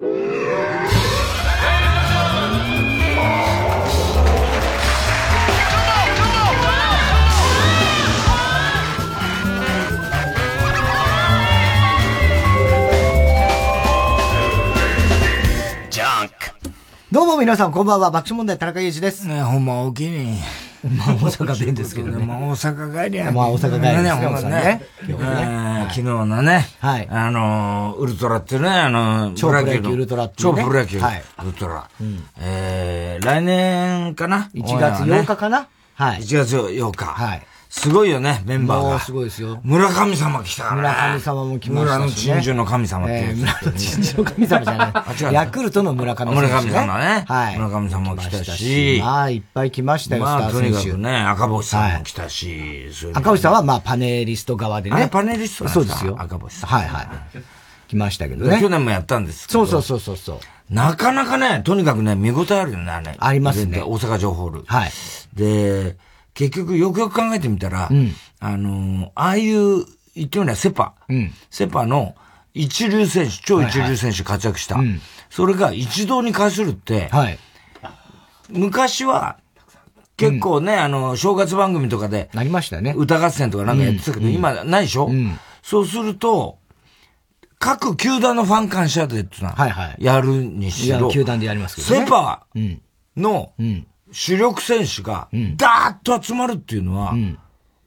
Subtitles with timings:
[0.00, 0.06] ど
[17.24, 18.12] うも皆さん、こんばんは。
[18.12, 19.26] 爆笑問題、田中裕二です。
[19.26, 20.38] ね、ほんまおきに。
[20.84, 22.24] まあ、大阪弁ですけどね。
[22.26, 23.32] まあ、大阪帰りや。
[23.32, 25.88] まあ、大阪帰りですね、ほん。
[25.88, 27.08] 昨日のね、はい。
[27.10, 31.22] あの、ウルトラってね、あの、超プロ野球ウルトラ超プロ野球ウはい。
[31.44, 31.88] ルトラ。
[32.40, 35.66] え来年かな ?1 月8日かな？
[35.94, 36.20] はい。
[36.20, 37.04] 1月8日。
[37.06, 37.42] はい。
[37.78, 38.98] すごいよね、メンバーが。
[38.98, 39.60] すごいですよ。
[39.62, 45.32] 村神様来たから村神様も来ました村の珍獣の神様ってえ村の珍獣の神様じゃない。
[45.34, 46.40] ヤクルトの村神様。
[46.40, 47.24] 村神様ね。
[47.28, 47.56] はい。
[47.56, 48.98] 村神様も来たし。
[49.00, 52.90] まあ、いっぱい来ましたよ、まあ、とにかくね、赤星さんも来たし。
[53.14, 55.08] 赤星さんは、まあ、パネリスト側でね。
[55.08, 56.16] パネリストそうですよ。
[56.18, 56.70] 赤星さん。
[56.70, 57.08] はいはい。
[57.86, 58.58] 来ましたけどね。
[58.60, 59.64] 去年もやったんですけど。
[59.66, 60.38] そうそうそうそう。
[60.68, 63.14] なかなかね、とにかくね、見応えあるよね、あれ。
[63.16, 63.82] ありますね。
[63.82, 64.64] 大阪城ホール。
[64.66, 64.90] はい。
[65.34, 65.96] で、
[66.38, 72.14] 結局よくよく考えてみたら、うん、あの、ああいう、言ってみればセパ、うん、セパの
[72.54, 74.76] 一流選手、超一流選手活躍した。
[74.76, 77.38] はいはいうん、それが一堂に会するって、はい、
[78.50, 79.38] 昔は、
[80.16, 82.94] 結構ね、うん、あの、正月番組とかで、なりましたね。
[82.96, 85.10] 歌合戦とかなんかやってたけど、今ないでしょ、
[85.62, 86.58] そうすると、
[87.58, 92.46] 各球団のファン感謝デーってのは、はいはい、やるにしろ、球団でやりますけど、ね、セパ
[93.16, 93.52] の、
[94.12, 97.14] 主力選手が、ダーッと集まるっていうのは、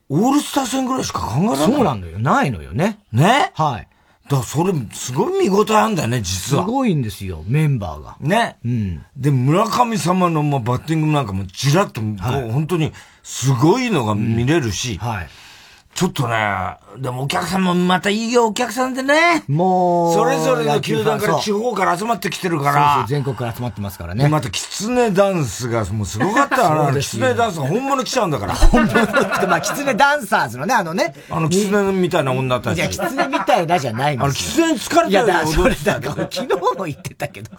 [0.08, 1.66] オールスター戦ぐらいしか考えられない。
[1.72, 2.18] そうなんだよ。
[2.18, 2.98] ないのよね。
[3.12, 3.52] ね？
[3.54, 3.88] はい。
[4.24, 6.64] だからそれ、すごい見応えあるんだよね、実は。
[6.64, 8.16] すごいんですよ、メンバーが。
[8.20, 8.56] ね？
[8.64, 9.04] うん。
[9.16, 12.92] で、村上様のもバッティングなんかもじらっと、はい、本当に
[13.22, 15.28] すごいのが見れるし、うん、はい。
[15.94, 19.44] ちょっとね、でもお客さんもまたいいよお客さんでね。
[19.46, 22.94] もう、それぞれの球団から地方から集まってきてるから。
[22.94, 24.26] そうそう全国から集まってますからね。
[24.28, 26.98] また、キツネダンスがもうすごかったよな。
[26.98, 28.54] キツネダンスが本物来ちゃうんだから。
[28.54, 31.14] 本物って、まあ、キツネダンサーズのね、あのね。
[31.30, 32.78] あの、キツネみたいな女たち。
[32.78, 34.24] いや、キツネみたいなじゃないんですよ。
[34.24, 37.50] あの、キツネに疲れてるよ、いや、それだから、昨日も言ってたけど、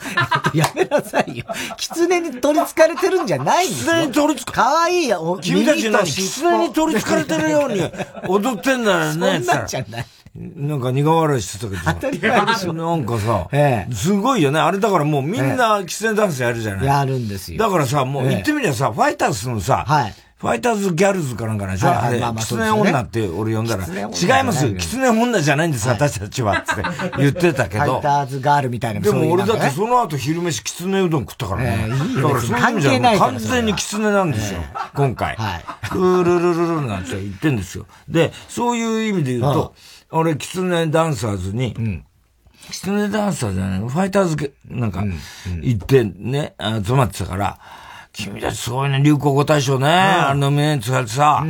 [0.54, 1.46] やめなさいよ。
[1.78, 3.94] キツネに取り憑かれてるんじゃないんですよ。
[3.94, 7.82] キツネに取り憑かかわいいよ、君たち何キツネに取り憑かれてるように
[8.28, 9.42] 踊ってんだよね。
[9.42, 10.06] そんなんじゃない。
[10.36, 12.74] なんか苦笑いしてたけど当たり前でしょ。
[12.74, 14.60] なんかさ、ええ、すごいよね。
[14.60, 16.86] あれだからもうみんなキツネダンスやるじゃない。
[16.86, 17.60] やるんですよ。
[17.60, 20.14] だからさ、もう言ってみりゃさ、ファイターズのさ、はい。
[20.44, 26.84] ファイターズギャルズかなんかでしょ、はいはい、あれ、キツネ女って俺呼んだら、違います、キツネ女じゃないんです、私たちは、って
[27.18, 27.86] 言ってたけど。
[27.86, 31.88] ファイターズガールみたいなでも俺だってその後昼飯キツネうどん食ったからね。
[31.88, 31.96] だ
[32.28, 34.60] からそういう意味じゃ完全にキツネなんですよ、
[34.94, 35.38] 今回。
[35.38, 35.64] はい。
[35.90, 37.86] クールルルルなんて言ってんですよ。
[38.10, 39.76] で、そういう意味で言うと、
[40.12, 42.04] 俺、キツネダンサーズに、
[42.70, 45.06] キツネダンサーじゃない、ファイターズなんか
[45.62, 46.56] 行ってね、
[46.86, 47.60] 集まってたから、
[48.14, 51.46] 君たちすごいね、流行語大賞ね、あのノミネートされてさ、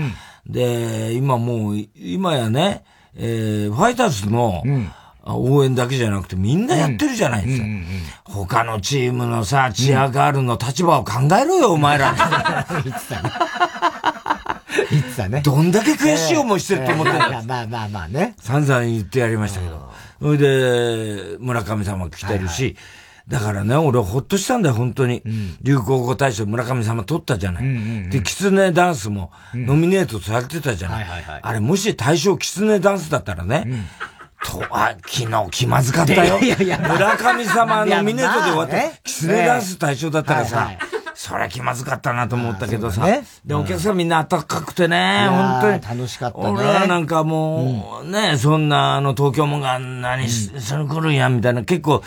[0.46, 2.84] で、今もう、今やね、
[3.16, 4.63] えー、ファイターズの、
[5.25, 7.66] 応援だけじゃなくてみんなやってるじゃないですか。
[8.25, 12.13] 他のチームのさ、チアガールの立場を考えろよ、お前ら。
[12.84, 13.31] 言ってたね。
[14.91, 15.41] 言ってたね。
[15.45, 18.35] どんだけ悔しい思いしてると思ってんだ、まあ まあまあまあね。
[18.40, 19.91] 散々言ってやりましたけど。
[20.22, 22.75] それで、村上様来てるし、
[23.28, 25.23] だからね、俺ほっとしたんだよ、本当に。
[25.61, 28.09] 流行語大賞村上様取ったじゃない。
[28.09, 31.07] で、キツネダンスもノミネートされてたじゃない。
[31.41, 33.66] あれ、もし大賞キツネダンスだったらね、
[34.44, 36.38] と、あ、昨日気まずかったよ。
[36.39, 40.72] いやいや村上様ノミネートで終わって、キツネダンス大賞だったらさ、
[41.23, 43.07] そりゃ気まずかったなと思ったけどさ。
[43.45, 46.00] で、お客さんみんな温かくてね、本当に。
[46.00, 46.50] 楽しかったね。
[46.50, 52.03] 俺らなんかもう、ね、そんな、あの、東京もが何し、それ来るんや、みたいな、結構、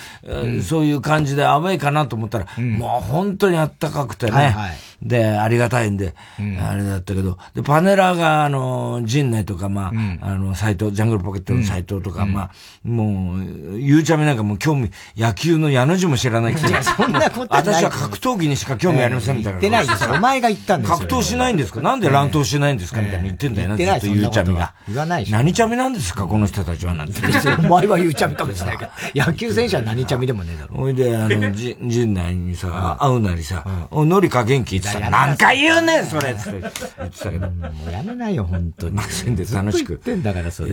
[0.63, 4.55] そういう感じでアウェイかなと思ったら、もう本当にあったかくてね。
[5.03, 6.15] で、ありがたいんで、
[6.61, 12.51] あれだったけど、で、パネラーが、あの、陣内とか、まあ、あの、斎藤、ジャングルポケットの斎藤とか、まあ、
[12.83, 19.61] もう、ゆうちゃみなんかもう興味、野球の矢の字も知らないけど、そんなこと私は格闘技にしか興味ありませんみたいな。
[19.61, 20.97] 言ってないですお前が言ったんですよ。
[20.99, 21.81] 格闘しないんですか？
[21.81, 23.01] なんで乱闘しないんですか？
[23.03, 23.69] みたいな言ってんだよ。
[23.69, 24.75] な、ずっとゆうちゃみが。
[24.89, 25.33] 言わないし。
[25.33, 26.27] 何ちゃみなんですか？
[26.27, 27.21] この人たちはなんて。
[27.59, 30.77] お前はゆうちゃみかもしれないけど、野球選手は何ちゃみでもねえだろ。
[30.77, 34.81] ほいで、あの、じ、陣内にさ、会うなりさ、お、のりか元気？
[34.91, 37.51] ってさ、何回言うねんそれって言ってたけど。
[37.51, 39.01] もうやめないよ、本当に。
[39.03, 39.89] せんで楽しく。
[39.89, 40.71] 言ってんだから、それ。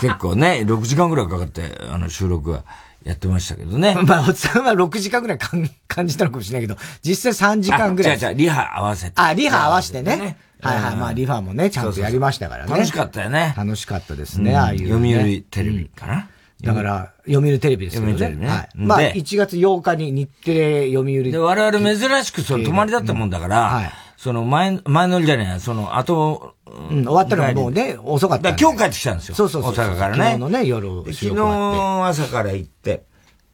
[0.00, 2.64] 結構ね、6時間ぐらいかかって、あの、収録は。
[3.04, 3.96] やってましたけどね。
[4.04, 8.18] まあ、おっさんは6時間ぐらい感じたのかもしれないけど、実際3時間ぐらい。
[8.18, 9.12] じゃじゃリハ合わせて。
[9.14, 10.36] あ、リハ合わせてね。
[10.60, 10.96] はいはい。
[10.96, 12.70] まあ、リハもね、ちゃんとやりましたからね。
[12.70, 13.54] 楽しかったよね。
[13.56, 14.88] 楽しかったですね、ああいう。
[14.88, 16.28] 読売テレビかな。
[16.62, 18.12] だから、読売テレビですよね。
[18.12, 18.48] 読売テレビね。
[18.48, 18.68] はい。
[18.74, 23.92] まあ、1月8日に日テレ読売で、我々珍しくその泊まりだったもんだから、はい。
[24.16, 28.56] その前、前乗りじゃねえその後、うん、終わったのがもうね、遅かった。
[28.56, 29.36] 今日帰ってきたんですよ。
[29.36, 29.72] そうそうそう。
[29.72, 30.24] 大阪からね。
[30.24, 30.88] 昨日のね、夜。
[31.12, 33.04] 昨日朝から行って、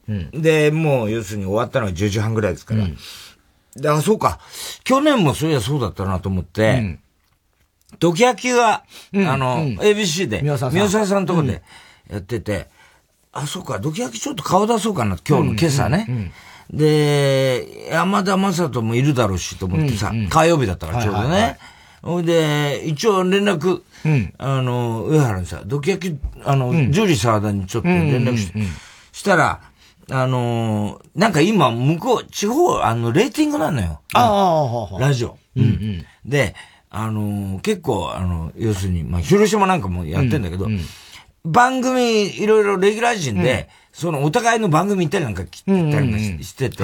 [0.09, 2.85] うん、で、もう要するに終わったのが10時半ぐらいですから。
[2.85, 2.97] うん、
[3.77, 4.41] で、あ、そうか。
[4.85, 7.01] 去年もそういやそうだったなと思って、うん、
[7.99, 10.73] ドキヤキが、うん、あの、うん、ABC で、宮沢
[11.07, 11.63] さんのとこで
[12.09, 12.71] やってて、
[13.35, 16.33] あ、そうか、ドキヤキちょっと顔出そうかな、今日の今朝ね。
[16.73, 21.59] で、山田正人もいるだろうしと思ってさ、うんうん、火曜日だったからちょうどね。
[22.03, 28.59] ほ、いで、一応連絡、うん、あの、上原にさ、ドキヤキ、あの、うん、ジュリー沢田にちょっと連絡して、
[29.13, 29.61] したら、
[30.11, 34.01] あのなんか今、向こう、地方、あの、レーティングなのよ。
[34.13, 35.39] ああ、ラジオ。
[35.57, 35.65] うん。
[35.65, 36.55] うん、で、
[36.91, 40.81] あの結構、あの、要するに、まあ、広島なんかもやってんだけど、うんうん、
[41.45, 46.83] 番組、いろいろレギュラー陣で、そのお互いの番組行ったりなんか切ったりなんかしてて、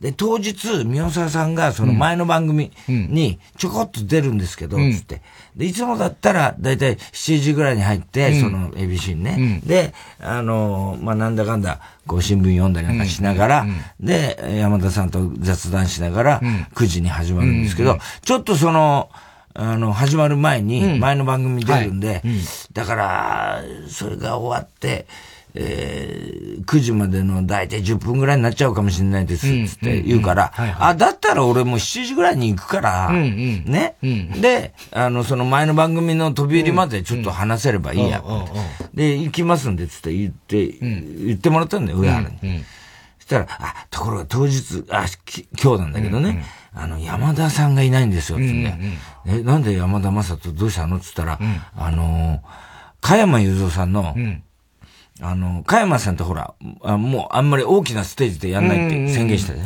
[0.00, 5.22] で、当日、宮沢さんがその前の番組にちょこっと出るんですけど、つって。
[5.54, 9.60] で、いつもだったら、だいたい7時ぐらいに入って、その ABC にね。
[9.64, 13.66] で、あの、まあ、なんだかんだ、こう新聞読んだりなんかしながら、
[14.00, 16.40] で、山田さんと雑談しながら、
[16.74, 19.10] 9時に始まるんですけど、ちょっとその、
[19.54, 22.22] あの、始まる前に、前の番組出るんで、
[22.72, 25.06] だから、それが終わって、
[25.54, 38.22] えー、9時までの大体10分ぐらいになっちゃうかもしれないです、つって言うから、あ、だったら俺も7時ぐらいに行くから、ね、うん、で、あの、その前の番組の飛び入りまでちょっと話せればいいや、
[38.94, 42.64] で、行きますんで、つって言って、言ってもらったんだよ、上原に。
[43.18, 45.06] そしたら、あ、ところが当日、あ、
[45.60, 46.44] 今日なんだけどね、
[46.82, 48.74] あの、山田さんがいないんですよ、つって、
[49.26, 50.98] え、なんで山田正人どうしたの？
[50.98, 51.38] つったら、
[51.76, 52.42] あの、
[53.02, 54.16] 加山雄三さんの、
[55.20, 59.64] あの、加山さんってほら、あもうあんまり大きなステージでやんないって宣言したね。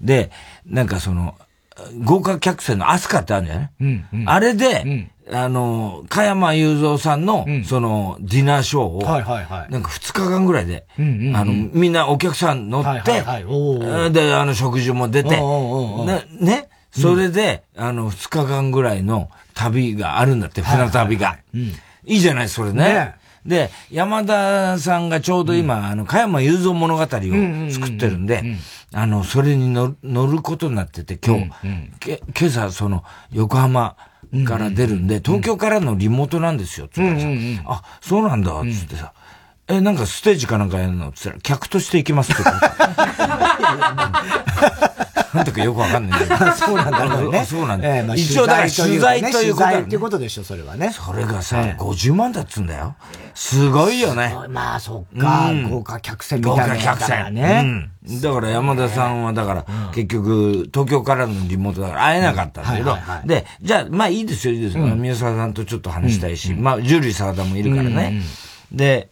[0.00, 0.30] で、
[0.64, 1.34] なんかその、
[2.04, 9.72] 豪華客船のアスカってあるんじゃない、うんうん、あれで、うん、あの、加山雄三さんの、うん、その、ディナーショーを、はいはいはい。
[9.72, 21.28] なんか2日間ぐらいで、うんうんうん、あの、みんなお客さん乗って、はいはいはい、で、あの、食事も出て、ね、ね、それで、あの、2日間ぐらいの旅があるんだって、船旅が。
[21.28, 21.72] はいはい
[22.04, 22.82] じゃない、それね。
[22.82, 23.14] ね。
[23.46, 28.42] で、山田さんがちょうど今、うん、あの、加山雄三物語を作ってるんで、
[28.92, 31.50] あの、それに乗ることになってて、今日、
[31.98, 33.96] け今朝、その、横浜
[34.46, 37.26] から出るんで、東京からのリモートなんですよ、つってさ、
[37.66, 39.12] あ、そうなんだ、つってさ、
[39.68, 41.12] え、なんかステージかなんかやるの？
[41.12, 42.42] つったら、客として行きますって。
[45.34, 46.20] なんとかよくわかんない
[46.56, 47.44] そうなんだろうね。
[47.44, 47.96] そうなんだ。
[47.96, 49.72] えーまあ、一応だから取材ということだ、ね。
[49.72, 50.90] 取材っていうことでしょ、それはね。
[50.92, 52.94] それがさ、えー、50万だっつんだよ。
[53.34, 54.36] すごいよね。
[54.48, 57.34] まあ、そっか、うん、豪華客船みたいな、豪華客船。
[57.34, 58.20] ね、うん。
[58.20, 59.64] だから山田さんは、だから、
[59.94, 64.84] 結局、東京からのリモートだから会えなかったんだけど、で、じゃあ、まあいいですよ、いいですよ。
[64.84, 68.20] 宮沢さんとちょっと話したいし、まあ、ジュリー沢田もいるからね。
[68.70, 69.08] で、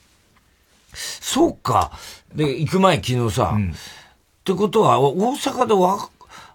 [0.95, 1.93] そうか。
[2.35, 3.57] で、行く前昨日さ、
[4.51, 6.11] ってことは、大阪でわ、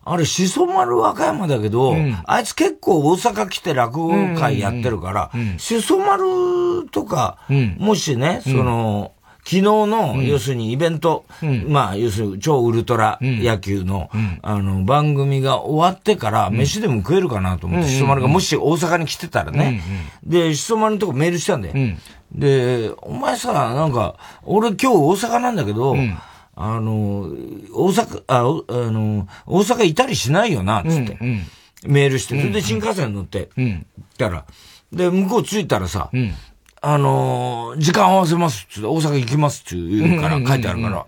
[0.07, 11.25] あれ、しそ丸和歌山だけど、うん、あいつ結構大阪来て落語会やってるから、しそ丸とか、うん、もしね、その、昨日の、要するにイベント、
[11.67, 14.09] まあ、要するに超ウルトラ野球の、
[14.41, 19.81] あの、番組が終わってから、飯でも食えるかなと思って、しそ丸がもし大阪に来てたらね。
[20.23, 21.75] で、しそ丸のとこメールしたんだよ。
[22.31, 25.95] で、お前さ、なんか、俺今日大阪なんだけど、
[26.55, 27.29] あの、
[27.73, 31.17] 大阪、あ、あの、大阪いたりしないよな、つって。
[31.19, 31.27] うん。
[31.83, 33.85] うん、メールして、それで新幹線乗って、うん、
[34.17, 34.45] たら、
[34.91, 36.33] で、向こう着いたらさ、うん、
[36.81, 41.05] あの、時間合わせますつって、大阪行きますって言うから、書いてあるから、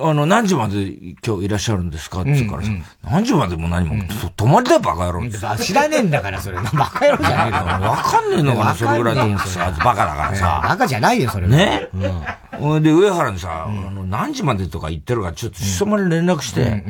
[0.00, 0.90] あの、何時まで
[1.24, 2.22] 今日いらっしゃるんですか？
[2.22, 5.28] って言うからさ、うんうん、何時までも何も、うん、泊まりだよ、バカ野郎。
[5.58, 6.56] 知らねえんだから、それ。
[6.56, 7.58] バカ野郎じゃねえか。
[7.62, 10.60] わかんねえのかな、それぐらいと思ってさ、バカだからさ。
[10.66, 11.46] バカじゃないよ、それ。
[11.46, 11.90] ね？
[12.58, 12.82] うん。
[12.82, 16.84] で、上原にさ、あの、何時までとか言ってるから、ちょっとしそまに連絡して、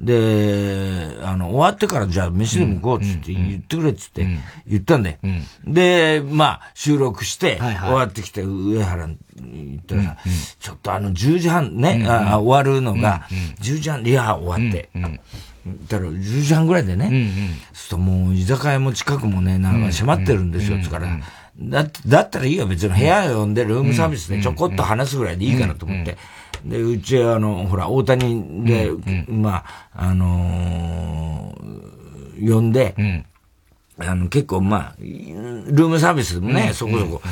[0.00, 4.26] で、あの、終わってからじゃあ飯でも行こうっつって言ってくれっつって
[4.66, 5.18] 言ったんで、
[5.66, 10.16] で、まあ、収録して、終わってきて、上原に言ったらさ、
[10.60, 13.26] ちょっとあの、10時半ね、あ終わるのが、
[13.60, 17.08] 10時半、リハ終わって、だから10時半ぐらいでね、
[17.72, 21.08] そうするともう居酒屋も近くもね、なんか閉まってるんですよ、つから、
[21.60, 22.94] だだったらいいよ、別に。
[22.94, 26.16] 部屋呼んでルームサービスでちょこっと話すぐらいでいいかなと思って。
[26.64, 28.90] で、うちはあの、ほら、大谷で、
[29.28, 31.54] まあ、あの
[32.40, 32.94] 呼んで、
[33.98, 37.22] あの、結構まあ、ルームサービスもね、そこそこ、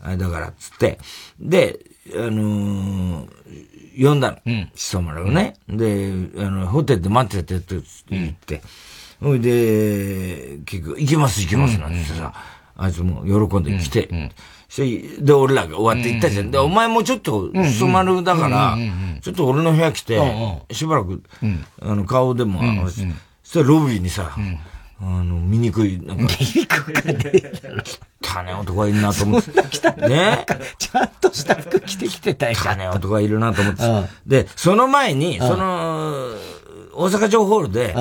[0.00, 0.98] あれだから、つって、
[1.40, 1.80] で、
[2.14, 4.38] あのー、呼んだの。
[4.46, 4.70] うん。
[4.74, 5.54] しそ丸をね。
[5.68, 8.62] で、あの、ホテルで待っててって言って、
[9.20, 12.32] ほ、いで、結局、行きます行きますなんてさ、
[12.76, 14.30] あいつも喜んで来て、
[14.76, 16.50] で、俺らが終わって行ったじゃん。
[16.50, 18.76] で、お前もちょっと、すまるだから、
[19.22, 20.20] ちょっと俺の部屋来て、
[20.70, 21.22] しばらく、
[21.80, 24.36] あの、顔でも、そしたらロビーにさ、
[24.98, 26.34] あの、醜い、なんか。
[26.38, 27.18] 醜かね
[28.22, 29.50] 汚ね男がいるなと思って。
[30.08, 30.46] ね？
[30.78, 32.56] ちゃんとした服着てきてたよ。
[32.56, 33.82] 汚ね男がいるなと思って。
[34.26, 36.30] で、その前に、その、
[36.94, 37.94] 大阪城ホールで、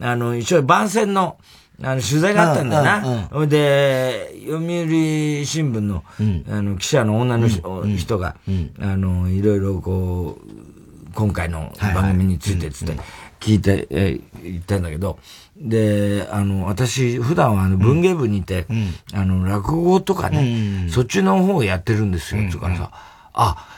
[0.00, 1.38] あの、一応番宣の、
[1.82, 3.28] あの、取材があったんだよな。
[3.30, 6.04] ほ、いで、読売新聞の、
[6.48, 7.48] あの、記者の女の
[7.96, 8.36] 人が、
[8.80, 12.96] あの、いろいろこう、今回の番組についてつって、
[13.40, 15.18] 聞いて、え言ったんだけど、
[15.56, 22.90] で、あの、私、普段はあの文芸部にいて、うん、あの、落語とかね、うん、そっちの方をやってるんですよ、つうからさ、
[23.34, 23.68] あ、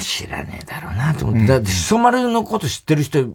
[0.00, 3.26] 知らねえだろうなと思って、だって、しそ丸のこと知ってる人、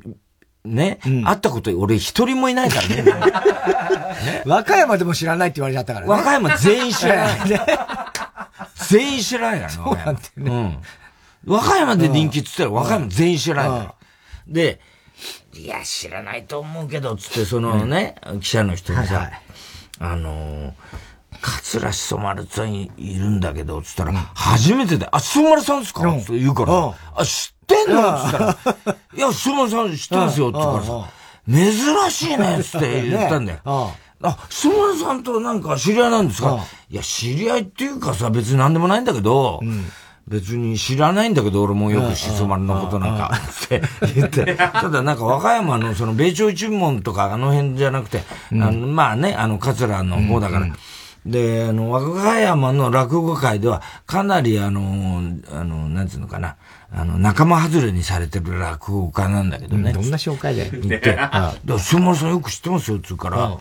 [0.66, 3.04] ね、うん、会ったこと俺一人もいないからね。
[3.04, 6.12] ね和歌山でも知らないって言われちゃったからね。
[6.12, 7.40] 和歌山全員知らない。
[8.88, 9.76] 全員知らないからね。
[9.76, 10.52] そうなんだよね。
[11.46, 11.54] うん。
[11.54, 13.96] 和歌山で人気っつったら和歌山全員知らないから。
[14.48, 14.80] で、
[15.54, 19.42] いや、知らないと思うけど、つって、そのね、うん、記者の人にさ、はいはい、
[20.00, 20.74] あのー、
[21.42, 28.18] 桂しそ丸さんいるんだけど、つったら、うん、初めてで、あ、しそ丸さんですか、うん、って言うから、あ、知ってんの？
[28.18, 28.58] つったら、
[29.16, 31.10] いや、しそ丸さん知ってますよ、って言うからさ、
[31.48, 33.60] 珍しいね、つって言ったんだよ。
[33.66, 36.64] あ、しそ丸さんとなんか知り合いなんですか？
[36.90, 39.86] いや、知り合いっていうかさ、別に何でもないんだけど、うん。
[40.26, 43.82] 別に知らないんだけど、俺もよくしそ丸のことなんか、って
[44.16, 44.56] 言って。
[44.56, 50.68] ただなんか和歌山のその米朝一門とかあの辺じゃなくて、うん、あのまあね、あの桂の方だから、
[51.26, 56.56] で、あの、和歌山の落語会では、かなりあの、あの、なんつうのかな、
[56.96, 59.94] あの、仲間外れにされてる落語家なんだけどね。
[59.94, 63.58] どんな紹介で言って、 ああ、しそ丸さんよく知ってますよ、つうから、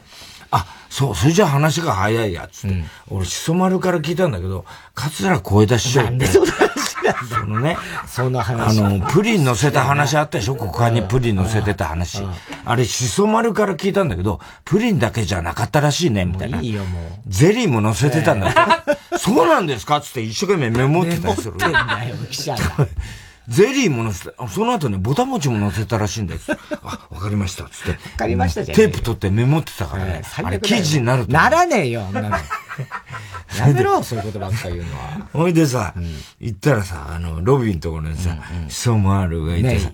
[0.51, 2.77] あ、そう、それじゃ話が早いや、つって。
[2.77, 6.11] うん、俺、しそ丸から聞いたんだけど、桂小枝師匠って。
[6.11, 8.81] なんでそそのね、その話。
[8.81, 10.55] あの、プリン乗せた話あったでしょ？
[10.55, 12.23] 股間にプリン乗せてた話。
[12.65, 16.61] あれ、しそ丸から聞いたんだけど、プリンだけじゃなかったらしいね、みたいな。
[16.61, 17.03] いいよ、もう。
[17.27, 18.55] ゼリーも乗せてたんだよ。
[19.19, 20.01] そうなんですか？
[20.01, 21.55] つって一生懸命メモってたりする。
[21.55, 22.55] メモってんだよ、記者
[23.49, 26.53] ゼリーも乗せて、その後ね、ボタ餅も乗せたらしいんです。
[26.83, 27.91] あ、わかりました、つって。
[27.91, 28.77] わかりましたじゃん。
[28.77, 30.23] テープ取ってメモってたからね。
[30.43, 31.33] あれ記事になると。
[31.33, 32.31] ならねえよ、なの。
[33.59, 35.29] やめろ、そういうことばっか言うのは。
[35.33, 35.93] ほいでさ、
[36.41, 38.37] 行ったらさ、あの、ロビーのところにさ、
[38.69, 39.91] ソマールがいてさ。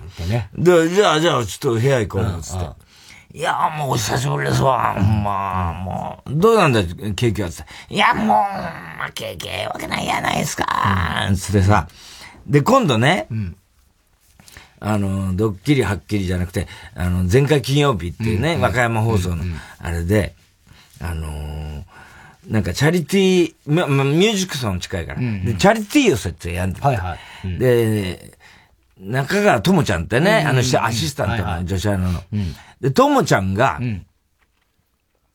[0.54, 2.88] で、じゃあ、じゃあ、ちょっと部屋行こう、つって。
[3.34, 4.94] いや、もうお久しぶりですわ。
[4.94, 7.94] まあ、もう、どうなんだ、ケーキはつって。
[7.94, 8.46] いや、も
[9.06, 11.28] う、ケーキわけないやないですか。
[11.36, 11.88] つってさ、
[12.48, 13.56] で、今度ね、うん、
[14.80, 19.44] あの、ドッキリはっきりじゃなくて、あの、前回金曜日っていうね、うん、和歌山放送の、
[19.78, 20.34] あれで、
[21.00, 21.82] あのー、
[22.48, 27.18] なんかチャリティー、ま、ま、ミュージックソン近いから、うんうん、で、チャリティーをそうやってやんではいはい。
[27.44, 28.38] うん、で、
[29.00, 32.22] 中川ともちゃんってね、あの、アシスタントの女子アナの。
[32.80, 33.80] で、ともちゃんが、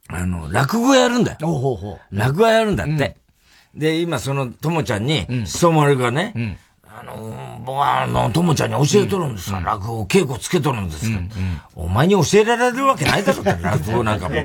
[0.07, 1.89] あの、落語やるんだよ。
[2.11, 3.15] 落語やるんだって。
[3.75, 6.57] で、今そのともちゃんに、しまるがね、
[7.05, 9.59] あの、僕は、あの、ともちゃんに教えとるんですよ。
[9.63, 11.19] 落語、稽古つけとるんですよ。
[11.75, 14.35] お前に教えられるわけないだろ、 落語なんかも。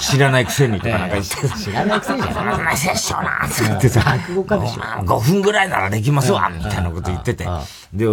[0.00, 1.36] 知らないくせにとかなんか言って。
[1.58, 2.54] 知らないくせにじゃない。
[2.54, 4.00] お前拙者な、って言ってさ。
[4.04, 4.82] 落語家でしょ。
[4.82, 7.46] 5分ぐらいならできますわ、みたいなこと言ってて。
[7.92, 8.06] で、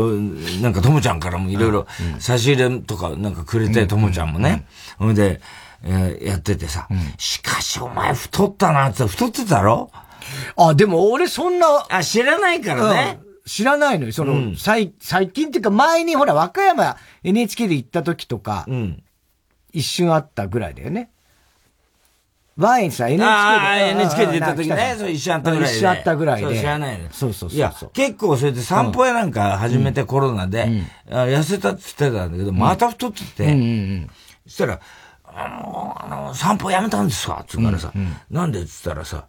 [0.62, 1.88] なんかともちゃんからもいろいろ
[2.20, 4.66] 差し入れとかなんかくれて、ともちゃんもね。
[4.98, 5.42] ほんで、
[6.22, 6.88] やっててさ、
[7.18, 9.92] しかしお前太ったなって太ってたろ？
[10.58, 11.68] あ、でも俺そんな。
[11.90, 13.20] あ、知らないからね。
[13.46, 14.12] 知らないのよ。
[14.12, 19.04] その、うん、最、最近っていうか前にほら、和歌山 NHK で行った時とか、うん、
[19.72, 21.12] 一瞬あったぐらいだよね。
[22.58, 23.24] ワインさ、NHK で。
[23.26, 25.76] ああ、NHK で行った時ね、そう一瞬あったぐらいで。
[25.76, 26.58] 一瞬あったぐらいで。
[26.58, 27.10] 知らないの。
[27.12, 27.58] そうそうそう。
[27.58, 30.64] いや、結構それで散歩屋なんか始めてコロナで、
[31.10, 34.08] うん、痩せたって言ってたんだけど、また太ってて、
[34.46, 34.80] そしたら、
[35.26, 37.92] あの、あの、散歩やめたんですかつうからさ、
[38.32, 39.26] なんでっつったらさ、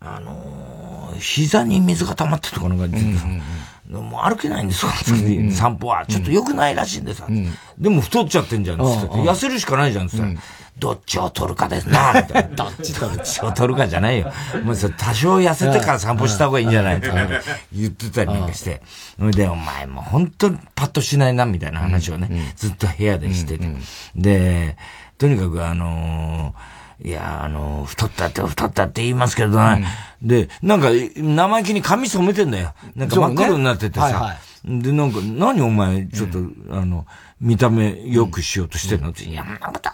[0.00, 6.06] あのー、膝に水が溜まってるところが出てさ、うんうん、もう歩けないんですよ、うんうん、散歩は。
[6.06, 9.08] ちょっと良くないらしいんでさ、うん、でも太っちゃってんじゃん、つって。
[9.08, 10.38] 痩せるしかないじゃん、つって。
[10.78, 12.56] どっちを取るかですな、みたいな。
[12.56, 14.32] どっちどっちを取るかじゃないよ。
[14.64, 17.16] もうそ多少痩せてから散歩した方がいいんじゃないとか
[17.72, 18.80] 言ってたりなんかして。
[19.18, 23.68] で、お前もう本当にパッとしないな、みたいな話をね、ずっと部屋でしてて。
[24.16, 24.76] で、
[25.18, 29.86] とにかくあのーいや、あの、太ったって太ったって言いますけどね。
[30.22, 32.74] うん、で、なんか、生意気に髪染めてんだよ。
[32.94, 34.08] なんか真っ黒になっててさ。
[34.08, 34.36] ねはいは
[34.76, 37.06] い、で、なんか、何お前、ちょっと、うん、あの、
[37.40, 39.10] 見た目良くしようとしてるの？
[39.10, 39.90] って、いや、んなこと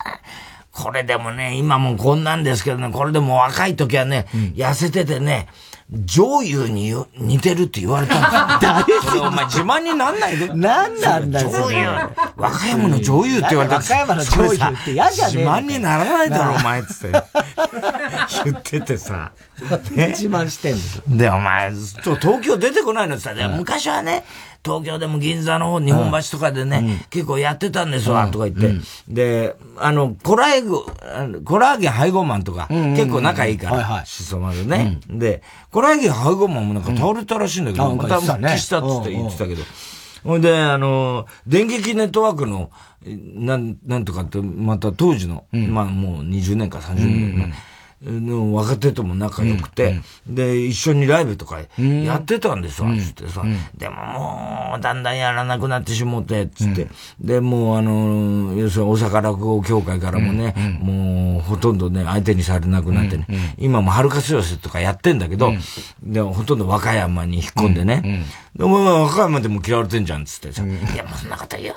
[0.72, 5.46] これでもね、今もこんなんですけどね、これでも若い時はね、痩せててね、
[5.88, 8.59] 女優に似てるって言われたんだ。
[8.61, 10.49] 誰それお前自慢になんないで。
[10.49, 11.49] なんなんだよ。
[11.49, 11.87] 女優。
[12.37, 15.37] 和歌山の女優って言われた和歌山の女優って嫌じゃねえ。
[15.37, 17.23] 自慢にならないだろ、お前っつって。
[18.45, 19.31] 言っててさ。
[19.61, 24.25] 自慢してんですで、お前、東京出てこないのってさ、昔はね、
[24.66, 28.66] 東京でも銀座の方、日本橋とかでね、うん、結構やってたんですわ、とか言って。
[28.66, 28.82] うん、
[29.14, 35.18] で、あの、コラーゲ、コラーゲン配合マンとか、結構仲いいから、はいはい、しそまでね、うん。
[35.20, 39.62] で、コラーゲン配合マンもなんか倒れたらしいんだけど、また復帰したっつって言ってたけど。
[40.25, 42.70] ほんで、あの、電撃ネットワークの、
[43.04, 47.08] なん、なんとかって、また当時の、まあもう20年か30年、う
[47.46, 47.52] ん
[48.02, 56.88] の若手とも仲良くて、うん、で、一緒にライブとかやってたんですわ、つってさ、うん、でももう、だんだんやらなくなってしもって、つって、
[57.20, 63.26] で、もうあの、要するに大阪落語協会からもね、もうほとんどね、相手にされなくなってね、
[63.58, 65.52] 今も春日寄せとかやってんだけど、
[66.02, 71.76] で、ほとんど和歌山に引っ込んでね、で、お前は和歌山でも嫌われてんじゃん、つってさ、いや、もうそんなこと言わ、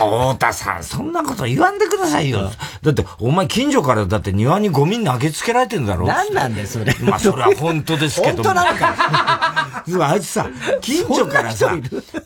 [0.00, 2.50] もう太田さん、そんなこと言わんでくださいよ。
[2.82, 6.06] だって、お前近所からだって庭にゴミ投げつけられてんだろ？
[6.06, 6.94] 何なんだよ、それ。
[7.02, 8.44] まあ、それは本当ですけども。
[8.44, 9.82] 本当なのか。
[10.12, 10.48] あいつさ、
[10.80, 11.76] 近所からさ、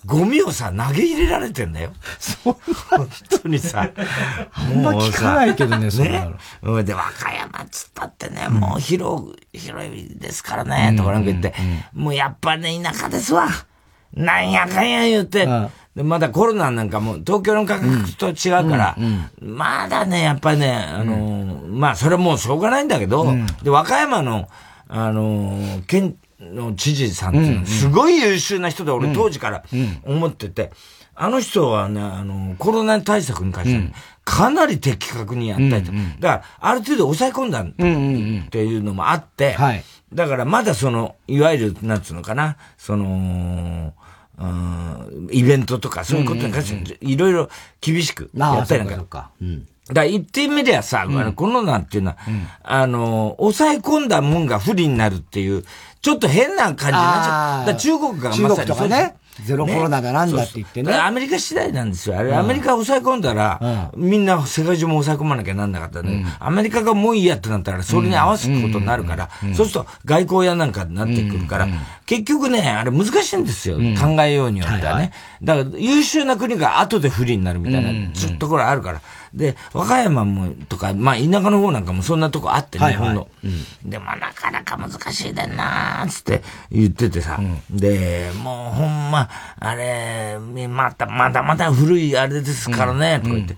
[0.04, 1.92] ゴミをさ、投げ入れられてんだよ。
[2.18, 2.56] そんな
[2.98, 3.08] 本
[3.42, 3.88] 当にさ、
[4.52, 6.28] あんま聞かないけどね、そね。
[6.84, 11.54] で、和歌山っつったってね、もう広、広いですからね、とかなんか言って、
[11.94, 13.48] もうやっぱりね、田舎ですわ。
[14.14, 15.48] なんやかんや言って、
[15.96, 18.96] で、まだコロナなんかも東京の価格と違うから、
[19.40, 23.26] まだね、やっぱりね、あのまあ、それはもうしょうがないんだけど、
[23.62, 24.48] で、和歌山の、
[24.88, 29.64] あの県の知事さんっていうのすごい優秀な人で、俺当時から
[30.04, 30.70] 思ってて、
[31.14, 33.92] あの人はね、あの、コロナ対策に関して、
[34.22, 35.92] かなり的確にやったりと。
[36.20, 37.70] だから、ある程度抑え込んだっ
[38.50, 39.54] ていうのもあって、
[40.12, 43.94] だからまだその、いわゆる、なんつうのかな、その、
[45.30, 47.48] イベントとかそういうことに関して、いろいろ
[47.80, 49.30] 厳しくやったりなんか。
[49.88, 55.64] だから言ってみりゃさ、うん、このなんていうのは、うん、あの、抑え込んだもんが不利になるっていう、
[56.02, 57.66] ちょっと変な感じになっちゃう。
[57.66, 59.14] だ中国がまさにそうね。
[59.44, 60.94] ゼロコロナだなんだって言ってね。
[60.94, 62.18] アメリカ次第なんですよ。
[62.18, 66.24] あれ、アメリカ抑え込んだら、みんな世界中も抑え込まなきゃなんなかったね。
[66.38, 71.68] アメリカがもういいやってなったら、それに合わせることになるから、そうすると外交やなんかになってくるから、
[72.06, 73.76] 結局ね、あれ難しいんですよ。
[73.76, 75.12] 考えようによってはね。
[75.42, 79.00] だから優秀な国が後で不利になるみたいな、ずっところあるから。
[79.34, 83.90] で、和歌山も、とか、まあ、田舎の方なんかもそんなとこあってね、はいはい、の、うん。
[83.90, 93.56] でも、なかなか難しいでんなーつって言っててさ、うん、で、もうほんま、あれ、また、まだまだ古いあれですからね、とか言って。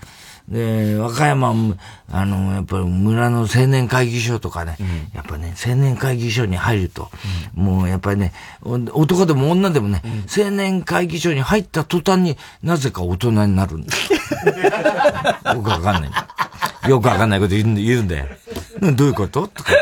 [0.48, 1.76] で、和歌山も、
[2.10, 7.10] あの、やっぱり村の青年会議所とかね、うん、やっぱね、青年会議所に入ると、
[7.56, 8.32] うん、もうやっぱりね、
[8.62, 13.94] 男でも女でもね、うん、青年会議所に入った途端になぜか大人になるんだ。
[15.54, 16.88] よくわかんない。
[16.88, 18.26] よくわかんないこと言うんだよ。
[18.80, 19.48] どういうこと？
[19.48, 19.72] とか。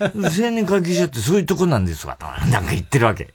[0.00, 0.10] 青
[0.50, 2.26] 年会議所ってそういうとこなんですわ、と。
[2.50, 3.34] なんか言ってるわけ。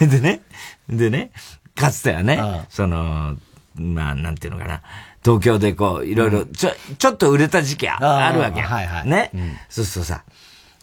[0.00, 0.40] でね、
[0.88, 1.30] でね、
[1.74, 3.36] かつてはね、その、
[3.74, 4.80] まあ、なんていうのかな。
[5.26, 8.60] 東京でこう、いろいろ、ちょ、ちょっと売れた時期あるわけ。
[8.60, 9.08] はいはい。
[9.08, 9.32] ね。
[9.34, 10.22] うん、そうするとさ、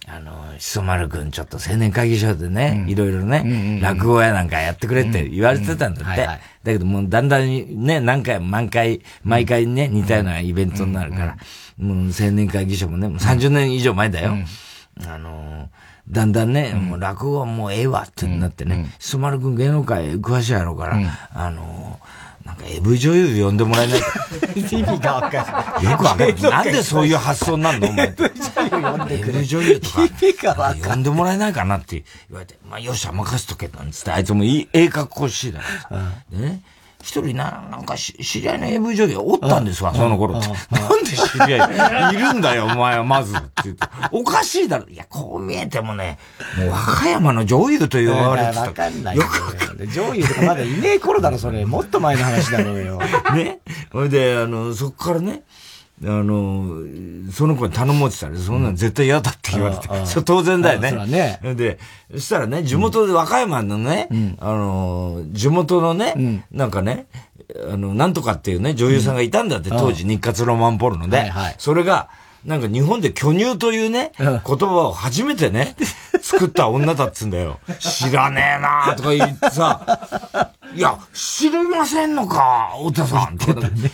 [0.05, 6.25] あの、しそ丸くんちょっと青年会議所でね、いろいろね、落語やなんかやってくれって言われてたんだって。
[6.25, 11.37] だけどもうだんだんね、何回も毎回、毎回ね、似たようなイベントになるから、
[11.77, 14.35] もう青年会議所もね、もう30年以上前だよ。
[15.07, 15.69] あの
[16.09, 20.99] だんだんね、もう落語はもうええわってなってね、しそ丸くん芸能界詳しいやろうから、
[21.33, 21.97] あの
[22.45, 24.07] なんか AV 女優呼んでもらえないか。
[24.55, 25.91] 意味がわかんない。
[25.91, 26.41] よくわかんな い。
[26.41, 27.87] なんでそういう発想なんの？
[27.87, 28.13] お前。
[29.09, 30.03] AV 女優とか。
[30.03, 30.89] 意味がわかんない。
[30.89, 35.59] 呼んでもらえないかなって言われて、まあよし、任せとけなんつって、あいつもいい、ええ格好しいだ
[35.91, 36.37] ろ。
[36.37, 36.61] でね。
[37.03, 40.47] 一人な、なんかし、知り合いの AV 女優おったんですわ、その頃って。
[40.47, 42.15] なんで知り合い？
[42.15, 43.35] いるんだよ、お前はまず。
[43.35, 43.85] って言って。
[44.13, 44.85] おかしいだろ。
[44.87, 46.17] いや、こう見えてもね、
[46.57, 48.61] もう和歌山の女優と呼ばれてた。
[48.61, 49.17] わかんない。
[49.17, 49.85] よく。
[49.87, 51.65] 女優とかまだいねえ頃だろ、それ。
[51.65, 52.99] もっと前の話だろうよ。
[53.35, 53.59] ね。
[53.91, 55.41] それで、あの、そっからね、
[56.05, 59.87] あの、その子に頼もうってたら、そんなの絶対嫌だって言われて。
[59.87, 60.91] うん、それ当然だよね。
[61.07, 61.79] ねで、
[62.11, 67.07] そしたらね、地元で和歌山のね、うん、あの、地元のね、うん、なんかね、
[67.71, 71.17] あの、なんとかっていうね、女優さんがいたんだって、当時日活ロマンポルノで。
[71.17, 72.09] はいはい、それが、
[72.45, 75.75] なんか日本で巨乳というね、言葉を初めてね、
[76.21, 77.59] 作った女だっつんだよ。
[77.79, 83.37] 知らねえなとか言ってさ、いや、知りませんのか、太田さん。
[83.37, 83.91] とか、ね、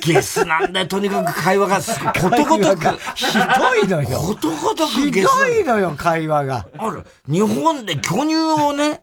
[0.00, 2.98] ゲスなんだよ、とにかく会話がすごい、ことごとく。
[3.14, 4.18] ひどいのよ。
[4.18, 5.28] ことごとくゲス。
[5.28, 6.66] ひどいのよ、会話が。
[6.78, 7.04] ある。
[7.28, 9.02] 日本で巨乳をね、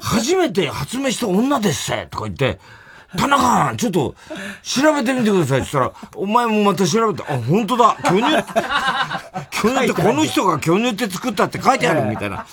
[0.00, 2.60] 初めて発明した女ですせ、とか言って、
[3.16, 4.14] 田中ちょっと、
[4.62, 5.60] 調べてみてください。
[5.60, 8.30] って言ったら、お前もまた調べて、あ、本当だ、巨乳、
[9.50, 12.46] 巨乳ってこの人が巨乳って作ったって書いてあるみたいな。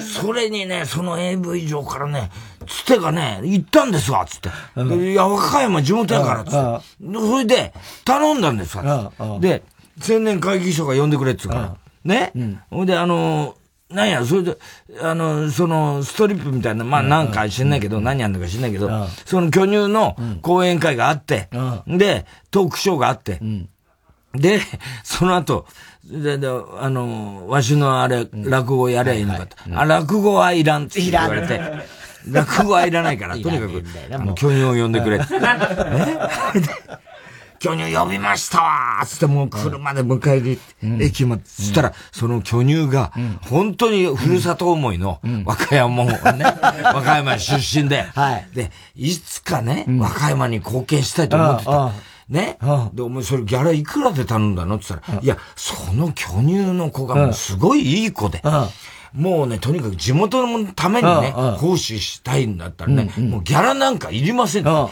[0.00, 2.30] それにね、その AV 上からね、
[2.66, 4.50] つてがね、行ったんですわ、つって。
[5.10, 7.18] いや、和歌山地元やから、つって。
[7.18, 7.72] それで、
[8.04, 9.62] 頼んだんですわ、で、
[10.08, 11.76] 青年会議所が呼んでくれっつうから。
[12.04, 12.32] ね。
[12.70, 13.54] ほんで、あの
[13.94, 14.56] なんや、それで、
[15.00, 18.90] あの、その、ストリップみたいな、まあ、なんか知んないけど、何やんのか知んないけど、
[19.24, 21.48] その巨乳の講演会があって、
[21.86, 23.40] で、トークショーがあって、
[24.34, 24.60] で、
[25.04, 25.66] その後、
[26.04, 29.56] で、で、あの、わしのあれ、落語やれゃいいのかと。
[29.74, 31.60] あ、落語はいらんって言われて、
[32.28, 33.82] 落語はいらないから、とにかく、
[34.34, 35.34] 巨乳を呼んでくれって。
[37.62, 39.06] 巨乳呼びましたわ。
[39.06, 43.12] つってもう車で迎えに行って、駅まで、そしたら、その巨乳が、
[43.48, 46.18] 本当にふるさと思いの、和歌山もね、
[46.82, 48.04] 和歌山出身で、
[48.52, 51.92] で、いつかね、和歌山に貢献したいと思ってた。
[52.28, 52.58] ね。
[52.94, 54.76] で、お前それギャラいくらで頼んだの？
[54.76, 58.42] って言ったら、いや、その巨乳の子がもうすごいいい子で、
[59.14, 64.64] もうね、とにかく地元のためにね、奉仕したいんだったらね、もうギャラなんかいりません。
[64.64, 64.90] も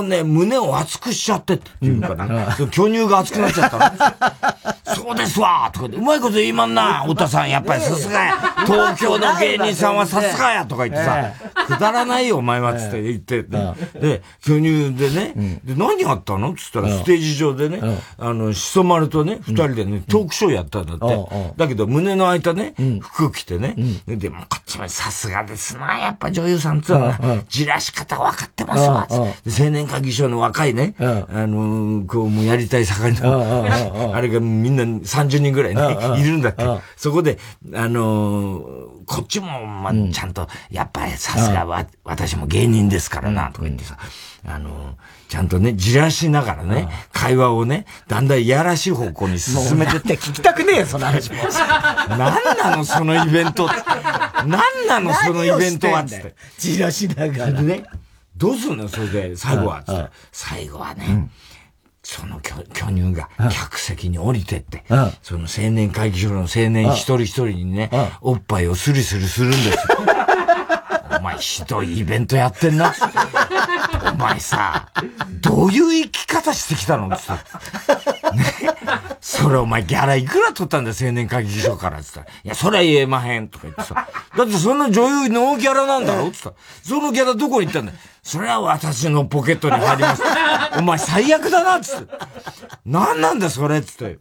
[0.00, 2.56] うね、胸を熱くしちゃってっていうかな。
[2.70, 4.62] 巨乳が熱くなっちゃったの。
[4.94, 7.50] そうですわとかうまいこと言いまんな、 太田さん。
[7.50, 8.34] やっぱりさすがや。
[8.66, 11.32] 東京の芸人さんはさすがやとか言ってさ、
[11.66, 16.54] くだらないよ、お前は、つって言って、で、巨乳でね、で、何やったの？
[16.54, 17.80] つったら、ステージ上でね、
[18.18, 21.26] あの、しそ丸とね、二人でね、トークショーやったんだって。
[21.56, 23.74] だけど、胸の開いたね、服着てね、
[24.06, 33.64] でも、こっちもさすがですな、やっぱ女優さんつうのは、じらし方分かってますわ、青年会議所の若いね、あの、こう、もうやりたい盛りの、
[34.14, 36.64] あれがみんな30人ぐらいね、いるんだって。
[36.96, 37.38] そこで、
[37.74, 38.62] あの、
[39.06, 43.96] こっちも、まあ、ちゃんと、やっぱりさすがは、私も芸人ですからな、とか言ってさ、
[44.44, 44.96] あの、
[45.28, 50.16] ちゃんとね、じらしながらね、会話をね、だんだんいやらしい方向に進めてって。
[50.18, 51.36] 聞きたくねえよ、その話も。
[52.10, 52.18] 何
[52.58, 53.68] なの、そのイベント。
[54.46, 56.34] 何なの、そのイベントは、つって。
[56.58, 57.62] じらしながら。
[57.62, 57.84] ね、
[58.36, 60.10] どうすんの、それで、最後は、つって。
[60.32, 61.28] 最後はね、
[62.02, 62.56] その巨
[62.88, 64.82] 乳が客席に降りてって、
[65.22, 69.76] その青年会議所の青年一人一人にね、おっぱいをスリスリするんですよ。
[71.18, 72.92] お前ひどいイベントやってんな。
[74.12, 74.88] お前さ、
[75.40, 77.16] どういう生き方してきたのって。
[78.36, 78.72] ね。
[79.20, 82.38] それお前ギャラいくら取ったんだ青年会議所からって言ったら。
[82.44, 84.08] いや、それは言えまへんとか言ってさ。
[84.36, 86.28] だってその女優ノーギャラなんだろ？
[86.28, 86.54] って言ったら。
[86.82, 87.98] そのギャラどこに行ったんだよ？
[88.22, 90.22] それは私のポケットに入ります。
[90.78, 92.14] お前最悪だなっつって。
[92.86, 94.18] 何なんだそれっつって。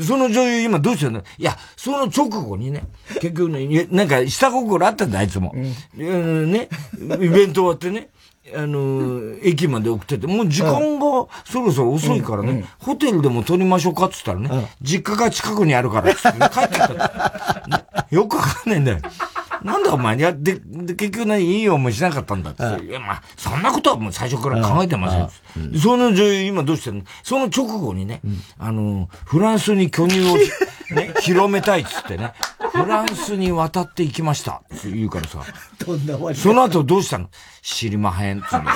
[0.00, 1.22] その女優今どうしてんの？
[1.38, 2.84] いや、その直後にね、
[3.20, 5.52] 結局ね、なんか下心あったんだ、あいつも。
[5.54, 6.68] うん、ね、
[7.00, 8.10] イベント終わってね、
[8.54, 18.06] あの、駅まで送ってて、もう時間がそろそろ遅いからね、ホテルでも取りましょうかって言ったらね、実家が近くにあるからって帰ってきた。
[18.10, 18.98] よくわかんないんだよ。
[19.62, 22.84] なんだお前や、で、で、結局何、いい思いしなかったんだって。
[22.84, 25.18] いや、まあ、そんなことはもう最初から考えてませ
[25.60, 25.78] ん。
[25.78, 27.02] その女優今どうしてるの？
[27.22, 28.20] その直後にね、
[28.58, 30.36] あの、フランスに巨乳を、
[30.94, 32.32] ね、広めたいっつってね、
[32.72, 35.42] フランスに渡っていきましたって言うからさ。
[35.86, 37.28] どんなその後どうしたの？
[37.62, 38.66] 知りまへんっつって。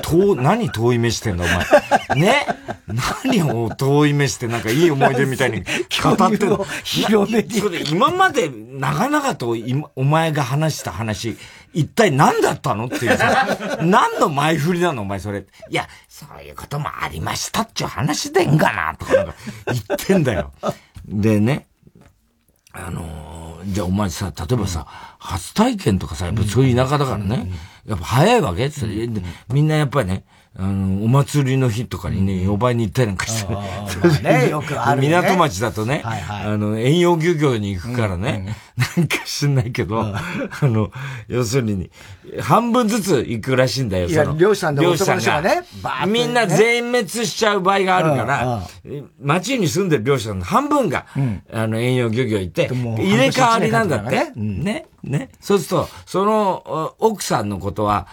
[0.00, 2.20] 遠、何遠い目してんだお前。
[2.20, 2.46] ね？
[3.24, 5.62] 何を遠い目してなんかいい思い出みたいに
[6.02, 6.64] 語ってんの？
[6.84, 7.58] 広めて。
[7.90, 9.56] 今まで長々と
[9.96, 11.36] お前が話した話、
[11.72, 12.86] 一体何だったの？
[12.86, 13.46] っていうさ、
[13.82, 15.02] 何の前振りなの？
[15.02, 15.46] お前それ。
[15.70, 19.34] いや、そういうこともありましたっちゅう話でんがな、とかなんか
[19.66, 20.52] 言ってんだよ。
[21.06, 21.66] でね、
[22.72, 24.86] あのー、じゃあお前さ、例えばさ、
[25.18, 27.50] 初体験とかさ、やっぱそういう田舎だからね、
[27.86, 28.66] やっぱ早いわけ？
[28.66, 28.80] って、
[29.52, 30.24] みんなやっぱりね、
[30.56, 34.22] あの、お祭りの日とかにね、呼ばれに行ったりなんかして。
[34.22, 38.54] ね、 よくある、港町だとね、あの、遠洋漁業に行くからね、
[38.96, 40.22] なんか知んないけど、あ
[40.62, 40.92] の、
[41.26, 41.90] 要するに、
[42.40, 44.38] 半分ずつ行くらしいんだよ、その。
[44.38, 45.42] 漁師さんで漁師さんが。
[45.42, 45.62] ね、
[46.06, 48.62] みんな全滅しちゃう場合があるから、
[49.20, 51.06] 町に住んでる漁師さんの半分が、
[51.52, 54.30] あの、遠洋漁業行って、入れ替わりなんだって。
[54.36, 54.86] ね。
[55.04, 55.28] ね。
[55.40, 58.06] そうすると、その、奥さんのことは、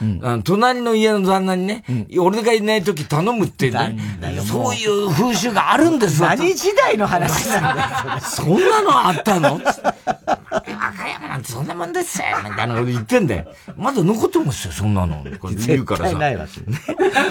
[0.44, 1.86] 隣の家の旦那にね、
[2.18, 6.28] 俺俺がいない時頼むって、そういう風習があるんですよ。
[6.30, 9.54] 何時代の話なんだよ、そんなのあったの？
[9.54, 13.46] 和歌山なんてそんなもんですよみたいなこと言ってんだよ。
[13.78, 15.24] まだ残ってますよ、そんなの。
[15.40, 16.18] これ言うからさ。
[16.18, 16.62] ないわけ。
[16.62, 16.78] ね。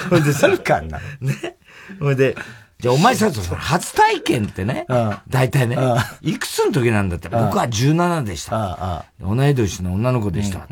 [0.08, 0.98] それでさ、かんな。
[1.20, 1.56] ね。
[1.98, 2.36] それで、
[2.80, 4.86] じゃあお前さ、初体験ってね、
[5.28, 5.76] 大体ね、
[6.22, 9.04] いくつの時なんだって、僕は17でした。
[9.20, 10.66] 同い年の女の子でした。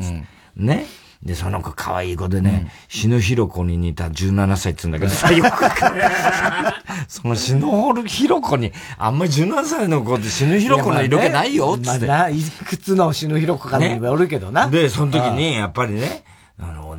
[0.55, 0.85] ね。
[1.21, 5.65] で、その子可愛い子でね、死ぬひろ子に似た17歳って言うんだけどさ、 よく
[7.09, 7.67] その死ぬ
[8.07, 12.05] ひろ子に、あんまり17歳の子って死ぬひろ子の色気ないよ、つって。
[12.05, 14.67] まあ、いくつの死ぬひろ子かによるけどな。
[14.69, 16.23] で、その時に、やっぱりね、
[16.61, 16.97] あの、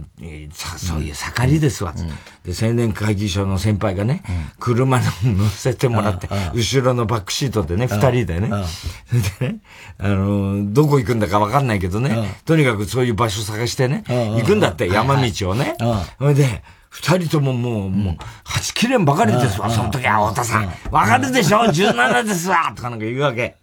[0.52, 2.08] さ、そういう盛りですわ、うん、
[2.50, 5.04] で、青年会議所の先輩がね、うん、車に
[5.36, 8.48] 乗せてもらって、後ろのバックシートでね、二人でね、
[9.40, 9.56] でね、
[9.98, 15.76] あの、どこ行くんだかわかんないけどね、とにかくそういう場所探してね、行くんだって、山道をね。
[16.18, 20.72] それで、二人とももう、もう、はちきれんばかりですわ、その時は、太田さん。
[20.90, 23.56] わかるでしょ ?17 ですわとかなんか言うわけ。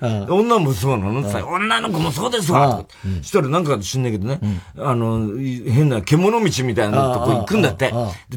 [0.00, 1.28] ね、女もそうなの？
[1.28, 2.84] って女の子もそうですわ。
[3.22, 4.40] したらなんか知んないけどね、
[4.76, 7.92] あの、変な獣道みたいなとこ行くんだって。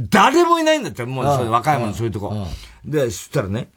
[0.10, 2.48] 誰もいないんだって、もう和歌山のそういうとこ。
[2.86, 3.70] で、そしたらね、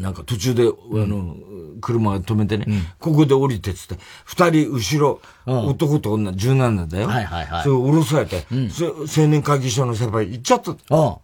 [0.00, 1.36] なんか途中で、あの、
[1.80, 2.66] 車止めてね、
[2.98, 7.06] ここで降りてっつって、二人後ろ、男と女、17だよ。
[7.06, 7.62] はいはいはい。
[7.62, 11.20] それ降ろされて、青年会議所の先輩行っちゃった。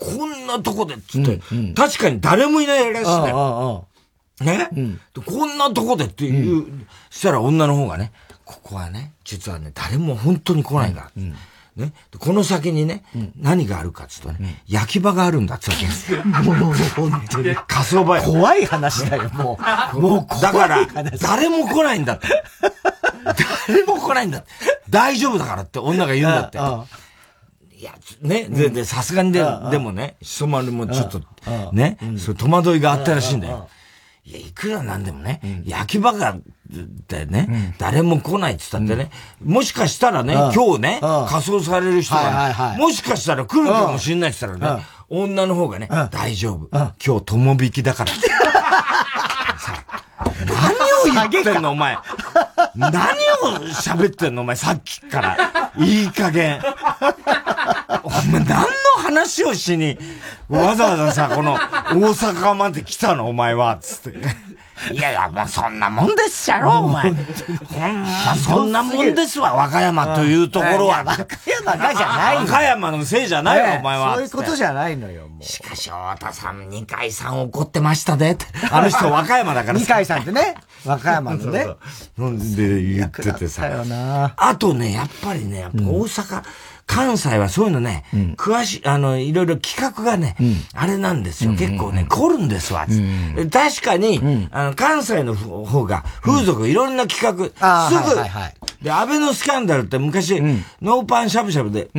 [0.00, 3.86] こんなとこでっつって、うんうん、確かに誰もいないらしいんだよ。
[4.40, 8.12] ね、うん、こんなとこでっていう、うん、したら女の方がね、
[8.44, 11.10] ここはね、実はね、誰も本当に来ないから。
[11.16, 11.34] うん
[11.76, 16.16] ね、この先にね、うん、何があるかっつうとね、うん、焼き場があるんだっつうわけ。
[16.42, 17.54] もう本当に。
[17.54, 19.58] 火葬場怖い話だよ、も
[19.94, 20.00] う。
[20.00, 20.86] もう怖いだから、
[21.20, 22.26] 誰も来ないんだって。
[23.68, 24.48] 誰も来ないんだって。
[24.90, 26.58] 大丈夫だからって女が言うんだって。
[27.80, 31.22] いや、ね、で、で、さすがにで、でもね、しそ丸もちょっと、
[31.72, 33.70] ね、そう戸惑いがあったらしいんだよ。
[34.22, 36.42] いや、いくらなんでもね、焼き場が、っ
[37.08, 39.10] てね、誰も来ないって言ったってね、
[39.42, 46.68] もしかしたらね、今日ね、仮装される人が、もしかしたら来るかもしれないって言ったらね、女の方がね、大丈夫。
[47.02, 48.12] 今日友引きだから。
[51.02, 51.98] を言ってんのお前。
[52.74, 53.00] 何を
[53.72, 55.72] 喋ってんのお前さっきから。
[55.78, 56.60] いい加減。
[58.02, 58.66] お前何の
[59.02, 59.98] 話をしに、
[60.48, 61.58] わざわざさ、この大
[62.14, 64.18] 阪まで来たのお前は、つって。
[64.92, 67.12] いやいや、もうそんなもんですやろ、お前。
[67.12, 71.04] ま、そんなもんですわ、和歌山というところは。
[71.04, 74.14] 和歌山がじゃない和歌山のせいじゃないわ、お前は。
[74.14, 75.44] そういうことじゃないのよ、もう。
[75.44, 78.46] しかし、太田さん、二階さん怒ってましたね、って。
[78.70, 80.54] あの人、和歌山だから二階さんってね、
[80.86, 81.66] 和歌山のね。
[82.16, 84.32] なんで言っててさ。
[84.36, 86.42] あとね、やっぱりね、大阪、
[86.90, 91.52] 関西はそういうのね、うん、詳しい、あの、いろいろ企画がね、うん、あれなんですよ。
[91.52, 92.84] 結構ね、凝るんですわ。
[92.88, 97.44] うん、確かに、あの、関西の方が、風俗いろんな企画、
[97.88, 98.20] すぐ、
[98.82, 100.42] で、安倍のスキャンダルって昔、
[100.82, 101.90] ノーパンしゃぶしゃぶで、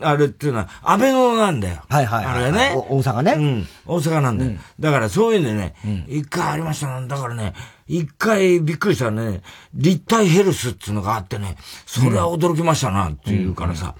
[0.00, 1.82] あれっていうのは、安倍のなんだよ。
[1.88, 2.72] はいはい、あれね。
[2.88, 3.32] 大阪ね。
[3.36, 3.68] うん。
[3.84, 4.52] 大阪なんだよ。
[4.78, 5.74] だからそういうのね、
[6.06, 7.52] 一回ありましただからね、
[7.88, 9.40] 一回びっくりしたね、
[9.74, 13.96] 立体ヘルスっていうのがあってね、それは驚きましたな、っていうからさ、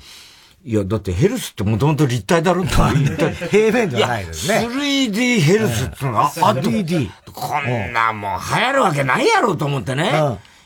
[0.68, 4.66] いや、だってヘルスってもともと立体だろって言った平面じゃないですね。
[4.68, 7.08] 3D ヘルスってのがあって、3D。
[7.32, 10.10] こんなもう流行るわけないやろと思ってね。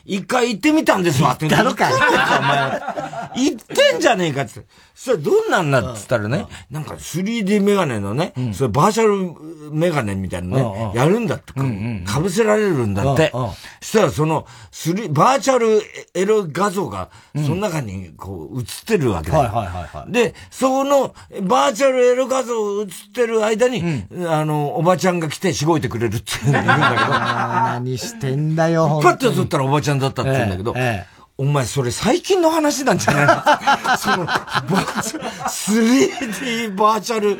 [0.05, 1.45] 一回行ってみたんですわって。
[1.49, 1.89] 行ったのか
[3.35, 4.61] 行ってんじゃねえかって。
[4.93, 11.53] それどんなんだっつったらね、なんか 3D メガネのね、それバーチャルメガネみたいなね、やるんだって、
[12.05, 13.31] かぶせられるんだって。
[13.31, 14.45] そしたらその、
[15.09, 15.81] バーチャル
[16.13, 20.05] エロ画像が、その中にこう映ってるわけだ。
[20.07, 26.73] で、そのバーチャルエロ画像映ってる間に、あの、おばちゃんが来てしごいてくれるって言うんだけど。
[26.75, 33.27] 何してんだよ、パッと撮ったらおばちゃんだったって言うんだけど、えええお前それ最近の話なんじゃない
[33.97, 37.37] その、3D バーチャル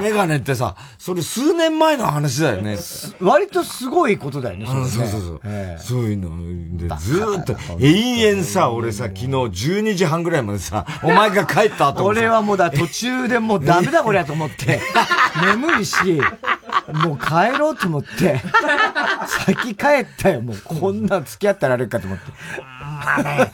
[0.00, 2.78] メガネってさ、それ数年前の話だよね。
[3.20, 4.88] 割とすごいことだよね、そね。
[4.88, 5.40] そうそうそう。
[5.78, 6.30] そういうの。
[6.78, 14.80] で、ずーっと、延々さ、俺さ、昨日12時半ぐらいまでさ、お前が帰った後 俺はもうだ、途中でもうダメだ これやと思って、
[15.44, 15.96] 眠いし、
[17.04, 18.40] もう帰ろうと思って、
[19.46, 20.56] 先帰ったよ、もう。
[20.64, 22.24] こんな付き合ったられるかと思って。
[22.96, 23.52] まあね、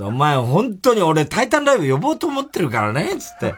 [0.00, 3.54] お前本当に俺タイタンライブ呼ぼうと思ってるからね、つって。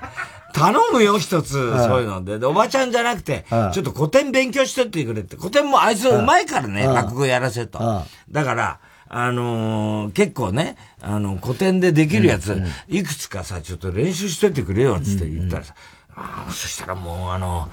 [0.55, 2.39] 頼むよ、一つ、そういうので。
[2.39, 5.37] で、おばちゃんじゃなくて、ちょっと古典勉強してってくれって。
[5.37, 8.05] 古典もあいつうまいからね、落語やらせと。
[8.31, 15.75] だから、あのー、結構ね、あの、古典でできるやつ、いくつかさ、ちょっと練習しといてくれよ、つって言ったらさ、
[16.17, 17.69] あそしたらもうあの、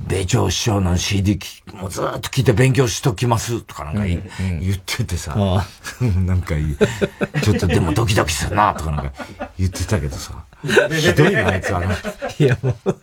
[0.00, 1.38] 米朝師匠の CD
[1.72, 4.20] もうずっと聞いて勉強しときますとかなんか言,、
[4.74, 5.34] っててさ、
[6.26, 6.54] なんか
[7.42, 9.12] ちょっとでもドキドキするなとかなんか
[9.58, 10.44] 言ってたけどさ、
[10.90, 11.94] ひどいなあいつはな。
[12.38, 12.96] いやもう、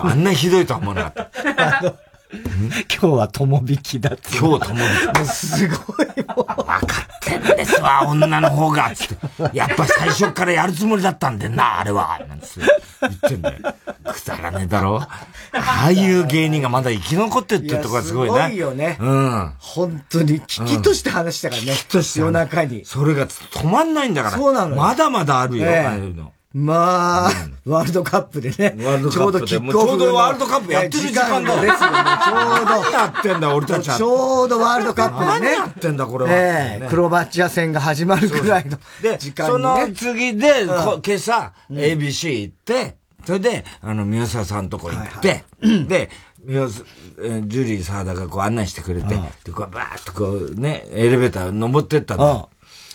[0.00, 1.94] あんなひどいとは思わなかった。
[2.88, 4.38] 今日は友引きだって。
[4.38, 5.28] 今日友引き。
[5.28, 6.44] すごいもう。
[6.44, 8.92] 分かってんですわ、女の方が。
[8.94, 9.16] つって。
[9.52, 12.20] やっぱ最初からやるつもりだったんでな、あれは。
[12.28, 13.58] なんつって言ってんだよ。
[14.12, 15.00] くだらねえだろ。
[15.00, 18.36] ああいう芸人がまだ生き残ってってとこがすごいね。
[18.36, 18.96] すごいよね。
[19.00, 19.52] うん。
[19.58, 21.72] 本当に、危機として話したからね。
[21.72, 22.20] 危機として。
[22.20, 22.84] 夜中に。
[22.84, 24.36] それが止まんないんだから。
[24.36, 26.32] そうなのまだまだあるよ、ああいうの。
[26.52, 27.30] まあ、
[27.64, 28.74] ワールドカップでね。
[28.84, 29.46] ワールドカップで。
[29.46, 31.60] ちょうどちょうどワールドカップやってる時間だ。
[31.60, 31.76] ですよね。
[32.24, 32.82] ちょうど。
[32.82, 33.96] 何やってんだ、俺たちは。
[33.96, 35.56] ちょうどワールドカップでね。
[35.56, 36.30] 何やってんだ、これは。
[36.32, 38.78] ええ、クロバチア戦が始まるくらいの
[39.16, 45.44] 時間に、その次で、今朝、ABC 行って、それで、あの、宮沢さんとこ行って、
[45.86, 46.10] で、
[46.44, 46.84] 宮沢、
[47.46, 52.48] ジュリー沢田がこう案内してくれて、で、こうバーッとこうね、エレベーター登ってったんだ。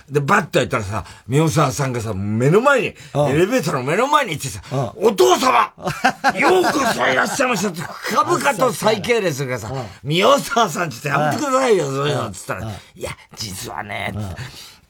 [0.10, 2.94] で、バッと開いたらさ、宮沢さんがさ、目の前に、エ
[3.34, 4.62] レベーターの目の前に行ってさ、
[4.98, 5.74] お父様
[6.40, 9.72] ようこそいらっしゃいましたって、深々と最系列がさ、
[10.04, 12.32] 宮沢さんちょっとやめてくださいよ、そういうの。
[12.32, 14.14] つったら、いや、実はね、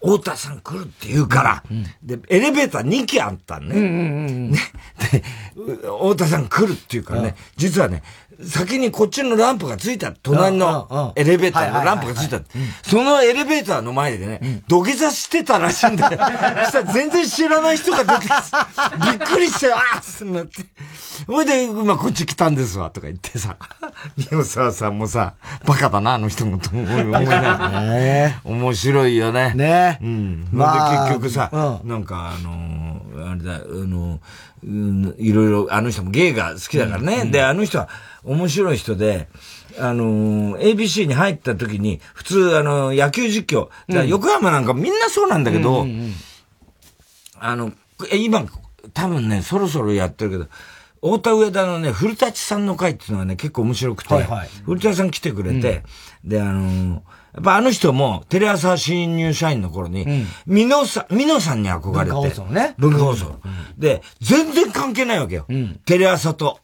[0.02, 1.64] 太田さん来るって言うから、
[2.04, 3.76] で、エレベーター2機あったんね。
[4.52, 4.60] ね。
[5.12, 5.24] で、
[5.82, 8.04] 太田さん来るって言うからね、実はね、
[8.44, 10.12] 先にこっちのランプがついた。
[10.12, 12.42] 隣のエレベーターのランプがついた。
[12.84, 16.18] そのエレベーターの前でね、土下座してたらしいんだよ。
[16.66, 18.36] そしたら全然知らない人が出てきて、
[19.18, 20.66] びっくりして、あーってなって。
[21.28, 23.58] ほいで、今こっち来たんですわ、とか言ってさ。
[24.32, 25.34] 宮沢さんもさ、
[25.66, 28.42] バカだな、あの人も、と思いながら。
[28.44, 29.54] 面白いよね。
[29.56, 30.00] ね。
[30.02, 30.48] うん。
[30.52, 31.50] まあ、結局さ、
[31.84, 34.20] なんかあのあれだ、あの
[34.64, 37.26] うん、いろいろ、あの人も芸が好きだからね。
[37.26, 37.88] で、あの人は
[38.26, 39.28] 面白い人で、
[39.80, 43.70] あのー、ABC に入った時に、普通、あのー、野球実況、
[44.06, 45.86] 横山なんかみんなそうなんだけど、
[47.40, 47.72] あの、
[48.12, 48.46] え、今、
[48.94, 50.48] 多分ね、そろそろやってるけど、
[51.02, 55.84] 太田上田のね、古舘さんの会っていうのはね、結構面白くて、はいはい、古舘さん来てくれて、
[56.24, 56.94] うん、で、あのー、
[57.36, 62.12] やっぱあの人も、テレ朝新入社員の頃に、ミノさん、ミノさんに憧れて。
[62.12, 62.76] 文化放送ね。
[62.78, 63.26] 文化放送。
[63.44, 65.46] うん、で、全然関係ないわけよ。
[65.50, 66.60] うん、テレ朝と。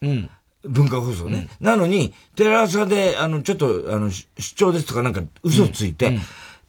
[0.64, 1.48] うん文化放送ね。
[1.60, 6.14] うん、なのに、テレ朝で、あの、ちょっと、あの、出張ですとかなんか嘘ついて、うん。
[6.14, 6.20] うん、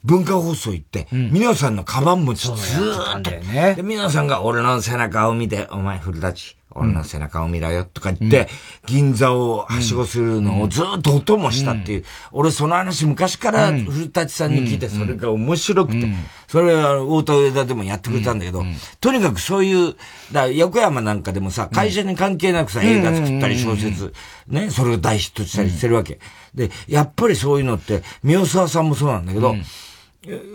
[0.04, 3.32] 文化放送行って、皆さんのカバン持ちずーっと。
[3.32, 8.48] ね、で、皆さんが俺の背中を見て、お前古舘、俺の背中を見ろよとか言って、
[8.86, 12.06] 銀座をはしごするのをずっと音もしたっていう。
[12.32, 16.08] 俺その話昔から古舘さんに聞いて、それが面白くて、
[16.48, 18.64] それは大田上田でもやってくれたんだけど、
[19.00, 19.96] とにかくそういう、
[20.32, 24.14] だ横山なんかでもさ、会社に関係なくさ、映画作ったり小説、
[24.48, 26.20] ね、それを大ヒットしたりしてるわけ。
[26.56, 29.56] で、やっぱりそういうのって、宮沢さんもそうなんだけど、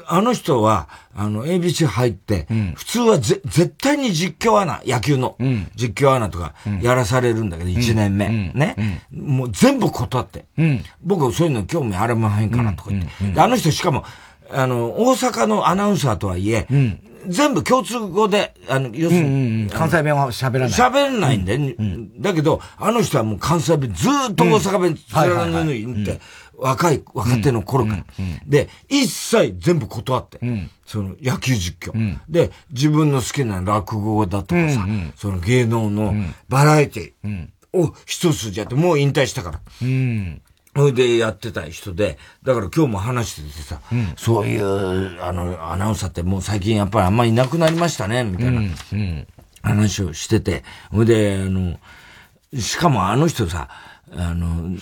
[0.07, 5.37] あの人は、あの、ABC 入って、うん、普通はぜ、絶対に実況アナ、野球の、
[5.74, 10.46] 実況アナとか、やらされるんだけど、1年目、ね、もう全部断って。
[11.02, 13.04] 僕はそういうの興味ありまへんかなとか言っ
[13.35, 13.40] て。
[13.40, 14.04] あの人しかも、
[14.50, 16.66] あの、大阪のアナウンサーとはいえ、
[17.26, 20.70] 全部共通語で、あの、要するに、関西弁は喋らない。
[20.70, 21.76] 喋れないんで、
[22.18, 26.20] だけど、あの人はもう関西弁、ずっと大阪弁貫抜いて、
[26.59, 28.05] 若い、若手の頃から。
[28.47, 30.40] で、一切全部断って。
[30.87, 36.14] その野球実況、で、自分の好きな落語だとかさ、その芸能の
[36.49, 39.61] バラエティを一筋やって、もう引退したから。
[40.77, 43.81] それでやってた人で、だから今日も話しててさ、
[44.16, 48.61] そういう、あの、アナウンサーってもう最近やっぱりあんまりいなくなりましたね、みたいな
[49.62, 51.79] 話をしてて、ほいで、あの、
[52.57, 53.68] しかもあの人さ、
[54.16, 54.77] あの、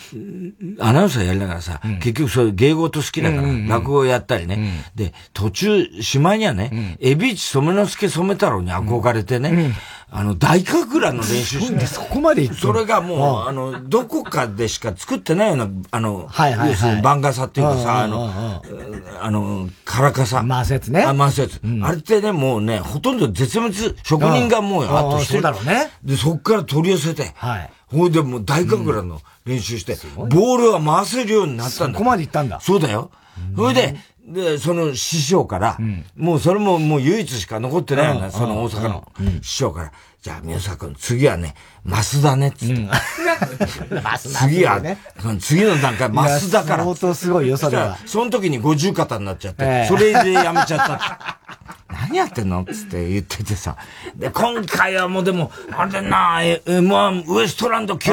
[0.81, 9.75] アナウンサーやりながらさ、うん、結局そういう芸事好きだから、落語やったりね、うん、で、途中、しまいにはね、エビーチ染之助染太郎に憧れてね、
[10.09, 18.63] あの、大神楽の練習して、そこまで行ってそれがもう、あの、どこかでしか作ってないような、あの、はいはい、要するに番傘っていうかさ、あの、
[19.21, 20.45] あの、カラカサ。
[20.47, 21.03] 回すやつね。
[21.03, 21.61] あ、回すやつ。
[21.83, 25.39] あれってね、もうね、ほとんど絶滅、職人がもうあとしてる。
[25.39, 25.91] そうだろうね。
[26.05, 27.71] で、そっから取り寄せて、はい。
[27.89, 31.99] ほいでもう大神楽の練習して、ボールは回せるようになったんだ。
[31.99, 32.61] そこまで行ったんだ。
[32.61, 33.11] そうだよ。
[33.57, 33.97] ほいで、
[34.27, 35.79] で、その師匠から、
[36.17, 39.13] もうそれももう唯一しか残ってないような、その大阪の
[39.43, 39.93] 師匠から、
[40.27, 41.55] じゃあ、宮坂君、次はね、
[41.85, 42.75] マスだね、つって。
[42.75, 42.91] うん、
[44.19, 44.99] 次は、ね、
[45.39, 46.83] 次の段階、マスだから。
[46.83, 47.97] 相当すごいよ、それは。
[48.07, 51.39] その時に五十肩になっちゃって、えー、それでやめちゃった。
[51.89, 52.65] 何やってんの？
[52.65, 53.77] つって言っててさ。
[54.17, 58.13] で、今回はもうでも、あれだな、え、え、まあ、ウエストランド級。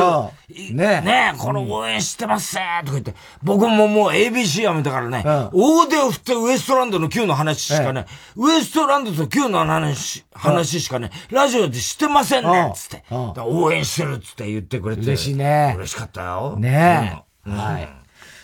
[0.71, 8.05] ねねこの応援してますとか言って、僕ももう ABC やめたからね、大手を振ってウエストランドの Q の話しかね、
[8.35, 13.03] ウエストランドと Q の話、話しかね、ラジオでしてませんねつって。
[13.11, 15.01] 応援してるっつって言ってくれて。
[15.03, 15.73] 嬉しいね。
[15.77, 16.55] 嬉しかったよ。
[16.57, 17.49] ねえ。
[17.49, 17.89] はい。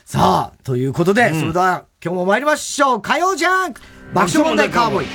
[0.06, 3.02] さあ、ということで、それでは今日も参りましょう。
[3.02, 3.82] 火曜ジャンク
[4.14, 5.08] 爆笑問題カーボーイ。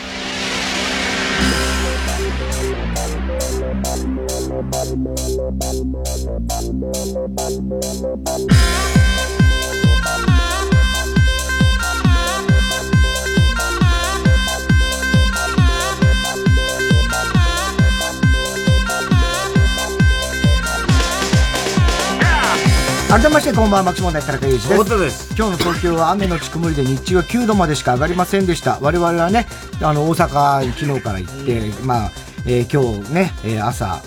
[23.14, 24.98] 改めましてこんばんは、松本田中裕二です。
[24.98, 25.34] です。
[25.36, 28.80] 今日の東京は雨のち曇りで日中は9度までしか上がりませんでした。
[28.80, 29.46] 我々はね、
[29.80, 32.10] あの、大阪昨日から行って、まあ、
[32.44, 34.02] えー、今日ね、えー、朝、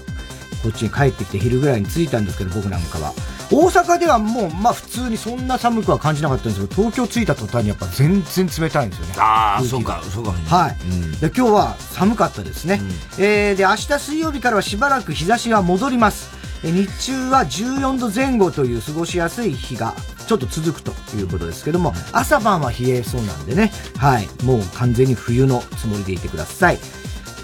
[0.61, 3.13] こっちに帰ってきて昼ぐらいに着いたんですけど、僕なんかは。
[3.49, 9.13] 大阪ではもう、まあ普通にそんな寒くは感じなかったんですけど、東京着いた途端にやっぱ全然冷たいんですよね。
[9.19, 11.31] ああ、そうか、そうか、はい、うん、で。
[11.33, 12.81] 今日は寒かったですね。
[13.17, 16.36] うん、えー、で、明日水曜日からはしばらく日差しが戻ります。
[16.63, 19.93] 日中は14度前後という過ごしやすい日が
[20.27, 26.79] ちょっと続くということですけども、朝晩は冷えそうなんでね、はい、もう完全に冬のつもりでいてください。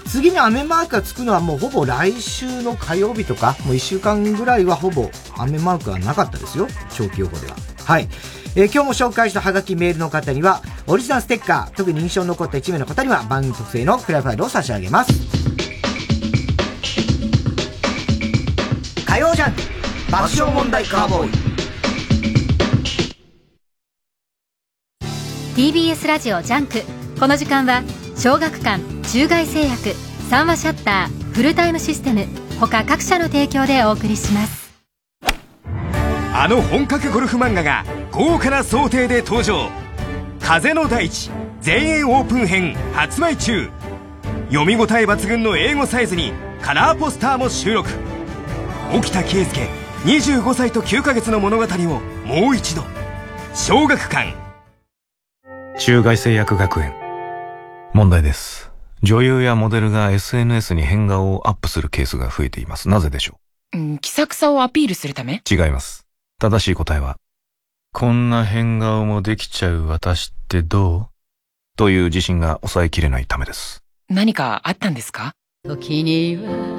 [0.06, 6.68] 次に雨マークがつくのはもうほぼ来週の火曜日とか、もう1週間ぐらいはほぼ雨マークがなかったですよ。
[6.90, 7.56] 長期予報では。
[7.84, 8.08] はい。
[8.56, 15.63] えー、今日も紹介したハガキメールの方には、オリジナルステッカー、特に印象に残った1名の方には番組特製のクラファイルを差し上げます。
[19.14, 19.62] 火曜ジャンク
[20.10, 21.30] 爆笑問題カーボーイ。
[25.54, 26.82] TBS ラジオジャンク。
[27.20, 27.84] この時間は
[28.16, 29.94] 小学館中外製薬
[30.28, 32.26] 三和シャッターフルタイムシステム
[32.58, 34.74] 他各社の提供でお送りします。
[36.34, 39.70] あの本格ゴルフ漫画が豪華な装丁で登場。
[40.40, 43.70] 風の大地全英オープン編発売中。
[44.48, 47.88] 読み応え抜群の英語サイズにカラーポスターも収録
[48.96, 49.68] 沖田圭介
[50.04, 52.82] 25歳と9ヶ月の物語をもう一度。
[53.54, 54.34] 小学館。
[55.78, 56.94] 中外製薬学園。
[57.92, 58.70] 問題です。
[59.02, 62.88] 女優やモデルが SNS に変顔をアップするケースが増えています。
[62.88, 63.38] なぜでしょ
[63.74, 63.78] う？
[63.78, 65.42] うん気さくさをアピールするため？
[65.50, 66.06] 違います。
[66.38, 67.16] 正しい答えは
[67.92, 71.06] こんな変顔もできちゃう私ってどう？
[71.76, 73.82] という自信が抑えきれないためです。
[74.08, 75.32] 何かあったんですか？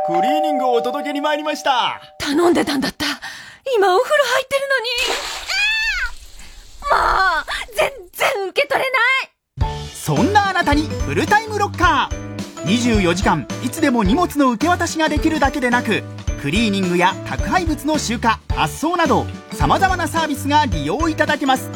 [0.08, 0.22] げる。
[0.22, 2.02] クリーニングをお届けに参りました。
[2.18, 3.06] 頼んでたんだった。
[3.76, 4.92] 今お風呂入ってるのに。
[6.92, 6.98] も
[7.42, 7.46] う
[7.76, 8.98] 全然受け取れな
[9.74, 9.78] い。
[9.94, 12.35] そんなあなたにフルタイムロッカー
[12.66, 16.04] 24時間いつでも荷物の受け渡しができるだけでなく
[16.42, 18.22] クリーニングや宅配物の集荷
[18.56, 21.70] 発送などさまざまなサービスが利用いただけます。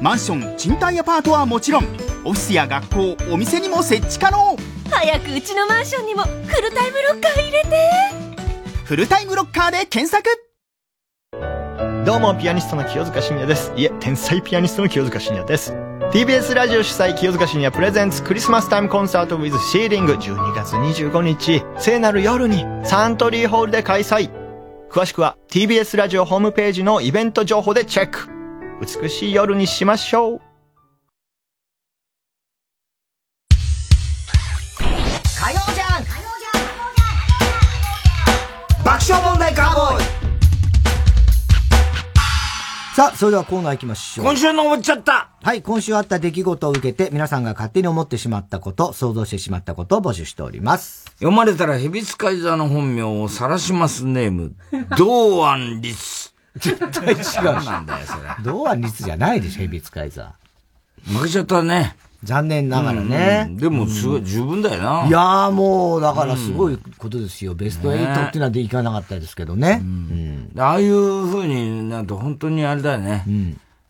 [0.00, 1.84] マンション賃貸アパートはもちろん
[2.24, 4.56] オフィスや学校お店にも設置可能。
[4.90, 7.68] 早くうちのマンションにもフルタイムロッカー入れて。
[8.84, 10.28] フルタイムロッカーで検索。
[12.04, 13.72] どうもピアニストの清塚信也です。
[13.76, 24.28] いえ天才ピアニストの清塚信也です TBS ラジオ主催清塚信也プレゼンツクリスマスタイムコンサート with シーリング12月25日聖なる夜にサントリーホールで開催。
[24.90, 28.28] 詳しくは TBS ラジオホームページのイベント情報でチェック。
[29.02, 30.40] 美しい夜にしましょう。
[35.38, 36.04] 火曜じゃん。
[38.84, 40.19] 爆笑問題カーボーイ
[42.94, 44.26] さあ、それではコーナー行きましょう。
[44.26, 51.04] 今週の思っちゃったはい、今週あった出来事を受けて、皆さんが勝手に思ってしまったこと、想像してしまったことを募集しております。
[51.18, 54.54] 読まれたらヘビ使い座の本名を晒しますネーム、
[54.98, 56.32] 道安律。
[56.56, 58.22] 絶対違う何なんだよ、それ。
[58.42, 60.34] 同案率じゃないでしょ、ヘビ使い座。
[61.06, 61.96] 負けちゃったね。
[62.22, 63.46] 残念ながらね。
[63.48, 63.56] うん。
[63.56, 65.06] でも、すごい、十分だよな。
[65.06, 67.54] いやーもう、だからすごいことですよ。
[67.54, 69.80] ベスト8っていうのはでいかなかったですけどね。
[69.82, 70.52] うん。
[70.58, 73.24] ああいう風になると本当にあれだよね。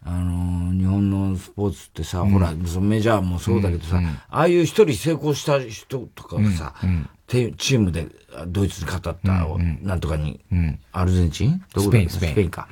[0.04, 4.00] あのー、日本のスポーツってさ、ほら、メジャーもそうだけどさ、
[4.30, 6.74] ああいう一人成功した人とかがさ、
[7.26, 9.30] てチームであドイツに勝った
[9.82, 10.40] なんとかに、
[10.92, 11.62] アルゼンチン？
[11.76, 12.50] スペインスペイン。
[12.50, 12.68] か。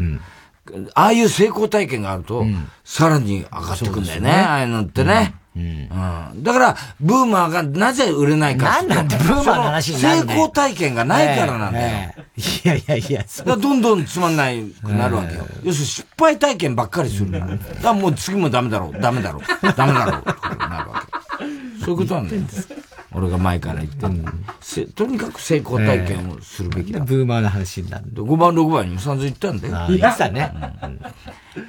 [0.95, 2.45] ああいう成功体験があると、
[2.85, 5.35] さらに上がってくんだよね、ああいうのってね。
[5.59, 11.87] うんだから、ブーマーがなぜ売れないかってなんなんでブーマーの話になるね成功体験がないからなんだよ。
[11.89, 15.47] ええいやいやいや、そだどんどんつまんないくなるわけよ。
[15.65, 17.33] 要するに失敗体験ばっかりする。
[17.33, 17.47] だか
[17.83, 19.43] らもう次もダメだろう、ダメだろう、
[19.77, 21.85] ダメだろう、とかなるわけ。
[21.85, 22.43] そういうことなんだよ。
[23.15, 24.25] 俺が前から言ってる、
[24.61, 27.01] せとにかく成功体験をするべきだ。
[27.01, 28.05] ブーマーの話になる。
[28.13, 29.97] 5番、6番にも散々言ったんだよ。
[29.97, 30.53] 言ってたね。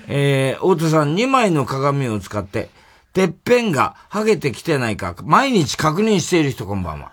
[0.08, 2.70] えー、太田さん2枚の鏡を使って、
[3.14, 7.12] てっぺんが剥げてきてないか、毎日確認している人こんばんは。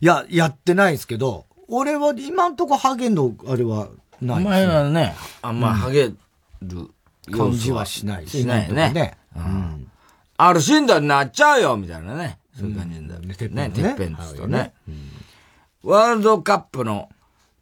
[0.00, 3.88] いや、やってないですけど、俺は今んとこハゲの、あれは
[4.20, 6.90] ないですお前はね、あんま剥げる
[7.28, 8.92] 要素感じはしないですしないよね。
[8.92, 9.90] ねうん。
[10.36, 12.38] ある死んだらなっちゃうよみたいなね。
[12.56, 13.34] そういう感じだよね。
[13.34, 14.72] てっぺんね、てっぺんっつうとね。
[15.82, 17.08] ワールドカップの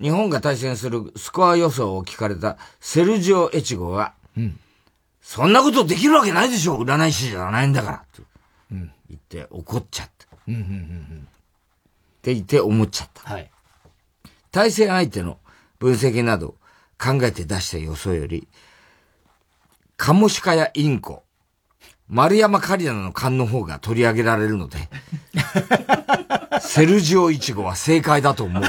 [0.01, 4.15] 日本が対戦するスコア予想を聞かれたセルジオ・エチゴが、
[5.25, 8.05] そんなことできるわけないでしょ占い師じゃないんだから。
[8.15, 8.23] と
[9.09, 10.27] 言って怒っちゃった。
[10.27, 10.37] っ
[12.21, 13.33] て言って思っちゃった。
[13.33, 13.51] はい。
[14.53, 15.39] 対戦相手の
[15.79, 16.57] 分析など
[17.03, 18.47] 考えて出した予想より、
[19.97, 21.23] カモシカやインコ、
[22.07, 24.91] 丸山カリナの勘の方が取り上げられるので、
[26.61, 28.63] セルジオイチゴは正解だと思う。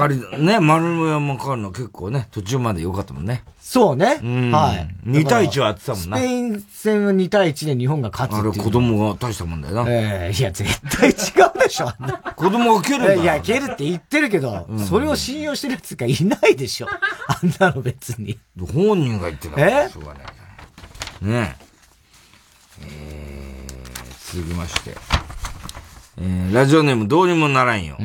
[0.00, 3.44] カリナ、ね、丸山カリナ結構ね、途中まで良かったもんね。
[3.60, 4.18] そうね。
[4.22, 4.88] うんはい。
[5.06, 8.34] 2対1はやってたもんなスペイン戦は2対1で日本が勝つ。
[8.34, 9.84] あれ子供が大したもんだよな。
[9.90, 11.12] ええいや、絶対違
[11.54, 11.92] うでしょ。
[12.34, 16.88] 子供が蹴るんだいや、蹴るって言ってるけど、それを信用してるやつがいないでしょ。
[17.28, 18.38] あんなの別に。
[18.72, 19.90] 本人が言ってたからえ？
[19.90, 20.22] しょうがない
[21.20, 21.56] ね
[22.80, 22.86] え。
[22.86, 24.96] えー、続きまして。
[26.16, 27.98] えー、ラジオネームどうにもならんよ。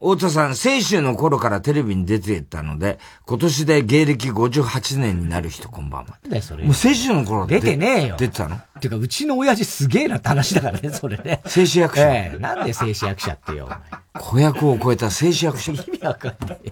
[0.00, 6.18] 太田さん、青春の頃からテレビに出てたので、今年で芸歴58年になる人こんばんは。
[6.28, 6.62] だよ、それ。
[6.62, 8.16] もう青春の頃出てねえよ。
[8.16, 8.54] 出てたの？
[8.54, 11.42] っていうか、うちの親父すげえなって話だからね、それね。
[11.46, 13.68] 静止役者ええなんで静止役者ってよ。
[14.14, 15.72] 子役を超えた静止役者。
[15.72, 16.60] 意味わかんない。
[16.64, 16.70] え？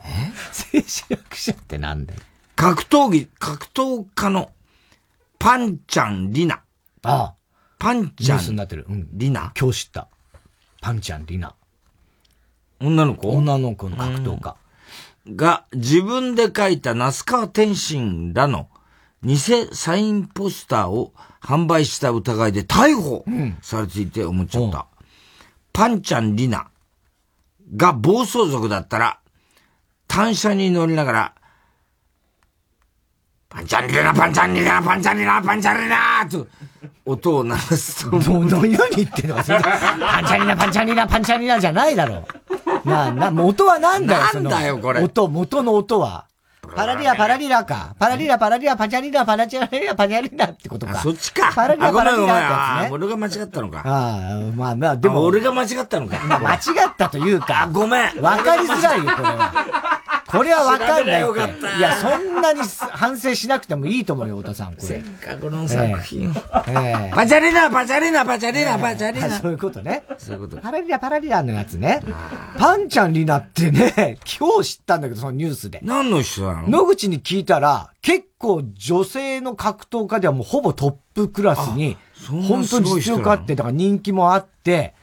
[0.53, 2.21] 静止役者ってなんだよ。
[2.55, 4.53] 格闘技、格闘家の
[5.41, 6.63] パンちゃんリナ。
[7.03, 7.35] ああ。
[7.81, 8.87] パンちゃんニュースになってる。
[8.89, 9.09] うん。
[9.13, 9.53] リナ？
[9.59, 10.07] 今日知った。
[10.81, 11.57] パンちゃんリナ。
[12.81, 13.31] 女の子？
[13.31, 14.57] 女の子の格闘家。
[15.35, 18.69] が自分で書いた那須川天心らの
[19.25, 19.39] 偽
[19.73, 23.25] サインポスターを販売した疑いで逮捕
[23.61, 24.87] されていて思っちゃった。
[25.73, 26.69] パンちゃんリナ
[27.77, 29.19] が暴走族だったら
[30.07, 31.35] 単車に乗りながら
[33.57, 36.47] パンチャンリナ、パンチャンリナ、パンチャンリナ、パンチャンリナと
[37.07, 38.19] 音を鳴らすと。
[38.19, 42.29] ど、どういうに言ってんのか、パンチャリナ、パンチャリナ、パンチャリナじゃないだろ。
[42.85, 44.21] なあ、な、元はなんだよ。
[44.35, 46.27] なんだよこれ音、元の音は。
[46.75, 47.95] パラリラ、パラリラか。
[47.99, 50.97] パラリラ、パラリラ、パチャリラ、パラチャリラ、パチャリラってことか。
[50.97, 51.51] そっちか。
[51.55, 51.91] パラリラ。
[51.91, 52.89] パラリラね。
[52.93, 53.83] 俺が間違ったのか。
[53.87, 55.21] ああ、まあまあ、でも。
[55.21, 56.19] あ俺が間違ったのか。
[56.27, 57.71] まあ間違ったというか。
[57.73, 58.21] ごめん。
[58.21, 59.96] わかりづらいよ、これは。
[60.27, 62.61] これはわかんないよかったいや、そんなに
[62.93, 64.83] 反省しなくてもいいと思うよ、太田さん、これ。
[64.87, 66.35] せっかくの作品を。
[66.69, 69.31] ええパチャリナ、パチャリナ、パチャリナ、パチャリナ。
[69.31, 70.05] そういうことね。
[70.19, 70.57] そういうこと。
[70.61, 72.03] パラリラパラリラのやつね。
[72.59, 75.81] パンちゃんリナってね、 今日知ったんだけど、そのニュースで。
[75.83, 76.69] 何の人なの？
[76.69, 81.97] 野口に聞いたら、結構女性の格闘家ではもうほぼトップクラスに、
[82.29, 84.95] 本当に実力あって、だから人気もあって、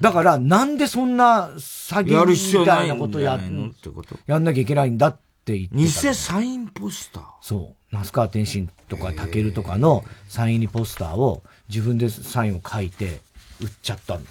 [0.00, 4.16] だからなんでそんな詐欺みたいなことやってこと。
[4.26, 5.76] やんなきゃいけないんだって言ってた。
[5.76, 7.94] 偽サインポスターそう。
[7.94, 13.20] 那須川天心とかタケルとかのサイン入りポスターを自分でサインを書いて
[13.60, 14.30] 売っちゃったんだ。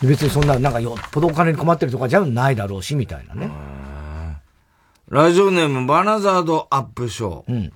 [0.00, 3.50] で別にそんな、なんかよっぽどお金に困ってるとかじゃないだろうし、みたいなね。
[5.08, 7.52] ラジオネームバナザードアップショー。
[7.52, 7.72] うん。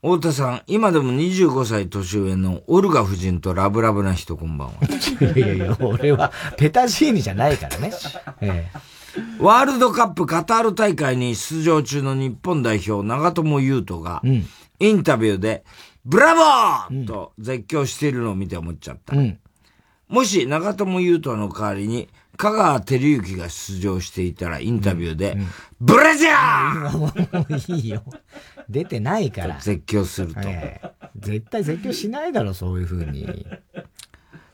[0.00, 4.74] 太田さん、今でも25歳年上のオルガ夫人とラブラブな人こんばんは。
[5.20, 7.92] いやいやいや、俺はペタジーニじゃないからね。
[8.40, 8.66] え
[9.40, 14.22] ワールドカップカタール大会に出場中の日本代表、長友佑都が、
[14.78, 15.64] インタビューで、
[16.04, 19.16] ブラボーと絶叫しているのを見て思っちゃった。
[19.16, 19.40] うん。
[20.06, 25.36] もし長友佑都の代わりに、香川照之が出場していたらインタビューで、
[25.80, 27.12] ブラジャー も
[27.50, 28.04] ういいよ。
[28.68, 29.56] 出てないから。
[29.60, 30.40] 絶叫すると。
[30.44, 33.46] ええ絶対絶叫しないだろ、そういう風に。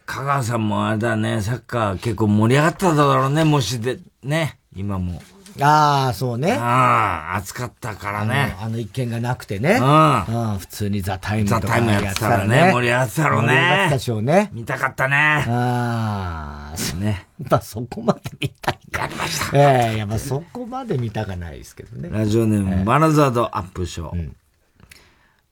[0.07, 5.23] 香川さんもあれだね、サッカー結構盛り上がっただろうね、もしで、ね、今も。
[5.61, 6.53] ああ、そうね。
[6.53, 8.57] ああ、暑かったからね。
[8.61, 9.79] あの一件がなくてね。
[9.81, 10.59] うんうん。
[10.59, 14.51] 普通にザ・タイムとかザタイムやってたらね盛り上がってたろうね盛り上がってたでしょうね。
[14.53, 15.17] 見たかったね。
[15.17, 17.27] ああ、ね。
[17.39, 19.07] まあそこまで見たいか。
[19.07, 19.57] りました。
[19.57, 22.09] ええいやまあそこまで見たかないですけどね。
[22.11, 24.31] ラジオネーム、マナザードアップショー。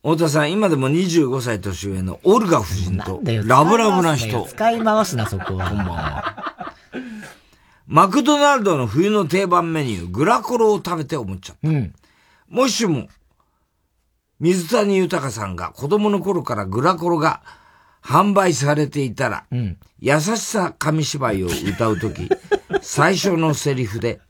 [0.03, 4.47] 太田さん、今でも25歳年上のオルガ夫人とラブラブな人。
[4.49, 5.69] 使い回すな、そこは。
[5.71, 6.75] こんばんは。
[7.87, 11.69] マクドナルドの冬の定番メニュー、グラコロを食べて思っちゃった。
[11.69, 11.93] うん。
[12.49, 13.09] もしも、
[14.41, 17.43] 水谷豊さんが子供の頃からグラコロが
[18.03, 19.79] 販売されていたら、うん。
[20.01, 22.29] 優しさ紙芝居を歌うとき、
[22.85, 24.21] 最初のセリフで、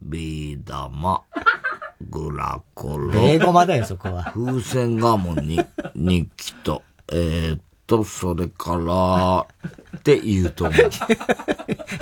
[0.00, 1.22] ビー玉、
[2.08, 3.12] グラコロ。
[3.20, 4.30] 英語まだよ、そこは。
[4.32, 5.60] 風船ガモンに、
[5.96, 9.46] 日記と、えー、っと、それから、
[9.98, 10.90] って言うと思う。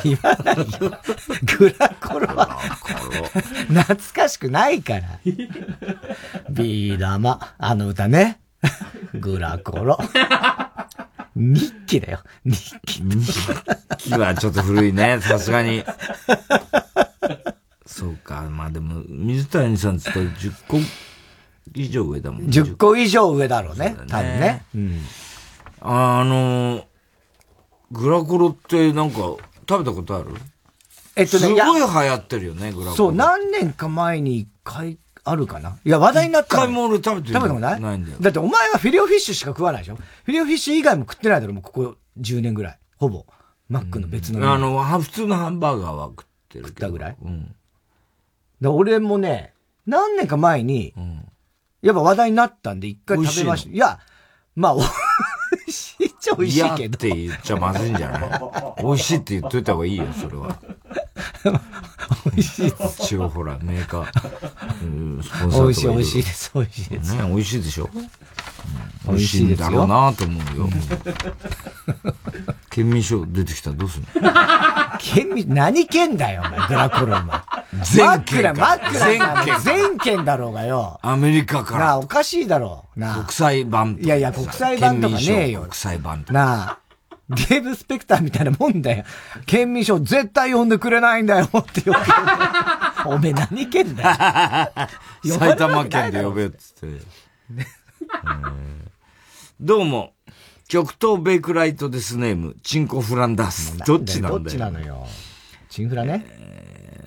[0.05, 0.65] 言わないよ。
[1.59, 2.59] グラコロは、
[3.69, 5.21] 懐かしくないから。
[6.51, 8.42] ビー玉、あの歌ね。
[9.15, 9.99] グラコロ。
[11.35, 12.21] 日記だよ。
[12.45, 13.03] 日記。
[13.03, 13.33] 日
[13.99, 15.85] 記はちょっと古いね、さすがに。
[17.87, 20.79] そうか、まあでも、水谷さんって言ったら10個
[21.75, 22.49] 以上上だもんね。
[22.49, 23.95] 10個以上上だろうね。
[23.97, 24.65] そうだね多分ね。
[24.75, 25.01] うん。
[25.81, 26.87] あの、
[27.91, 29.19] グラコロってなんか、
[29.69, 30.35] 食べたことある？
[31.15, 32.97] えっとねすごい流行ってるよね、グラコロ。
[32.97, 35.79] そう、何年か前に一回あるかな？
[35.85, 37.81] いや、話題になったの一回も俺食べて食べたことない？
[37.81, 38.19] ないんだよ。
[38.21, 39.97] だってお前はフィレオフィッシュしか食わないでしょ？
[39.97, 42.79] フィレオフィッシュ以外も食ってないだろ、もうここ10年ぐらい。
[42.97, 43.25] ほぼ。
[43.69, 44.53] マックの別の。
[44.53, 46.65] あの、は普通のハンバーガーは食ってる。
[46.67, 47.17] 食ったぐらい？
[47.23, 47.55] うん。
[48.61, 49.55] で俺もね、
[49.87, 50.93] 何年か前に、
[51.83, 53.71] やっぱ話題になったんで一回食べました。
[53.71, 53.99] いや、
[54.55, 54.83] まあ、美
[55.67, 56.97] 味しいっちゃ美味しいけど。
[56.97, 58.41] って言っちゃまずいんじゃない？
[58.83, 60.57] 美味しいって言っといた方がいいよ、それは。
[62.27, 68.11] 美味しい一応ほら、メーカー、うんスポンサー美味しい美味しいです美味しいですね、美味しいでしょ、うん
[69.09, 70.69] 美味しいんだろうなと思うよ。
[72.71, 74.09] 県民賞出てきたらどうすんの
[75.01, 77.41] 県民、何県だよ、お前、グラコロお前。
[77.85, 79.59] 全県かマックだ、マックだ。
[79.59, 81.01] 全県全県だろうがよ。
[81.03, 81.81] アメリカから。
[81.81, 83.01] なあ、おかしいだろう。
[83.01, 83.17] なあ。
[83.17, 85.63] 国際版いやいや、国際版とかねえよ。
[85.63, 86.79] 国際版となあ。
[87.35, 89.05] ゲームスペクターみたいなもんだよ。
[89.47, 91.95] 県民賞絶対呼んでくれないんだよってよ。
[93.07, 94.71] おめえ何県だ
[95.25, 95.33] よ。
[95.39, 96.87] 埼玉県で呼べっつって。
[96.87, 98.83] うん
[99.61, 100.15] どうも、
[100.67, 103.79] 極東ベイクライトですネーム、チンコフランダース。
[103.79, 104.39] どっちなんだよ。
[104.41, 105.07] どっちなのよ。
[105.69, 106.27] チンフラね。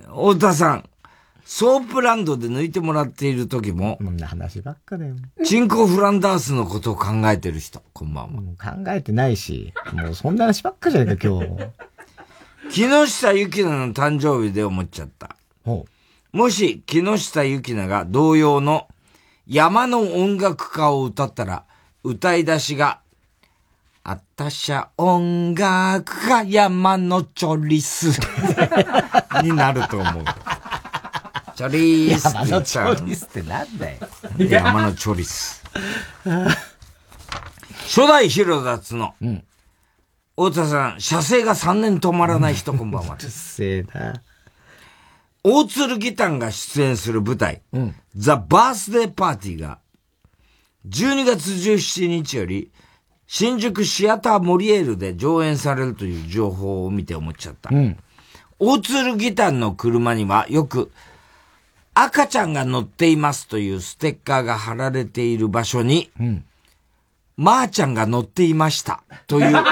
[0.08, 0.90] 太田さん、
[1.46, 5.16] ソープランドで抜いてもらっている時も、こんな話ばっかだよ。
[5.44, 8.74] チンコフランダースのことを考えてる人、こんばんは。
[8.76, 11.48] 考えてないし、もうそんな話ばっかじゃねえか、今日。
[12.72, 15.36] 木下ゆきなの誕生日で思っちゃった。
[16.32, 18.88] もし、木下ゆきなが同様の
[19.48, 21.64] 山の音楽家を歌ったら、
[22.04, 23.02] 歌い出しが、
[24.04, 28.20] あたしゃ音楽家山のチョリス
[29.44, 30.24] になると思う。
[31.56, 33.98] チョリスって山のチョリスってなんだよ。
[34.38, 35.64] 山のチョリス。
[37.86, 39.16] 初代ヒロダツの、
[40.36, 43.16] 太田さん、射精が3年止まらない人、こんばんは。
[43.16, 44.22] うっせえな。
[45.44, 47.62] 大鶴ギタンが出演する舞台、
[48.16, 49.80] ザ・バースデーパーティーが、
[50.90, 52.72] 12月17日より、
[53.28, 57.70] 新宿シアターモリエールで上演されるという情報を見て思っちゃった。
[57.74, 57.98] うん。
[58.60, 60.92] 大鶴ギタンの車にはよく、
[61.98, 66.12] 赤ちゃんが乗っていますというステッカーが貼られている場所に、
[67.38, 69.56] まーちゃんが乗っていましたという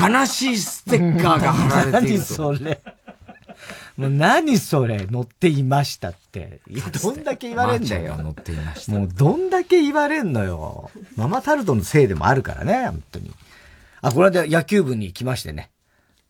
[0.00, 2.34] 悲しいステッカーが貼られている何と。
[2.34, 2.80] それ。
[3.96, 6.60] もう何それ、乗っていましたって。
[6.68, 8.16] いやどんだけ言われんだよ。
[8.18, 8.92] 乗っていました。
[8.92, 10.90] もうどんだけ言われんのよ。
[11.16, 13.32] ママタルトのせいでもあるからね、本当に。
[14.02, 15.70] あ、これで野球部に来ましてね。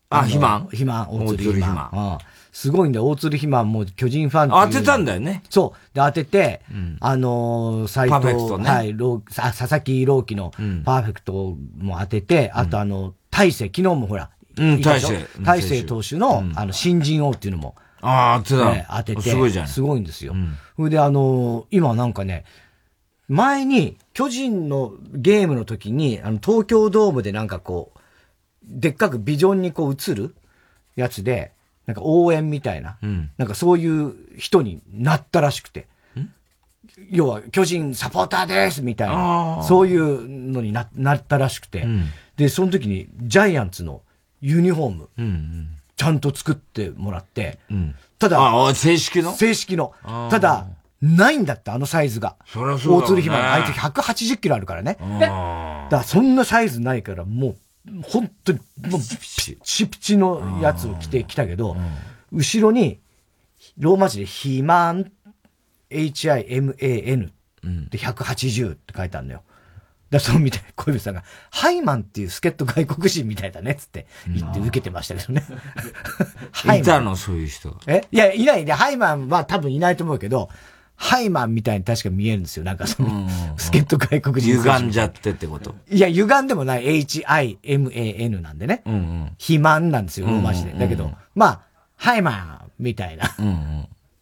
[0.08, 0.60] あの肥満？
[0.66, 2.18] 肥満、大鶴大鶴肥満。
[2.56, 5.42] うんすごいんだよ、大鶴肥満もう巨人ファン当てたんだよね。
[5.50, 5.94] そう。
[5.94, 6.62] で、当てて、
[7.00, 8.96] あのー、斎藤、ねはい、
[9.30, 10.52] 佐々木朗希の
[10.86, 15.26] パーフェクトも当てて、あとあの、大勢、昨日もほら、うん、大勢。
[15.42, 19.20] 大勢投手の、あの、新人王っていうのも、ああ、当てた、ね、当てて。
[19.20, 19.68] すごいじゃん。
[19.68, 20.34] すごいんですよ。
[20.76, 22.46] それで、あの今なんかね、
[23.28, 27.98] 前に、巨人のゲームの時に、あの、東京ドームでなんかこう、
[28.64, 30.34] でっかくビジョンにこう映る
[30.94, 31.52] やつで、
[31.86, 35.86] なんか応援みたいな、うん、なんかそういう人になったらしくて。
[37.10, 42.06] 要は、巨人サポーターですみたいな、そういうのにななったらしくて、うん、
[42.36, 44.00] で、その時にジャイアンツの
[44.40, 48.40] ユニフォーム、うんうん、ちゃんと作ってもらって、うん、ただ、
[48.74, 49.32] 正式の？
[49.32, 49.92] 正式の。
[50.30, 50.68] ただ、
[51.02, 52.36] ないんだって、あのサイズが。
[52.46, 53.04] そりゃそうだ、ね。
[53.04, 54.96] 大鶴ひまあいつ180キロあるからね。
[55.20, 57.56] だからそんなサイズないから、もう、
[58.04, 58.58] 本当に、
[58.88, 59.18] もう、ピ
[59.62, 61.76] チピチのやつを着てきたけど、
[62.32, 63.00] 後ろに、
[63.78, 65.12] ローマ字でヒマン、
[65.90, 67.32] H-I-M-A-N
[67.90, 69.42] で180って書いてあるのよ。
[70.10, 75.44] だそうみたい、小指さんが、ハイマンっていう助っ人外国人みたいだねっつって言って受けてましたけどね。
[76.78, 77.76] いたのそういう人。
[77.86, 78.02] え？
[78.12, 78.64] いや、いない。
[78.64, 80.48] で、ハイマンは多分いないと思うけど、
[80.96, 82.64] ハイマンみたいに確か見えるんですよ。
[82.64, 84.56] なんかその、助っ人外国人。
[84.56, 85.74] 歪んじゃってってこと？
[85.90, 88.82] いや、歪んでもない H-I-M-A-N なんでね。
[88.86, 89.24] うんうん。
[89.38, 90.72] 肥満なんですよ、ローマ字で。
[90.72, 91.60] だけど、まあ、
[91.96, 93.30] ハイマンみたいな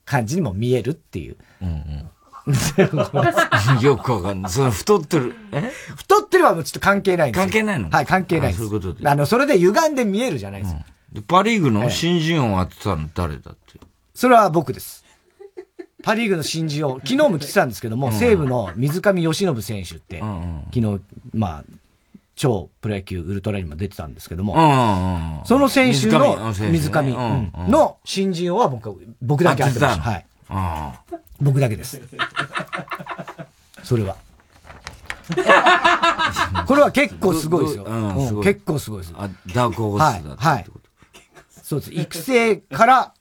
[0.05, 1.37] 感じにも見えるっていう。
[1.63, 2.11] うんうん
[3.81, 4.53] よくわかんない。
[4.53, 5.35] その太ってる。
[5.51, 5.73] え？
[5.97, 7.89] 太ってるはちょっと関係ないんです関係ないの？
[7.89, 8.59] はい、関係ないです。
[8.59, 9.09] そういうことで。
[9.09, 10.81] あの、それで歪んで見えるじゃないですか。
[11.15, 13.81] うん、パリーグの新人王当てたの誰だって。
[14.15, 15.04] それは僕です。
[16.05, 20.21] パリーグの新人王、昨日も来てたんですけども、うん、西武の水上由伸選手って、
[20.73, 21.01] 昨日、
[21.33, 21.65] まあ、
[22.37, 24.55] 超プロ野球ウルトラにも出てたんですけども、
[25.47, 27.17] その選手の水上
[27.69, 30.03] の新人王は僕、僕だけ当てました。
[30.03, 30.27] はい。
[31.41, 32.03] 僕だけです。
[33.83, 34.17] それは。
[36.67, 37.85] これは結構すごいですよ。
[37.85, 39.15] うん、結構すごいです。
[39.17, 40.67] あ、ダークホースだはい。
[41.63, 41.95] そうです。
[41.95, 43.15] 育成から、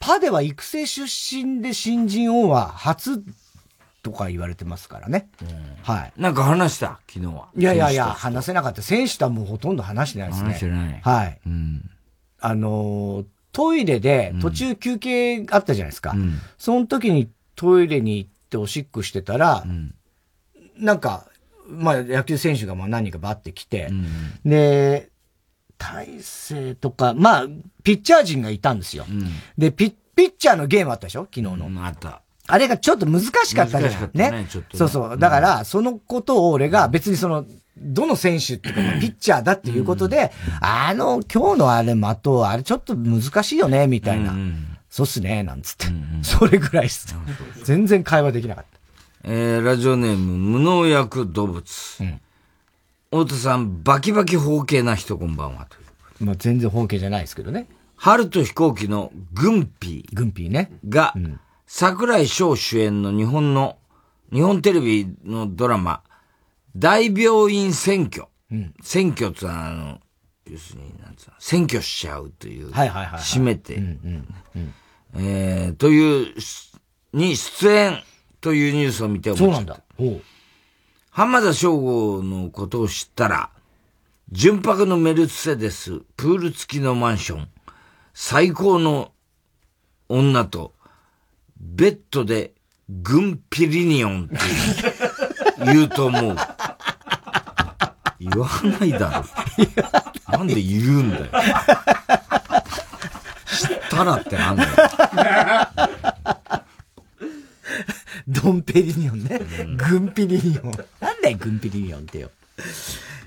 [0.00, 3.22] パでは育成出身で新人王は初
[4.02, 5.28] とか言われてますからね。
[5.42, 5.48] うん、
[5.82, 6.12] はい。
[6.16, 7.48] なんか話した昨日は。
[7.54, 8.80] いやいやいや、話せなかった。
[8.80, 10.48] 選手とはもうほとんど話してないですね。
[10.48, 11.00] 話してない。
[11.02, 11.38] はい。
[11.46, 11.90] うん、
[12.40, 16.12] あのー、トイレで途中休憩あったじゃないですか。
[16.12, 19.94] うん、その時にトイレに行っておしっこしてたら、うん、
[20.78, 21.26] なんか、
[21.68, 24.06] まあ野球選手がまあ何人かバって来て、うん、
[24.50, 25.09] で、
[25.80, 27.46] 大勢とか、まあ、
[27.82, 29.06] ピッチャー陣がいたんですよ。
[29.56, 31.22] で、ピッ、ピッチャーのゲームあったでしょ？
[31.22, 31.86] 昨日の。
[31.86, 32.20] あった。
[32.46, 34.10] あれがちょっと難しかったじゃん。
[34.12, 34.30] ね。
[34.30, 35.18] ねそうそう。
[35.18, 37.46] だから、そのことを俺が別にその、
[37.78, 44.34] どの選手っていうか、ピッチャーだっていうことで、あの、今日のあれ的、あれちょっと難しいよね、みたいな。
[44.90, 45.86] そうっすね、なんつって。
[46.22, 47.16] それぐらいっす。
[47.64, 48.78] 全然会話できなかった。
[49.24, 51.64] えー、ラジオネーム、無農薬動物。
[52.00, 52.20] うん。
[53.12, 55.66] 太田さん、バキバキ包茎な人こんばんは。
[56.20, 57.66] まあ全然包茎じゃないですけどね。
[57.96, 60.48] 春と飛行機のグンピー。
[60.48, 60.70] ね。
[60.88, 63.78] が、うん、桜井翔主演の日本の、
[64.32, 66.04] 日本テレビのドラマ、
[66.76, 68.28] 大病院選挙。
[68.52, 69.98] うん、選挙ってあの、
[70.48, 72.70] 要するに、なんつうの、選挙しちゃうという。
[72.70, 73.20] はいはいはい、はい。
[73.22, 73.74] 締めて。
[73.74, 73.84] うん
[74.54, 74.74] うん
[75.16, 76.34] うん、えー、という、
[77.12, 78.04] に出演
[78.40, 79.82] というニュースを見て思っちゃった。
[79.98, 80.22] そうなんだ。
[81.10, 83.50] 浜田省吾のことを知ったら、
[84.30, 87.48] 純白のメルセデス、プール付きのマンション、
[88.14, 89.10] 最高の
[90.08, 90.72] 女と、
[91.58, 92.52] ベッドで
[92.88, 94.36] グンピリニオンって
[95.64, 96.36] 言うと思う。
[98.20, 98.48] 言わ
[98.78, 99.24] ないだ
[100.28, 100.36] ろ。
[100.38, 101.24] なんで言うんだよ。
[103.46, 104.70] 知ったらってなんだよ。
[108.30, 109.40] ドンペリニオンね。
[109.76, 110.70] グンピリニオン。
[111.00, 112.30] なんだよ、グンピリニオンってよ。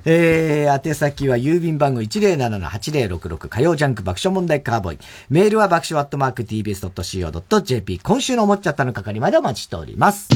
[0.06, 4.99] えー、宛先は郵便番号107-8066火曜ジャンク爆笑問題カーボーイ。
[5.30, 7.99] メールは爆笑アットマーク tbs.co.jp。
[7.99, 10.30] 今週の思っちゃったの係までお待ちしております。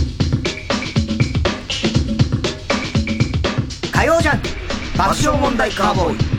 [3.94, 4.48] 火曜ジャンク
[4.98, 6.38] 爆笑問題カーボーイ。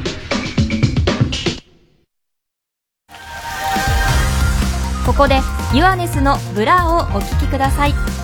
[5.06, 5.40] ここで
[5.74, 8.17] ユアネスのブラをお聴きください。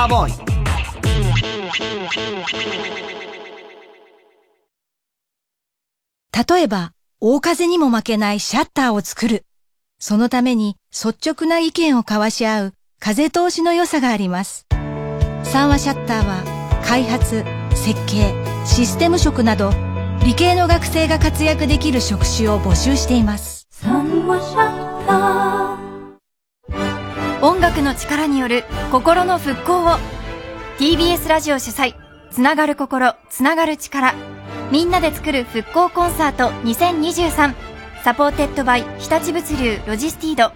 [0.00, 0.32] カーボーイ
[6.48, 9.44] 例えば、大風にも負けないシャッターを作る。
[9.98, 14.66] そのために率直な意見を交わし合う風通しの良さがあります。
[15.42, 17.44] 三和シャッターは開発、
[17.74, 18.32] 設計、
[18.64, 19.70] システム職など
[20.24, 23.66] 理系の学生が活躍できる職種を募集しています。
[23.70, 25.79] 三和シャッター
[27.42, 29.96] 音楽の力による心の復興を。
[30.78, 31.94] TBS ラジオ主催。
[32.30, 33.14] つながる心。
[33.30, 34.14] つながる力。
[34.70, 36.50] みんなで作る復興コンサート。
[36.66, 37.54] 2023
[38.04, 38.84] supported by。
[38.98, 39.80] 日立物流。
[39.86, 40.52] ロジスティード。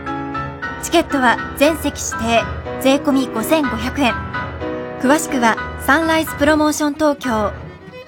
[0.83, 2.43] チケットは全席指定
[2.81, 4.13] 税込5500円。
[4.99, 5.55] 詳しくは
[5.87, 7.53] サンライズプロモーション東京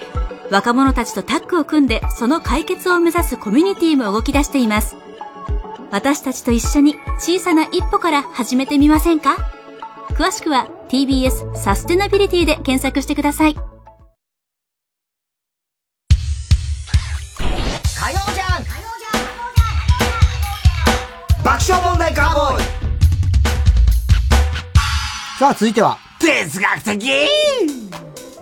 [0.50, 4.96] 若者たちとタッグを組んでその解決を目指すコミュニティも動き出しています
[5.90, 9.36] 私たちと一緒に小さな一歩から始めてみませんか？
[10.10, 13.56] 詳しくは TBS サステナビリティで検索してください。
[21.56, 22.64] 爆笑問題カーボーイ
[25.38, 25.96] さあ、続いては。
[26.20, 27.10] 哲学的？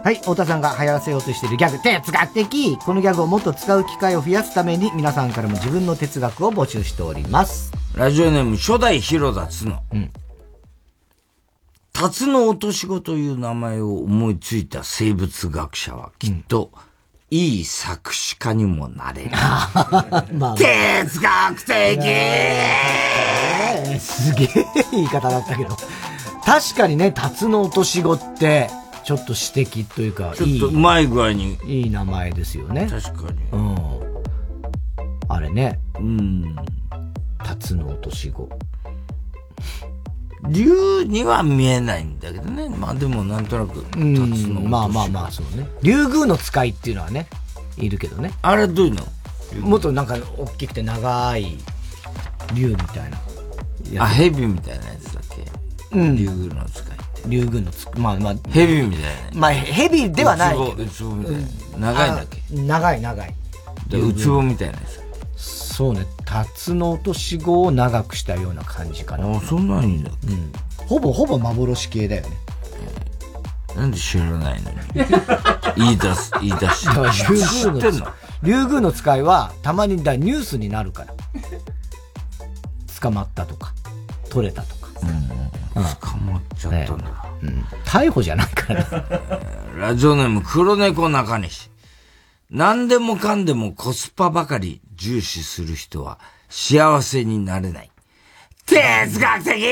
[0.03, 7.71] はい、太田さんが流行らせようとしているギャグ、哲学的このギャグをもっと使う機会を増やすために、皆さんからも自分の哲学を募集しております。
[7.95, 9.85] ラジオネーム初代広田つの。
[9.93, 10.11] うん。
[11.93, 16.73] タツノオトシゴという名前を思いついた生物学者はきっと、
[17.35, 19.31] いい作詞家にもなれる。
[20.39, 22.01] まあ、哲学的
[23.99, 24.49] すげえ
[24.93, 25.77] 言い方だったけど。
[26.45, 28.71] 確かにね、タツノオトシゴって、
[29.03, 31.59] ちょっと指摘というか、ちょっとうまい具合に。
[31.67, 32.87] いい名前ですよね。
[32.89, 33.41] 確かに。
[33.51, 33.77] うん。
[35.29, 35.81] あれね。
[35.99, 36.55] うん。
[37.43, 38.49] タツノオトシゴ。
[40.49, 42.69] 竜には見えないんだけどね。
[42.69, 45.67] まあでもなんとなく、タツうんノまあまあまあ、そうね。
[45.83, 47.27] 竜宮の使いっていうのはね、
[47.77, 48.33] いるけどね。
[48.43, 49.03] あれどういうの？
[49.61, 51.57] もっとなんか大きくて長い
[52.55, 54.05] 竜みたいな。
[54.05, 55.23] あ、蛇みたいなやつだっ
[55.91, 55.97] け？
[55.99, 56.17] うん。
[56.17, 56.97] 竜宮の使い。
[57.27, 58.35] 竜宮のつまあまあ。
[58.51, 59.41] 蛇みたいな。
[59.41, 60.73] まあ、蛇ではないけど。
[60.73, 61.35] ウツボウツボみたい
[61.81, 61.93] な。
[61.93, 62.39] 長いんだっけ？
[62.39, 63.35] あ長い長い。
[63.89, 65.04] でウツボみたいなやつ。
[65.77, 66.07] そうね。
[66.25, 69.37] タツノオトシゴを長くしたような感じかな。
[69.37, 70.11] あ、そんなんいいんだ。
[70.11, 70.53] うん。
[70.87, 72.37] ほぼほぼ幻系だよね。
[73.75, 74.71] なんで知らないの？
[74.71, 74.79] に。
[75.77, 76.87] 言い出す、言い出し。
[76.87, 78.07] 知ってんの？
[78.45, 81.15] 竜宮の使いはたまにだニュースになるから。
[83.01, 83.75] 捕まったとか、
[84.31, 84.91] 取れたとか。
[85.03, 85.29] うん。
[85.83, 87.05] 捕まっちゃったんだ。
[87.43, 87.67] うん。
[87.85, 88.87] 逮捕じゃないから
[89.77, 91.69] ラジオネーム黒猫中西。
[92.49, 96.19] 何でもかんでもコスパばかり重視する人は
[96.49, 97.91] 幸せになれない。
[98.67, 99.63] 哲学的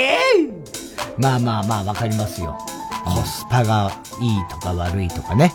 [1.19, 2.59] まあまあまあわかりますよ。
[3.05, 5.53] コスパがいいとか悪いとかね。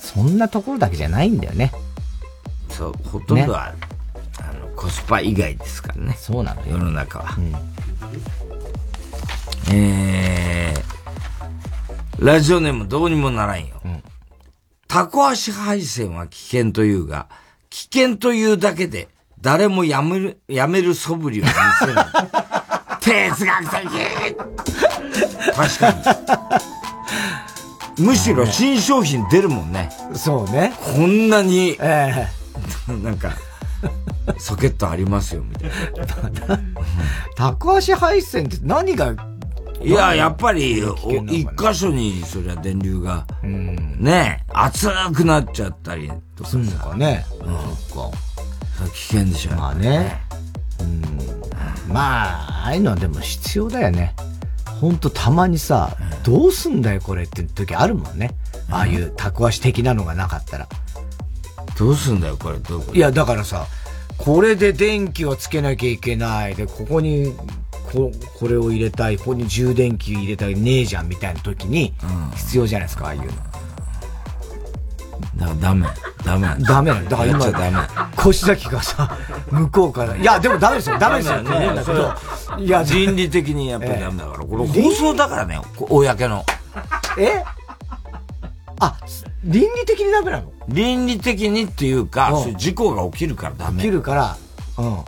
[0.00, 1.70] そんなところだけじゃないんだよね。
[2.70, 3.78] そう、ほとんどは、ね、
[4.40, 6.14] あの、コスパ以外ですからね。
[6.18, 6.72] そうなのよ。
[6.72, 7.36] 世の中は。
[7.36, 7.54] うん、
[9.74, 13.80] えー、ラジオネームどうにもならんよ。
[13.84, 14.02] うん、
[14.88, 17.28] タコ足配線は危険というが、
[17.70, 19.08] 危険というだけで、
[19.40, 22.06] 誰もやめる、やめる素振りを見せない。
[23.00, 23.88] 哲学的
[25.54, 25.92] 確か
[27.98, 28.04] に。
[28.04, 29.90] むしろ新商品出るもんね。
[30.14, 30.72] そうね。
[30.80, 32.28] こんなに、え
[32.88, 33.32] えー、 なんか、
[34.38, 35.70] ソケットありますよ、みたい
[36.48, 36.60] な。
[37.36, 39.14] 高足配線って何が
[39.82, 40.82] いや、やっぱり、
[41.28, 46.50] 一箇所に、そりゃ電流が、ね、熱くなっちゃったりとか。
[46.50, 47.24] するのかね。
[47.40, 47.76] うん。
[47.76, 48.18] そっか。
[48.92, 49.52] 危険でしょ。
[49.52, 50.20] まあね。
[50.80, 51.92] うん。
[51.92, 54.14] まあ、ああいうのはでも必要だよね。
[54.80, 58.30] ほんとたまにさ、どうすんだよこれって時あるもんね。
[58.70, 60.68] ああいうタコ足的なのがなかったら。
[61.76, 63.66] どうすんだよこれ、どういや、だからさ、
[64.18, 66.54] これで電気をつけなきゃいけない。
[66.54, 67.34] で、ここに、
[67.92, 69.18] こ、これを入れたい。
[69.18, 70.54] ここに充電器入れたい。
[70.54, 71.94] ねえじゃんみたいな時に、
[72.36, 73.26] 必要じゃないですか、ああいうの。
[75.36, 75.86] だからダメ。
[76.24, 76.48] ダメ。
[76.64, 77.78] ダメだから今、ダメ。
[78.16, 79.16] 腰崎がさ、
[79.50, 80.98] 向こうから、いや、でもダメですよ。
[80.98, 81.42] ダメですよ。
[81.42, 82.14] ね、だけど、
[82.58, 84.44] いや、倫理的にやっぱりダメだから。
[84.44, 86.44] これ放送だからね、公の。
[87.18, 87.42] え？
[88.80, 88.96] あ、
[89.42, 90.52] 倫理的にダメなの？
[90.68, 93.82] 倫理的にっていうか、うん、事故が起きるからダメ。
[93.82, 94.36] 起きるから、
[94.76, 94.98] うん。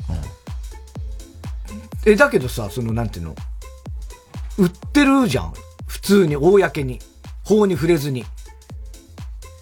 [2.06, 3.34] うん、え、だけどさ、その、なんていうの、
[4.58, 5.52] 売ってるじゃん。
[5.86, 6.98] 普通に、公に。
[7.44, 8.24] 法に触れずに。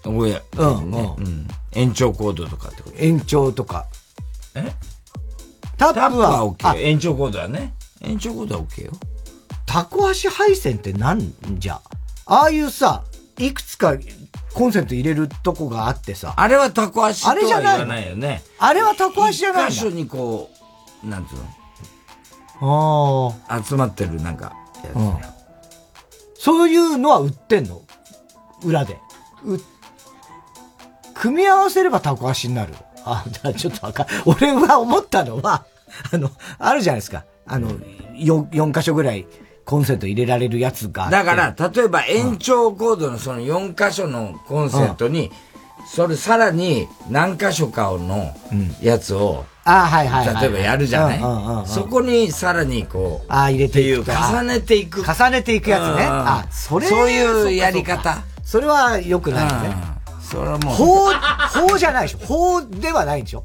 [0.05, 1.49] おや、うん、うん。
[1.73, 2.97] 延長コードとかってこと？
[2.97, 3.87] 延長とか。
[4.55, 4.73] え？
[5.77, 6.81] タップは OK。
[6.81, 7.75] 延長コードはね。
[8.01, 8.93] 延長コードは OK よ。
[9.67, 11.81] タコ足配線ってなんじゃ？
[12.27, 13.05] ああいうさ、
[13.39, 13.97] いくつか
[14.55, 16.35] コンセント入れるとこがあってさ。
[16.37, 18.43] あれはタコ足とは言わないよね。
[18.59, 19.69] あれはタコ足じゃないの？
[19.69, 20.51] 一箇所にこ
[21.05, 21.43] う、なんつうの？
[22.61, 24.55] 集まってるなんか、
[24.85, 25.17] やつ、うん、
[26.39, 27.83] そういうのは売ってんの？
[28.65, 28.99] 裏で。
[29.45, 29.61] 売
[31.15, 32.75] 組み合わせればタコ足になる。
[33.05, 33.25] あ、
[33.57, 35.65] ちょっとわか俺は思ったのは、
[36.13, 37.25] あの、あるじゃないですか。
[37.47, 37.71] あの、
[38.15, 39.27] 4、4箇所ぐらい
[39.65, 45.31] コンセント入れられるやつがだから、例えば延長コードのその4箇所のコンセントに、
[45.87, 48.35] それさらに何箇所かの
[48.83, 50.41] やつを、あはいはい。
[50.41, 51.69] 例えばやるじゃない？
[51.69, 54.11] そこにさらにこう、あ入れていく。
[54.11, 55.03] 重ねていく。
[55.03, 56.07] 重ねていくやつね。
[56.09, 58.23] あ、それそういうやり方。
[58.43, 59.77] それは良くないね。
[60.23, 60.75] それはもう。
[60.75, 61.11] 法、
[61.69, 62.19] 法じゃないでしょ。
[62.27, 63.45] 法ではないんでしょ。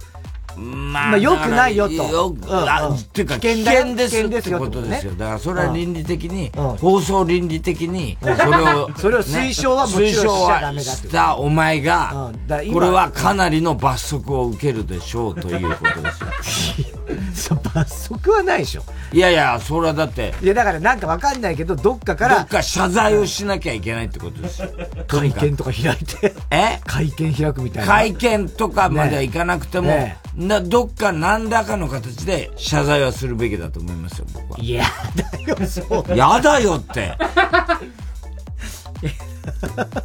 [0.58, 1.94] まあ、まあ、良くないよと。
[1.94, 5.14] よく、あ、っていうか、危険ですってことですよ。
[5.14, 12.32] だから、それは倫理的に、放送倫理的に、それを、 それを推奨はもちろんしちゃダメだしたお前が、
[12.72, 16.12] これはかなりの罰則を受けるでしょうということで
[16.44, 16.88] すよ。
[17.74, 18.84] 罰則はないでしょ。
[19.12, 20.34] いやいや、それはだって。
[20.42, 22.40] いや、だからなんかわかんないけど、どっかから。
[22.40, 24.70] どっか謝罪をしなきゃいけないってことですよ。
[25.08, 26.34] 会見とか開いて。
[26.52, 26.80] え？
[26.86, 27.94] 会見開くみたいな。
[27.94, 34.60] 会見とかまではいかなくても、ねな、どっか何らかの形で謝罪はするべきだと思いますよ、僕は。
[34.60, 34.86] いや
[35.16, 36.18] だよ、そう。
[36.18, 37.18] やだよって。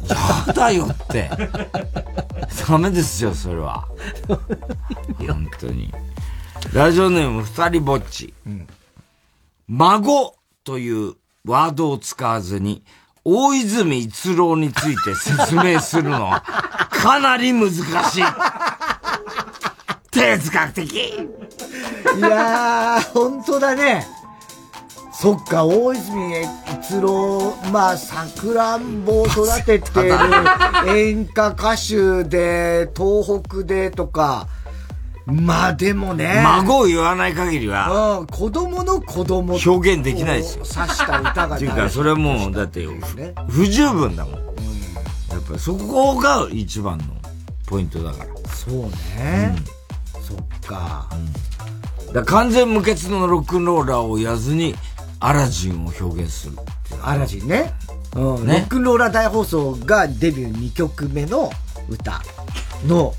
[0.07, 1.29] やだよって。
[2.67, 3.87] ダメですよ、それは。
[5.17, 5.91] 本当に。
[6.73, 8.33] ラジオネーム二人ぼっち。
[8.45, 8.67] うん、
[9.67, 12.83] 孫というワードを使わずに、
[13.25, 18.23] 大泉逸郎について説明するのは、かなり難しい。
[20.11, 24.07] 哲学的いやー、本当だね。
[25.11, 26.43] そっか、大泉
[26.81, 30.15] 逸郎、まあ、桜んぼを育ててる
[30.95, 34.47] 演歌歌手で、東北でとか、
[35.29, 36.41] まあでもね。
[36.43, 38.19] 孫を言わない限りは。
[38.19, 40.65] うん、子供の子供表現できないですよ。
[40.65, 41.55] 刺した歌が。
[41.55, 42.85] っていうか、それはもう、だって、
[43.47, 44.33] 不十分だもん。
[44.33, 47.05] うん、やっぱりそこが一番の
[47.65, 48.49] ポイントだから。
[48.49, 48.73] そう
[49.17, 49.55] ね。
[50.15, 51.09] うん、そっか。
[52.07, 54.75] うん、だ完全無欠のロックンローラーをやずに、
[55.19, 56.57] アラジンを表現する
[57.03, 57.73] アラジンね。
[58.15, 61.51] うん、ね、ロックンローラー大放送がデビュー2曲目の
[61.89, 62.21] 歌
[62.87, 63.13] の。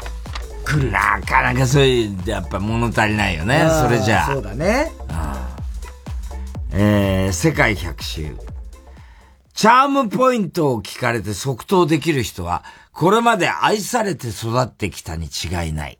[0.77, 4.33] なかなかそういう、やっぱ物足りないよね、それじゃあ。
[4.33, 4.93] そうだね。
[6.73, 8.37] えー、世界100周。
[9.55, 15.99] チャームポイントを聞かれて即答できる人は、これまで愛されて育ってきたに違いない。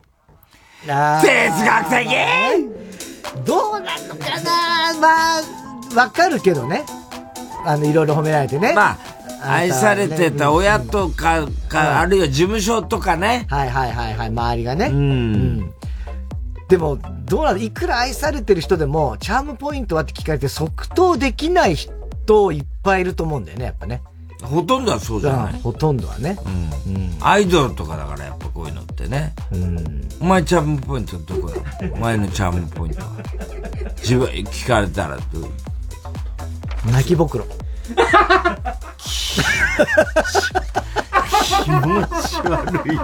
[0.87, 2.09] 哲学的？
[3.45, 5.43] どうなのかなまあ、
[5.95, 6.85] わかるけどね。
[7.65, 8.73] あの、いろいろ褒められてね。
[8.75, 8.99] まあ、
[9.43, 13.47] 愛されてた親とか、か、あるいは事務所とかね。
[13.49, 14.87] はいはいはいはい、周りがね。
[14.87, 15.73] うん。
[16.69, 24.03] でも、どうなのいくら愛されてる人でも、チャームポイントはって聞かれて即答できない人いっぱいいると思うんだよね、やっぱね。
[24.43, 25.61] ほとんどはそうじゃない。
[25.61, 26.39] ほとんどはね。
[26.87, 27.17] うん。
[27.21, 29.35] アイドルとかだからやっぱこういうのってね。
[29.53, 30.09] うん。
[30.21, 31.57] お前チャームポイントどこだ
[31.93, 33.09] お前のチャームポイントは。
[33.99, 36.91] 自分、聞かれたらどう？
[36.91, 37.45] 泣きぼくろ。
[41.65, 42.99] 気持ち悪い。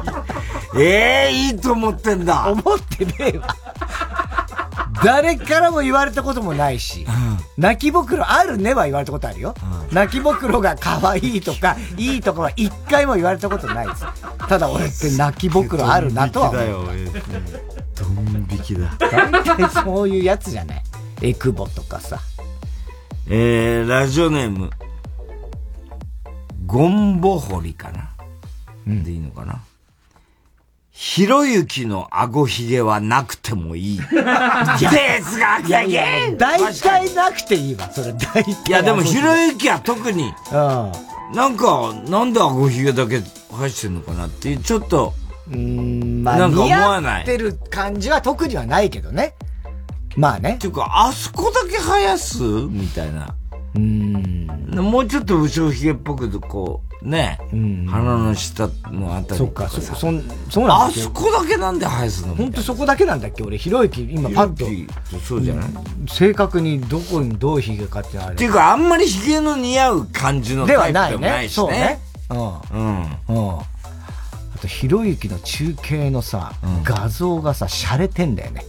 [0.79, 2.51] ええいいと思ってんだ。
[2.51, 3.49] 思ってねえわ。
[5.05, 7.07] 誰からも言われたこともないし、
[7.57, 9.55] 泣きぼくろあるねは言われたことあるよ。
[9.93, 14.05] 泣きぼくろが可愛いとか、いいとかは一回も言われたことないです。
[14.49, 16.87] ただ俺って泣きぼくろあるなとは思う。
[17.95, 18.91] ドン引きだ。
[18.99, 20.83] 大体そういうやつじゃない。
[21.23, 22.19] エクボとかさ。
[23.29, 24.71] えー、ラジオネーム、
[26.65, 28.11] ゴンボホリかな、
[28.87, 29.65] でいいのかな？
[30.93, 33.99] ひろゆきの顎ひげはなくてもいい。
[33.99, 38.45] 哲学的大体なくていいわ、それ大体。
[38.69, 40.33] いや、でもひろゆきは特に、
[41.35, 43.21] なんか、なんで顎ひげだけ
[43.51, 45.13] 生えしてんのかなっていう、ちょっと、
[45.53, 47.23] うん、まあ、なんか思わ似合ない。
[47.25, 49.35] ってる感じは特にはないけどね。
[50.17, 50.55] まあね。
[50.55, 53.35] っていうか、あそこだけ生やすみたいな。
[53.75, 54.47] うん。
[54.73, 59.95] もうちょっと後ろひげっぽく、こう、ね、鼻の下のあたりそっか、とかさ。
[59.95, 61.01] そ、そん、そうなんあだけ？
[61.01, 63.43] どそこだけなんで生やすの本当そこだけなんだっけ？
[63.43, 65.19] 俺、ひろゆき、今パッと。
[65.19, 65.69] そうじゃない？
[66.09, 68.35] 正確にどこにどうヒゲかってあれ。
[68.35, 71.19] っていうか、あんまりヒゲの似合う感じのではタイプないね。
[71.19, 72.01] でもないしそうねね。。
[72.31, 72.39] うん。
[72.39, 73.03] うん。
[73.29, 73.59] うん。
[73.59, 78.65] あと、ひろゆきの中継のさ、画像がさ、洒落てんだよね。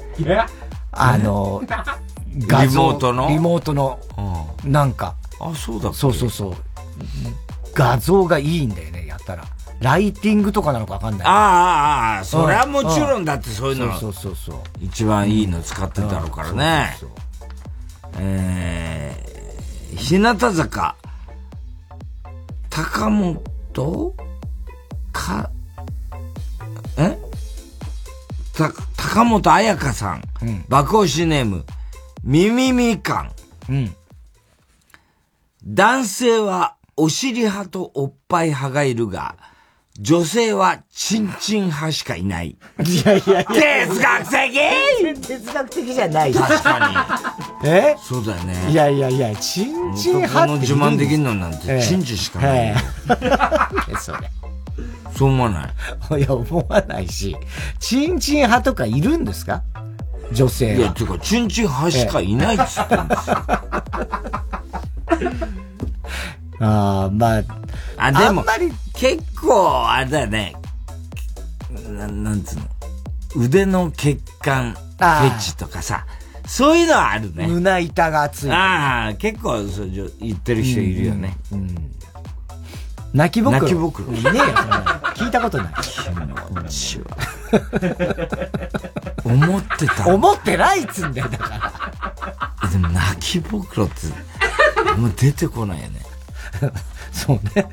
[0.92, 1.62] あの、
[2.38, 3.30] 画像リモートの？
[3.30, 4.00] リモートの、
[4.64, 5.16] なんか。
[5.40, 6.56] あ、そうだそうそうそう。
[7.74, 9.44] 画像がいいんだよね、やったら。
[9.80, 11.28] ライティングとかなのかわかんない。
[11.28, 11.38] ああ、あ
[12.14, 14.56] あ、ああ、それはもちろんだってそういうの、そうそうそう。
[14.82, 16.98] 一番いいの使ってたろうからね。
[18.20, 20.96] えー、日向坂、
[22.72, 23.42] 高本
[25.12, 25.52] か、
[28.58, 30.24] た、高本彩香さん、
[30.68, 31.66] 爆押しネーム、
[32.24, 33.32] ミミミカン。
[33.70, 33.96] うん。
[35.64, 39.36] 男性はお尻派とおっぱい派がいるが、
[40.00, 42.50] 女性はチンチン派しかいない。
[42.50, 43.46] いやいやいや。
[43.46, 47.20] 哲学的哲学的じゃない確か
[47.62, 47.66] に。
[47.68, 47.96] え？
[48.00, 48.72] そうだよね。
[48.72, 52.76] いやいやいや、チンチン派って男の自慢できんのなんて、チンチンしかないえ
[54.00, 54.30] それ。
[55.16, 55.74] そう思わな
[56.18, 56.20] い？
[56.22, 57.36] いや、思わないし、
[57.80, 59.64] チンチン派とかいるんですか？
[60.34, 60.78] 女性は。
[60.80, 63.36] いや、てか、チンチン派しかいないっつってんですよ。
[66.60, 67.44] ああ、まあ。
[67.98, 68.44] あ、でも
[68.94, 70.56] 結構、あれだよね。
[71.90, 72.66] ななんつうの？
[73.36, 74.80] 腕の血管フ
[75.42, 76.06] チとかさ、
[76.48, 77.46] そういうのはあるね。
[77.48, 78.52] 胸板が熱い。
[78.52, 79.90] ああ、結構そう
[80.20, 81.38] 言ってる人いるよね。
[83.18, 83.60] 泣きぼくろ。
[83.62, 84.44] 泣きぼくろいねえよ、
[85.16, 85.74] 聞いたことない。
[85.82, 87.02] 気持ち
[89.26, 90.08] 思ってた。
[90.08, 91.72] 思ってないっつんだよ、だから。
[92.66, 94.08] え でも泣きぼくろって、
[94.98, 96.02] もう出てこないよね。
[97.12, 97.68] そうね。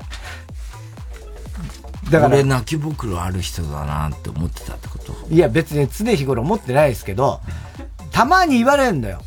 [2.11, 5.15] だから俺泣きぼくろある人だなって思ってたってこと？
[5.31, 7.41] いや、別に常日頃思ってないですけど、
[8.13, 9.21] たまに言われるんだよ。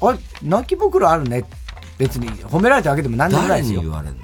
[0.00, 1.44] あれ、泣きぼくろあるね。
[1.98, 3.80] 別に褒められたわけでも何でもない誰ですよ。
[3.82, 4.22] に言われるの？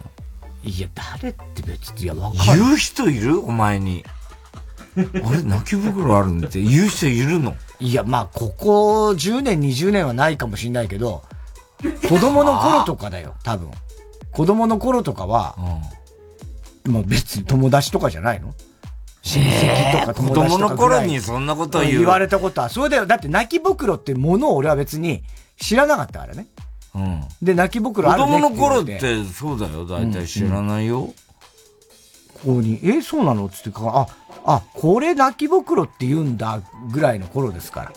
[0.62, 0.89] いや、
[1.19, 2.61] 誰って別に、いや、わかる。
[2.61, 3.41] 言う人いる？
[3.41, 4.05] お前に。
[4.97, 7.55] あれ泣きぼくろあるんって言う人いるの？
[7.78, 11.23] いや、まあ、ここ10年、20年はないかもしんないけど、
[12.09, 13.70] 子供の頃とかだよ、多分。
[14.32, 15.57] 子供の頃とかは、
[16.85, 18.55] まあ別に友達とかじゃないの？
[19.23, 21.99] 親戚とか友達とか子供の頃いにそんなことを言う。
[22.01, 23.07] 言われたことは、それだよ。
[23.07, 25.23] だって泣きぼくろってものを俺は別に
[25.57, 26.49] 知らなかったからね。
[26.95, 27.23] うん。
[27.43, 29.87] で、泣きぼくろ子あるね供の頃ってそうだよ。
[29.87, 31.12] 大体知らないよ。
[32.35, 33.49] ここに、え、そうなの？
[33.49, 34.09] つってか、
[34.45, 36.61] あ、あ、これ泣きぼくろって言うんだ、
[36.91, 37.93] ぐらいの頃ですから。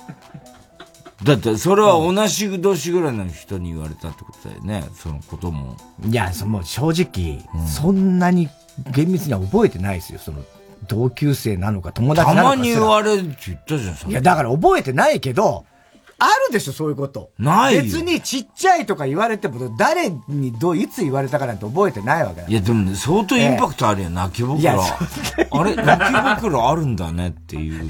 [1.24, 4.84] だってそれは同じ年ぐらいの人に言われたってことだよね。
[4.94, 5.78] そのことも。
[6.06, 8.50] いや、その正直、そんなに
[8.92, 10.20] 厳密には覚えてないですよ。
[10.20, 10.44] その、
[10.90, 15.64] 同級生なのか友達なのかたまに言われるって言ったじゃん、いや、だから覚えてないけど、
[16.24, 17.32] あるでしょ、そういうこと。
[17.38, 22.48] ないよ別にちっちゃいとか言われても、誰にどう、いつ言われたかなんて覚えてないわけだ。
[22.48, 24.84] いや、でもね、相当インパクトあるよ、泣きぼくろ。
[25.52, 27.90] あれ 泣きぼくろあるんだねっていう。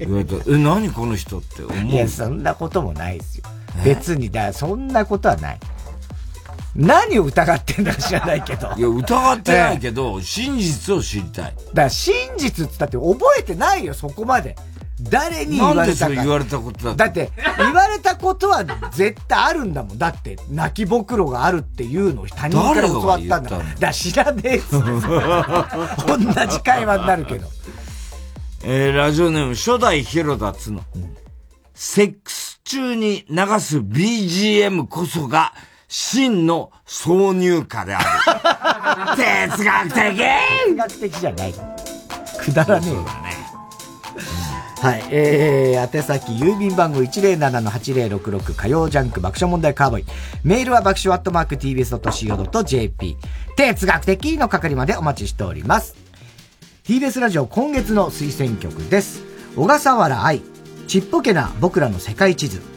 [0.00, 1.92] 言われたえ、何この人って思う？
[1.92, 3.44] いや、そんなこともないですよ。
[3.84, 5.60] 別に、だそんなことはない。
[6.74, 8.70] 何を疑ってんだか知らないけど。
[8.76, 11.54] いや、疑ってないけど、真実を知りたい。
[11.56, 14.56] だから真実っつったって覚えてないよ、そこまで。
[15.00, 16.14] 誰に言われたか。
[16.14, 19.98] 言われたことだだって、言われたことは絶対あるんだもん。
[19.98, 23.64] だって、泣きぼくろがあるっていうのを他人から教わったんだから。
[23.78, 24.80] だ知らねえっつ 同
[26.48, 27.46] じ会話になるけど。
[28.64, 30.82] えー、ラジオネーム初代広田つの。
[31.74, 35.52] セックス中に流す BGM こそが
[35.88, 38.06] 真の挿入歌である。
[39.22, 41.54] 哲学的哲学的じゃない。
[42.38, 43.06] くだらねえよ。
[44.80, 45.04] はい。
[45.10, 50.04] えー、宛先、郵便番号107-8066火曜ジャンク爆笑問題カーボイ。
[50.44, 53.16] メールは爆笑アットマーク tbs.co.jp。
[53.56, 55.96] 哲学的の係までお待ちしております。
[56.84, 59.22] TBS ラジオ今月の推薦曲です。
[59.56, 60.42] 小笠原愛、
[60.86, 62.75] ちっぽけな僕らの世界地図。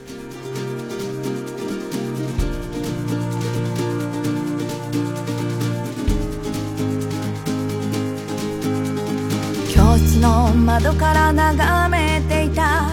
[10.81, 12.91] 窓から眺めていた。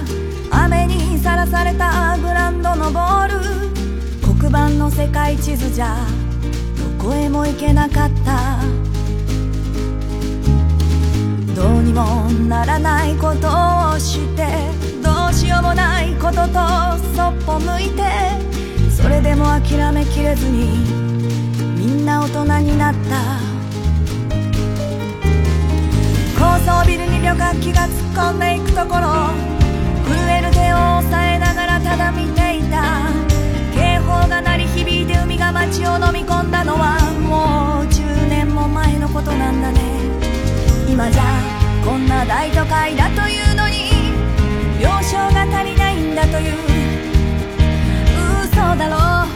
[0.51, 3.35] 雨にさらされたグランドのボール。
[4.37, 5.95] 黒板の世界地図じゃ。
[6.99, 8.59] どこへも行けなかった。
[11.55, 13.47] どうにもならないこと
[13.95, 14.49] をして。
[15.01, 16.59] どうしようもないことと
[17.15, 18.03] そっぽ向いて。
[18.91, 20.85] それでも諦めきれずに
[21.79, 23.46] みんな大人になった。
[26.67, 29.31] 高層ビルに旅客機が突っ込んでいくところ。
[30.05, 33.07] 震える手を押さえながらただ見ていた。
[33.73, 39.81] 警報が鳴り響いて海が街を飲み込んだのはもう10年も前のことなんだね。
[40.91, 41.23] 今じゃ
[41.85, 43.93] こんな大都会だというのに
[44.83, 46.55] 病床が足りないんだという。
[48.43, 49.29] 嘘だろう。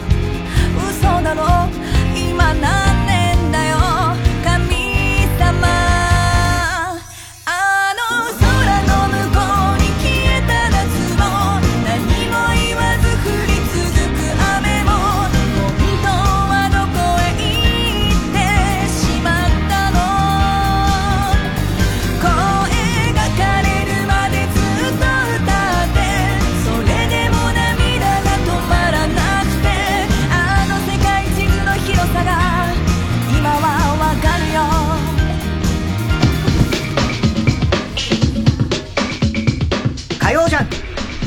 [0.89, 1.69] 嘘だろう。
[2.13, 2.90] 今何年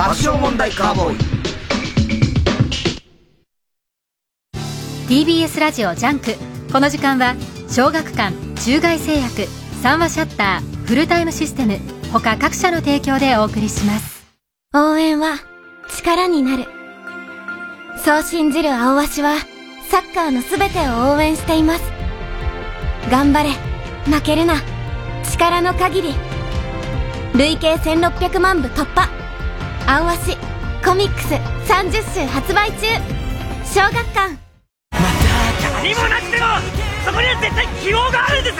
[0.07, 1.17] 爆笑問題カーボーイ。
[5.09, 6.35] TBS ラジオジャンク。
[6.71, 7.35] この時間は
[7.71, 8.35] 小学館
[8.67, 9.47] 中外製薬
[9.81, 11.79] 三和シャッターフルタイムシステム
[12.13, 14.27] 他各社の提供でお送りします。
[14.75, 15.37] 応援は
[15.89, 16.67] 力になる。
[18.05, 19.37] そう信じる青鷲は
[19.89, 21.83] サッカーのすべてを応援しています。
[23.11, 23.53] 頑張れ。
[24.05, 24.57] 負けるな。
[25.33, 26.15] 力の限り。
[27.35, 29.24] 累計1600万部突破
[29.87, 30.39] 青鷲
[30.83, 31.35] コミックス
[31.71, 32.87] 30週発売中。
[33.67, 34.39] 小学館。
[34.93, 36.47] 何もなくても
[37.05, 38.57] そこには絶対希望があるんです。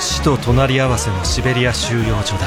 [0.00, 2.44] 死と隣り合わせのシベリア収容所で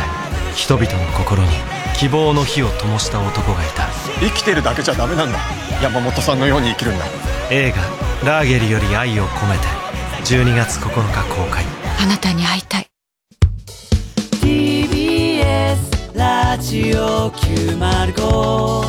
[0.54, 1.50] 人々の心に
[1.98, 3.88] 希望の火を灯した男がいた。
[4.20, 5.40] 生きてるだけじゃダメなんだ。
[5.82, 7.06] 山本さんのように生きるんだ。
[7.52, 7.78] 映画
[8.28, 9.66] 「ラーゲリより愛を込めて」
[10.26, 11.64] 12月9日公開。
[12.02, 12.88] あなたに会いたい
[16.16, 18.84] ラジオ905954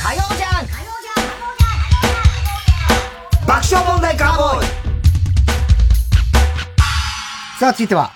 [0.00, 0.66] 火曜じゃん
[3.46, 4.66] 爆笑問題カーボーイ
[7.58, 8.12] さあ、続いては。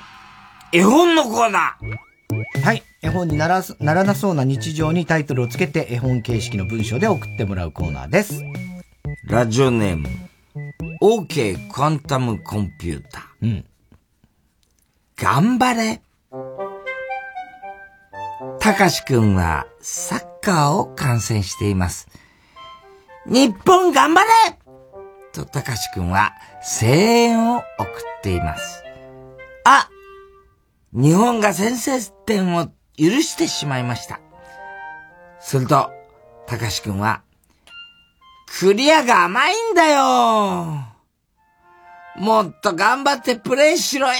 [0.73, 1.99] 絵本のコーナー
[2.65, 2.85] はい。
[3.03, 8.41] 絵本にならす、ならなそうな日常にタイトルをつけて絵本形式の文章で送ってもらうコーナーです。
[9.25, 10.09] ラジオネーム、
[11.01, 13.23] OK クアンタムコンピューター。
[13.43, 13.65] うん。
[15.17, 16.03] 頑張れ。
[18.59, 22.09] たかしくんはサッカーを観戦しています。
[23.27, 24.29] 日本頑張れ
[25.33, 26.33] とたかしくんは
[26.63, 28.83] 声援を送っています。
[29.65, 29.89] あ
[30.93, 34.21] 日本が先制点を許してしまいました。
[35.41, 35.91] すると、
[36.47, 37.23] たかしくんは、
[38.59, 40.93] クリアが甘いんだよ
[42.17, 44.15] もっと頑張ってプレイしろよ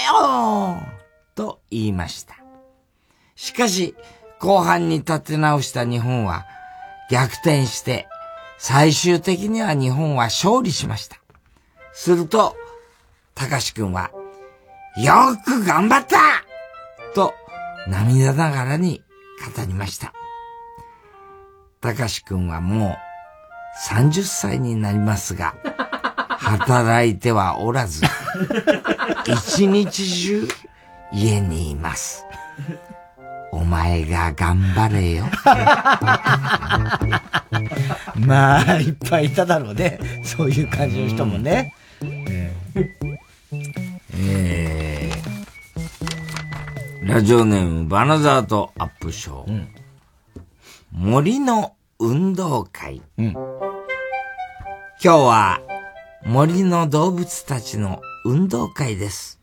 [1.35, 2.35] と言いました。
[3.35, 3.95] しかし、
[4.39, 6.45] 後半に立て直した日本は
[7.09, 8.07] 逆転して、
[8.57, 11.17] 最終的には日本は勝利しました。
[11.93, 12.55] すると、
[13.35, 14.11] たかしくんは、
[14.97, 16.17] よく頑張った
[17.13, 17.33] と
[17.87, 19.03] 涙ながらに
[19.55, 20.11] 語りました。
[21.79, 23.12] たかしくんはもう
[23.81, 25.55] 30歳になりますが、
[26.39, 28.03] 働いてはおらず、
[29.25, 30.47] 一日中
[31.13, 32.25] 家にいます。
[33.51, 35.25] お前が頑張れよ。
[38.15, 39.99] まあ、いっぱいいただろうね。
[40.23, 41.73] そういう感じの人もね。
[44.15, 49.51] えー、ラジオネームバナザートアップショー。
[49.51, 49.67] うん、
[50.91, 51.75] 森の
[52.05, 53.01] 運動会。
[53.17, 53.37] うん、今
[54.99, 55.61] 日は
[56.25, 59.39] 森の動物たちの運動会です。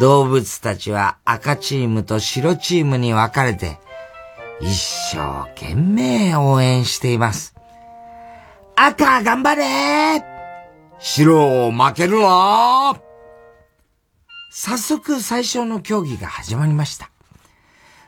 [0.00, 3.78] 動物たちは赤チームと白チームに分かれて、
[4.62, 4.74] 一
[5.12, 7.54] 生懸命応援しています。
[8.74, 10.24] 赤頑張れ
[10.98, 12.98] 白負けるな
[14.50, 17.10] 早速最初の競技が始まりました。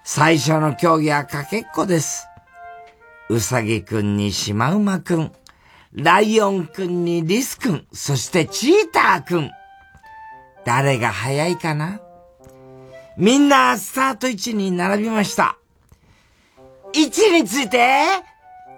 [0.05, 2.32] 最初の競技はかけっこです。
[3.29, 5.33] うさぎくんにシマウマくん、
[5.95, 9.51] ライオンくんにリスくん、そしてチーターくん。
[10.65, 12.01] 誰が早いかな？
[13.17, 15.57] みんなスタート位置に並びました。
[16.93, 17.79] 位置について、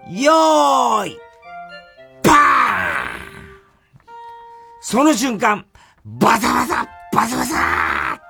[0.09, 1.17] よーい、
[2.23, 2.37] パーン
[4.81, 5.65] その瞬間、
[6.05, 8.21] バサバサ、バサバサ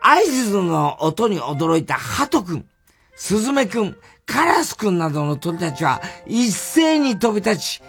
[0.00, 2.66] 合図の音に驚いたハトくん、
[3.14, 3.96] スズメくん、
[4.26, 7.82] カラスくんなどの鳥たちは一斉に飛び立ち、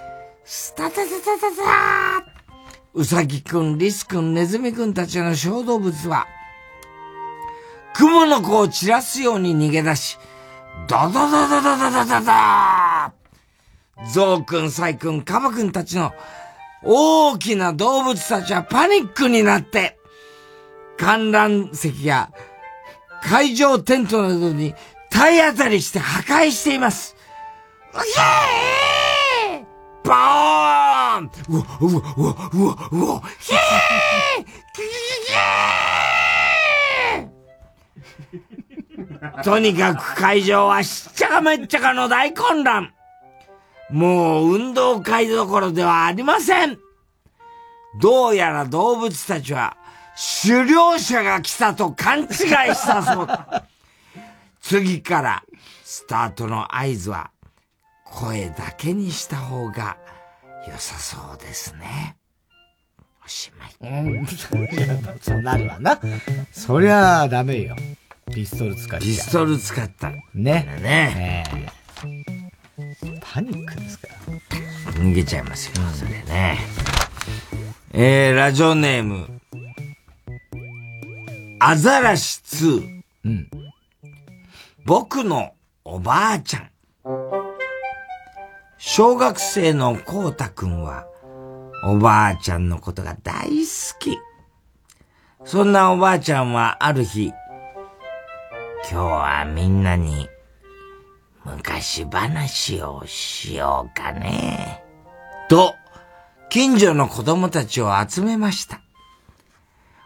[0.43, 2.35] スタタタタタタ
[2.93, 6.27] うさぎくん、リスくん、ネズミくんたちの小動物は、
[7.95, 10.17] 雲の子を散らすように逃げ出し、
[10.87, 12.21] ダダダダダダダダ。
[12.21, 13.13] ダ
[14.11, 16.13] ゾウくん、サイくん、カバくんたちの
[16.83, 19.97] 大きな動物たちはパニックになって、
[20.97, 22.31] 観覧席や
[23.23, 24.75] 会場テントなどに
[25.15, 27.15] 体当たりして破壊しています。
[27.93, 29.65] うげー!
[30.03, 33.55] ボーンうわ、うわ、うわ、うわ、うわ、ひー!
[39.43, 42.91] とにかく会場はしっちゃかめっちゃかの大混乱。
[43.89, 46.77] もう運動会どころではありません。
[48.01, 49.77] どうやら動物たちは
[50.43, 53.27] 狩猟者が来たと勘違いしたそう。
[54.67, 55.43] 次から
[55.83, 57.29] スタートの合図は
[58.03, 59.95] 声だけにした方が
[60.67, 62.17] 良さそうですね。
[63.23, 64.15] おしまい。
[64.17, 65.99] うん、そうなるわな。
[66.51, 67.75] そりゃダメよ。
[68.33, 70.09] ピストル使っピストル使った。
[70.33, 70.79] ね。
[70.81, 71.43] ね。
[73.21, 74.93] パニックですから。
[74.93, 76.57] 逃げちゃいますよ、それね。
[77.93, 79.27] えー、ラジオネーム、
[81.59, 83.01] アザラシ2。
[83.25, 83.64] うん。
[84.87, 86.69] 僕のおばあちゃん。
[88.77, 91.07] 小学生のこうたくんは、
[91.83, 94.15] おばあちゃんのことが大好き。
[95.43, 97.33] そんなおばあちゃんはある日、
[98.87, 100.29] 今日はみんなに
[101.43, 104.83] 昔話をしようかね。
[105.49, 105.73] と、
[106.51, 108.81] 近所の子供たちを集めました。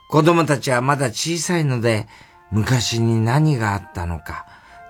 [0.10, 2.08] 子供たちはまだ小さいので、
[2.50, 4.46] 昔に何があったのか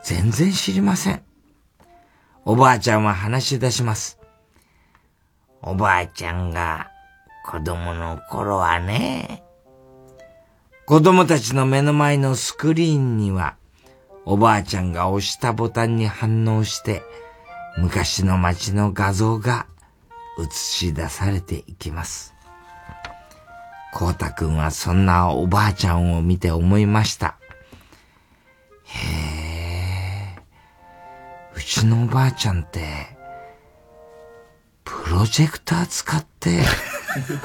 [0.09, 1.21] 全然知りません。
[2.43, 4.17] おばあちゃんは話し出します。
[5.61, 6.89] おばあちゃんが
[7.45, 9.43] 子供の頃はね、
[10.87, 13.55] 子供たちの目の前のスクリーンには、
[14.25, 17.03] おばあちゃんが押したボタンに反応して、
[17.77, 19.67] 昔の街の画像が
[20.39, 22.33] 映し出されていきます。
[23.93, 27.35] こうたくんはそんなおばあちゃんを見て思いました。
[28.85, 29.58] へえ、
[31.55, 32.79] うちのおばあちゃんって、
[34.83, 36.61] プロジェクター使って、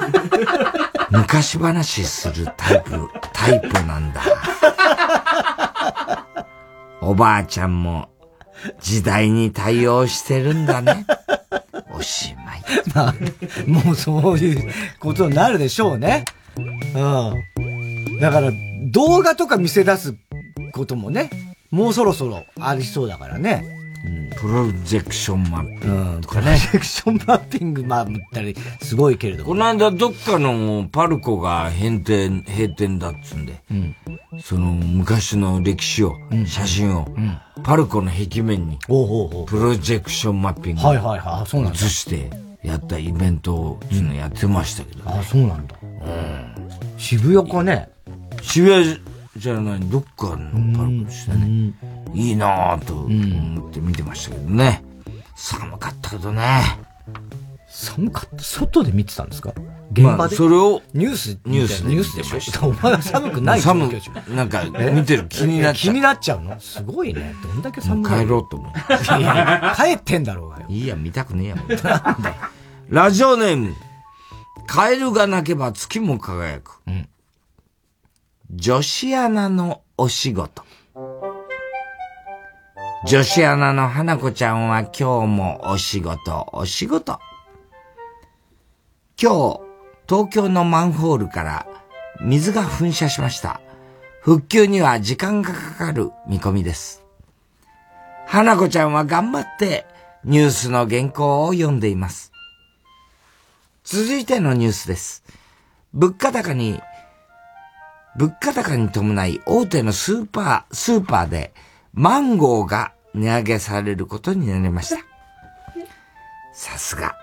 [1.11, 4.21] 昔話するタイプ、タイプなんだ。
[7.01, 8.09] おばあちゃんも
[8.81, 11.05] 時代に対応してるんだね。
[11.93, 12.63] おしまい。
[12.93, 13.15] まあ、
[13.67, 16.25] もうそういうことになるでしょうね。
[16.57, 18.19] うん。
[18.19, 18.51] だから、
[18.91, 20.15] 動画とか見せ出す
[20.73, 21.29] こともね、
[21.69, 23.74] もうそろそろありそうだからね。
[24.35, 26.45] プロジェクションマッピングとかね。
[26.45, 29.49] プロジェクションマッピング、まあ、ったり、すごいけれども。
[29.49, 33.61] この間どっかのパルコが閉店、閉店だっつんで、
[34.41, 36.15] その昔の歴史を、
[36.45, 37.07] 写真を、
[37.63, 41.19] パルコの壁面に、プロジェクションマッピングはいはいはい。
[41.41, 41.79] あそうなんだ。
[41.79, 42.29] 映して
[42.63, 43.79] やったイベントを、
[44.15, 45.75] やってましたけど、あ、そうなんだ。
[46.97, 47.89] 渋谷かね。
[48.41, 51.73] 渋谷じゃない、どっかのパルコでしたね。
[52.13, 54.83] いいなぁと思って見てましたけどね。
[55.35, 56.61] 寒かったけどね。
[57.67, 58.43] 寒かった。
[58.43, 59.53] 外で見てたんですか？
[59.91, 61.37] 現場で、まあそれをニュース？
[61.45, 62.67] ニュースでニュースでしょ？
[62.67, 65.93] お前は寒くない寒状況なんか見てる気になっちゃう。
[65.93, 66.57] 気になっちゃうの？
[66.61, 67.35] すごいね。
[67.43, 68.73] どんだけ寒い帰ろうと思う
[69.75, 70.65] 帰ってんだろうがよ。
[70.69, 71.67] いいや、見たくねえや、もう。
[72.87, 73.75] ラジオネーム、
[74.67, 76.81] カエルが鳴けば月も輝く。
[78.51, 80.63] 女子アナのお仕事。
[83.07, 87.19] 女子アナの花子ちゃんは今日もお仕事、お仕事。
[89.19, 89.61] 今日、
[90.07, 91.67] 東京のマンホールから
[92.21, 93.61] 水が噴射しました。
[94.21, 97.03] 復旧には時間がかかる見込みです。
[98.27, 99.87] 花子ちゃんは頑張って
[100.23, 102.31] ニュースの原稿を読んでいます。
[103.83, 105.23] 続いてのニュースです。
[105.93, 106.79] 物価高に、
[108.17, 111.53] 物価高に伴い大手のスーパー、スーパーで
[111.93, 115.01] マンゴーが値上げされることになりました。
[116.53, 117.17] さすが、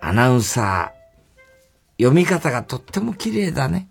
[0.00, 3.88] アナウンサー、読み方がとっても綺麗だね。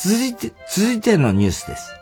[0.00, 1.92] 続いて、続いてのニュースです。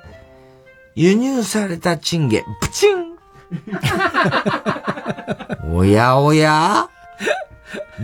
[0.94, 3.10] 輸入されたチンゲ、プチン
[5.72, 6.88] おやおや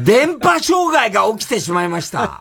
[0.04, 2.38] 電波障害が起きてしまいました。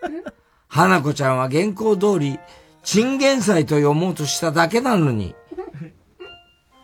[0.68, 2.38] 花子ちゃんは原稿通り、
[2.82, 5.34] チンゲン菜と読もうとしただけなのに、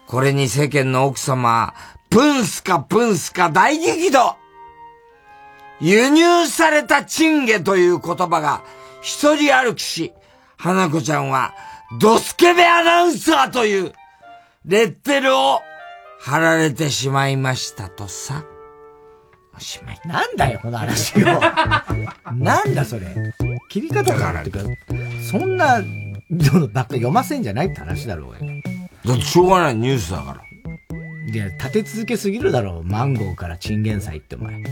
[0.06, 1.74] これに世間の奥様、
[2.10, 4.36] プンスカプンスカ大激怒
[5.80, 8.62] 輸入されたチンゲという言葉が
[9.00, 10.12] 一人歩きし、
[10.56, 11.54] 花子ちゃんは
[11.98, 13.92] ドスケベアナウンサーという
[14.64, 15.60] レッテルを
[16.20, 18.44] 貼られてしまいましたとさ。
[19.56, 20.00] おしまい。
[20.04, 21.40] なんだよ、この話よ。
[22.32, 23.06] なんだそれ。
[23.68, 24.60] 切り方からってか、
[25.30, 25.80] そんな
[26.30, 28.62] のばっか読ませんじゃないって話だろうがよ。
[29.04, 30.40] だってしょうがないニュースだから。
[31.32, 32.84] いや、立て続けすぎるだろう。
[32.84, 34.62] マンゴーからチンゲン菜ってお前。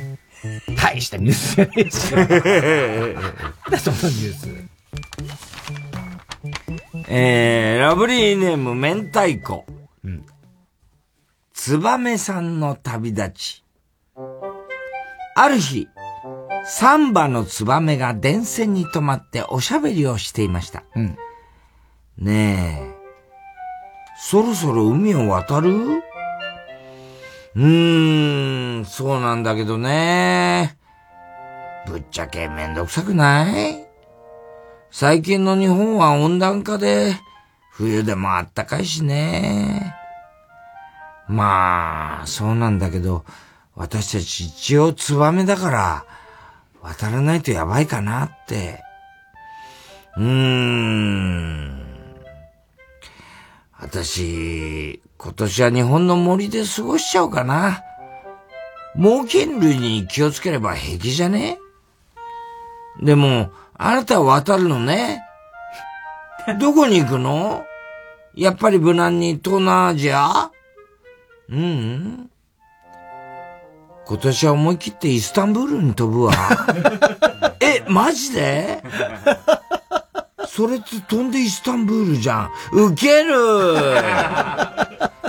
[0.76, 2.12] 大したニュースじゃねえし。
[3.70, 4.48] だそのニュース。
[7.08, 9.64] えー、ラブリーネーム明太子。
[11.52, 13.61] ツバメさんの旅立ち。
[15.42, 15.88] ある日、
[16.64, 20.84] サンバのツバメが電線に止まっておしゃべりをしていました。
[22.16, 22.94] ねえ、
[24.20, 25.74] そろそろ海を渡る？
[25.74, 30.76] うーん、そうなんだけどね。
[31.88, 33.84] ぶっちゃけめんどくさくない？
[34.92, 37.16] 最近の日本は温暖化で、
[37.72, 39.96] 冬でもあったかいしね。
[41.26, 43.24] まあ、そうなんだけど、
[43.74, 46.04] 私たち一応ツバメだから、
[46.82, 48.82] 渡らないとやばいかなって。
[50.16, 51.82] うーん。
[53.78, 57.82] 私、今年は日本の森で過ごしちゃおうかな。
[58.94, 61.58] 猛禽類に気をつければ平気じゃね？
[63.02, 65.22] でも、あなたは渡るのね。
[66.60, 67.64] どこに行くの？
[68.34, 70.50] やっぱり無難に東南アジア？
[71.48, 72.30] うん、うん、
[74.06, 76.32] 今年は思い切ってイスタンブールに飛ぶわ。
[77.60, 78.82] え、マジで？
[80.46, 82.50] それって飛んでイスタンブールじゃん。
[82.72, 83.34] ウケる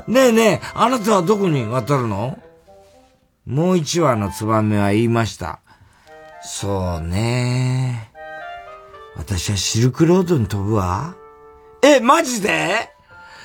[0.08, 2.40] ねえねえ、あなたはどこに渡るの？
[3.46, 5.60] もう一羽のツバメは言いました。
[6.42, 8.12] そうね。
[9.16, 11.16] 私はシルクロードに飛ぶわ。
[11.82, 12.93] え、マジで？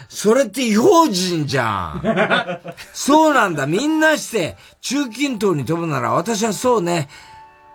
[0.09, 2.03] それって違法人じゃん。
[2.95, 3.67] そうなんだ。
[3.67, 7.09] みんなして中近東に飛ぶなら私はそうね。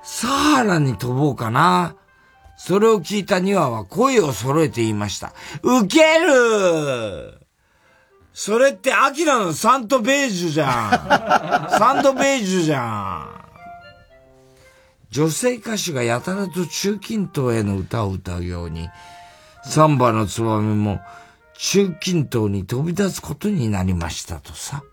[0.03, 1.95] サハラに飛ぼうかな。
[2.57, 5.33] それを聞いた2羽は声を揃えて言いました。
[5.61, 7.39] ウケる
[8.33, 11.69] それってアキラのサントベージュじゃん。
[11.77, 13.43] サントベージュじゃん。
[15.11, 18.89] 女性歌手がやたらと中近東への歌を歌うように、
[19.63, 20.99] サンバのツバメも
[21.65, 24.83] 中近東に飛び立つことになりましたとさ。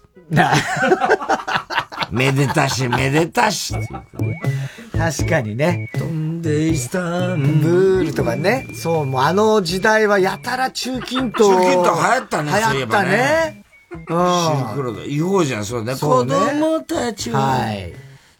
[2.12, 3.74] めでたし、めでたし。
[4.96, 5.90] 確かにね。
[5.92, 8.68] 飛んでイスタンブールとかね。
[8.72, 11.50] そう、もうあの時代はやたら中近東。
[11.50, 13.64] 中近東流行ったね、流行ったね。
[13.90, 13.98] うん。
[13.98, 15.04] シルクロード。
[15.04, 15.96] 違法じゃん、そうね。
[15.96, 17.40] そうね子供たちは。
[17.40, 17.92] はい。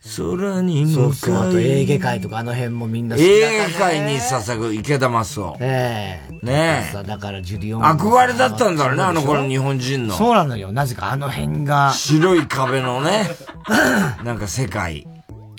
[0.02, 0.94] 空に向かい。
[0.94, 1.36] そうそう。
[1.36, 5.56] あと、エーゲ海とかあの辺もみんな好き映だったね画界に捧ぐ池田マスオ。
[5.60, 6.93] ええねえ。
[6.93, 7.82] さだからジュディオン。
[7.82, 10.14] 憧れだったんだろうね、あの頃日本人の。
[10.14, 10.72] そうなのよ。
[10.72, 11.93] なぜかあの辺が。
[11.93, 13.28] 白い壁のね、
[14.24, 15.06] なんか世界。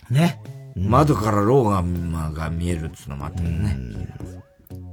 [0.09, 0.41] ね。
[0.75, 3.77] 窓からローガンが見えるっつうのもあったよね。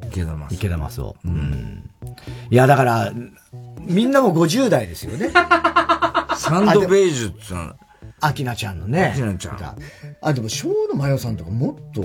[0.09, 0.55] 池田マスオ。
[0.57, 1.17] 池田マスオ。
[1.25, 1.91] うん。
[2.51, 3.13] いや、だから、
[3.83, 5.31] みんなも50代ですよね。
[6.37, 7.75] サンドベージュっつうの。
[8.21, 9.13] アキナちゃんのね。
[9.13, 9.77] アキナちゃん。
[10.21, 12.03] あ、でも、小野真代さんとかもっと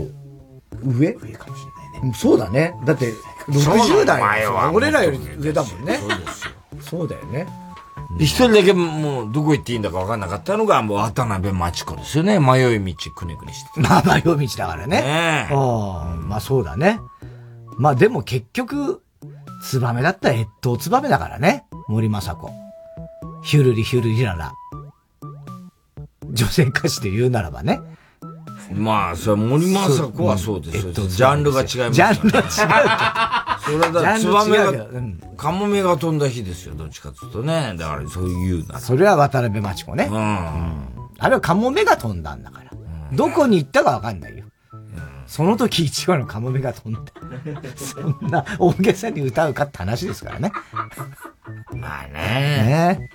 [0.84, 1.14] 上？
[1.14, 2.14] 上かもしれないね。
[2.16, 2.74] そうだね。
[2.86, 3.14] だって、
[3.48, 4.22] 60代
[4.74, 5.98] 俺らより上だもんね。
[5.98, 6.52] そうですよ。
[6.82, 7.48] そうだよね。
[8.18, 12.40] で一人だけもうどこ行っていいんだか分かんなかったのが、もう渡辺真知子ですよね。
[12.40, 13.82] 迷い道くねくねして。
[13.82, 15.02] まあ、迷い道だからね。
[15.02, 17.00] ねえああまあそうだね。
[17.78, 19.02] まあでも結局、
[19.64, 21.66] ツバメだったら越冬ツバメだからね。
[21.88, 22.52] 森昌子。
[23.44, 24.54] ヒュルリヒュルリララ。
[26.34, 27.80] 女性歌手で言うならばね。
[28.72, 30.92] まあ、それは森昌子はそうですよ。
[30.94, 31.92] ジャンルが違いますから。
[31.92, 32.50] ジャンルが違う
[33.64, 34.74] それはだツバメが、
[35.38, 37.76] カモメが飛んだ日ですよ、どっちかっていうとね。
[37.78, 38.80] だから、そういうな。
[38.80, 40.10] それは渡辺真知子ね。
[40.12, 40.18] うん。
[40.18, 42.72] あれはカモメが飛んだんだから。
[43.14, 44.46] どこに行ったかわかんないよ。
[45.28, 47.00] その時一羽のカモメが飛んだ。
[47.76, 50.52] そんな大げさに歌うかって話ですからね。
[51.76, 52.14] まあね。
[52.14, 53.10] ね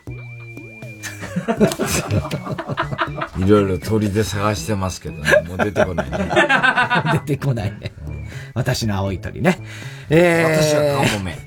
[3.38, 5.30] いろいろ鳥で探してますけどね。
[5.46, 6.18] もう出てこないね。
[7.26, 7.92] 出てこないね。
[8.54, 9.58] 私の青い鳥ね。
[10.10, 11.38] えー、私はカモメ。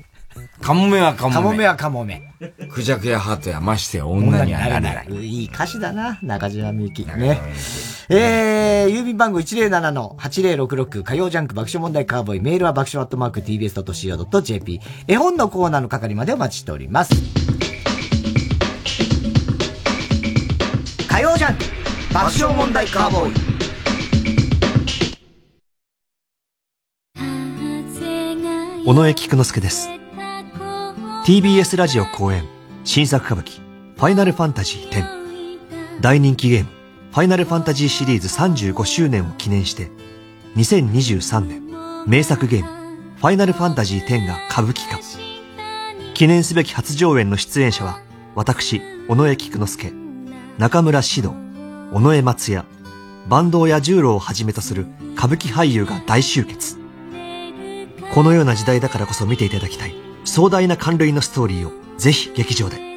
[0.60, 1.34] カモメはカモメ。
[1.34, 2.22] カモメはカモメ。
[2.70, 5.06] クジャクやハトやましてや女にはならない。
[5.10, 7.04] いい歌詞だな、中島みゆき。
[7.04, 7.40] ね。
[8.08, 12.40] えー、郵便番号107-8066火曜ジャンク爆笑問題カーボーイ。
[12.40, 14.80] メールは爆笑アットマーク tbs.co.jp。
[15.08, 17.41] 絵本のコーナーの係までお待ちしております。
[21.12, 21.64] 火曜ジャンク
[22.14, 23.32] 爆笑問題カーボーイ。
[28.86, 29.90] 尾上菊之助です。
[31.26, 32.44] TBS ラジオ公演
[32.84, 33.60] 新作歌舞伎
[33.94, 36.70] ファイナルファンタジー10大人気ゲーム
[37.10, 39.90] ファイナルファンタジーシリーズ35周年を記念して
[40.56, 41.62] 2023年
[42.06, 42.68] 名作ゲーム
[43.18, 44.98] ファイナルファンタジー10が歌舞伎化
[46.14, 48.00] 記念すべき初上演の出演者は
[48.34, 50.01] 私尾上菊之助
[50.58, 51.34] 中村獅童
[51.92, 52.64] 尾上松也
[53.28, 56.76] 坂東彌十郎をはじめとする歌舞伎俳優が大集結
[58.14, 62.92] このような時代だからこそ見ていただきたい壮大な感類のストーリーをぜひ劇場で。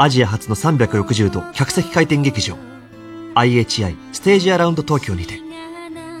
[0.00, 2.56] アジア初の360度客席回転劇場
[3.34, 5.40] IHI ステージアラウンド東京にて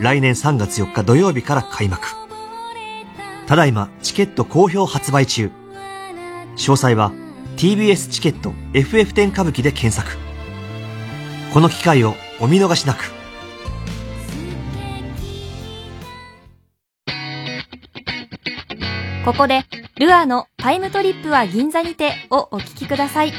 [0.00, 2.06] 来年3月4日土曜日から開幕。
[3.46, 5.50] ただいまチケット好評発売中。
[6.56, 7.12] 詳細は
[7.58, 10.16] TBS チケット FF10 歌舞伎で検索。
[11.52, 13.10] この機会をお見逃しなく。
[19.24, 19.64] ここで、
[19.98, 23.32] ルアーのタイムトリップは銀座にてをお聞きください。
[23.32, 23.36] 放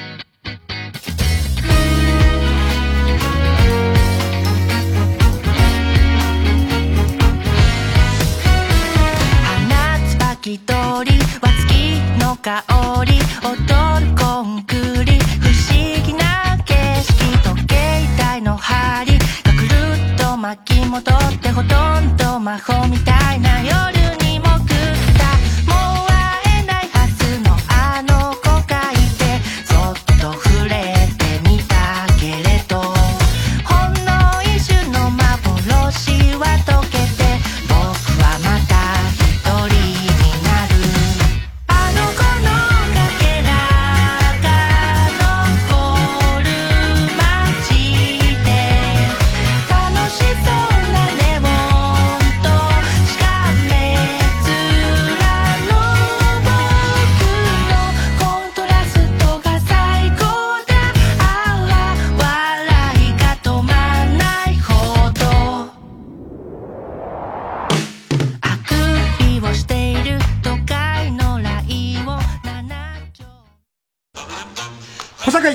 [10.09, 10.73] つパキ通
[11.05, 11.19] り
[12.41, 12.63] 香
[13.05, 15.19] り踊るコンクリ。
[15.41, 17.75] 不思議な景色時計
[18.17, 19.17] 台の針。
[19.17, 23.98] がくるっと巻き戻ってほとんど魔法みたいな夜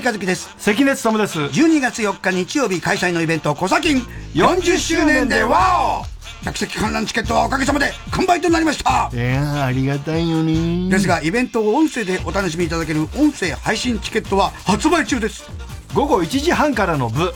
[0.04, 0.54] 和樹です。
[0.58, 1.38] 関根勤です。
[1.38, 3.88] 12月4日日曜日開催のイベント、小崎
[4.34, 6.44] 40周年でワオ。
[6.44, 9.10] 客席観覧チケットはおかげさまで完売となりました。
[9.14, 10.90] いやありがたいよね。
[10.90, 15.48] ですが、イベントを音声でお楽しみいただける音声配信チケットは発売中です。
[15.94, 17.32] 午後1時半からの部。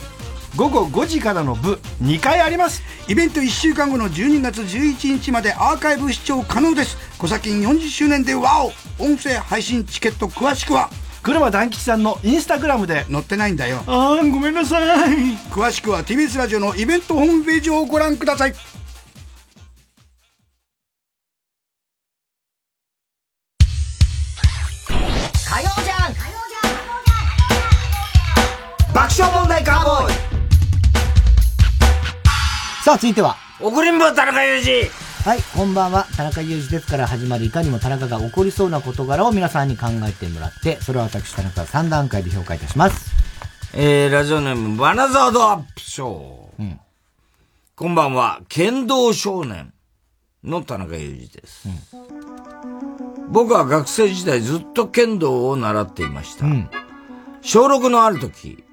[0.55, 1.79] 午後5時からの部。
[2.03, 2.83] 2回あります。
[3.07, 6.97] イベント1週間後の12月11日までアーカイブ視聴可能です。
[7.17, 8.71] 小崎40周年でワオ。
[9.03, 10.91] 音声配信チケット詳しくは
[11.21, 13.83] 車団吉さんのインスタグラムで載ってないんだよ。
[13.87, 14.83] あーごめんなさい。
[15.51, 18.51] 詳しくは TBS ラジオのイベントホームページをご覧ください。
[18.51, 18.57] 火
[25.61, 26.13] 曜じゃん。
[28.93, 30.13] 爆笑問題カーボーイ。
[32.83, 33.35] さあ、続いては。
[33.59, 34.89] 怒りんぼ田中裕二
[35.29, 36.07] はい、こんばんは。
[36.17, 43.11] 田中裕二ですから始まるいかにも田中が起こりそうな事柄を皆さんに考えてもらって、それを私田中が3段階で評価いたします。
[43.75, 46.77] えー、ラジオネーム、バナザードアップショー。
[47.75, 49.71] こんばんは、剣道少年
[50.43, 51.69] の田中裕二です。
[53.29, 56.45] 僕は学生時代ずっと剣道を習っていました。
[57.43, 58.63] 小6のある時、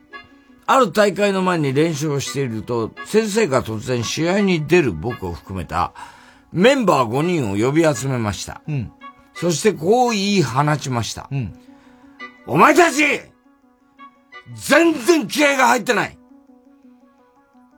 [0.64, 5.92] ある大会の前に練習をしていると、先生が突然試合に出る僕を含めた
[6.52, 8.62] メンバー5人を呼び集めました。
[8.66, 8.92] うん。
[9.34, 11.28] そしてこう言い放ちました。
[12.46, 13.02] お前たち
[14.54, 16.18] 全然気合が入ってない。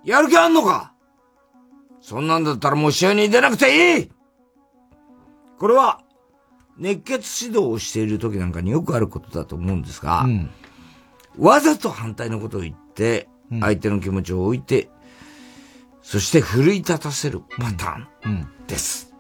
[0.05, 0.93] やる気あんのか？
[2.01, 4.11] そんなんだったらもう試合に出なくていい。
[5.59, 6.01] これは、
[6.77, 10.25] 熱血指導をしている時なんかによくあることだと思うんですが、
[11.37, 13.29] わざと反対のことを言って、
[13.61, 14.89] 相手の気持ちを置いて、
[16.03, 19.13] そして奮い立たせるパターンです。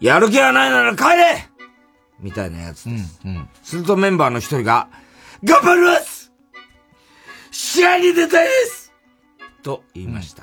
[0.00, 1.48] やる気がないなら帰れ
[2.20, 3.20] みたいなやつです。
[3.62, 4.88] するとメンバーの一人が、
[5.42, 6.32] 頑張ります
[7.50, 8.92] 試合に出たいです
[9.62, 10.42] と言いました。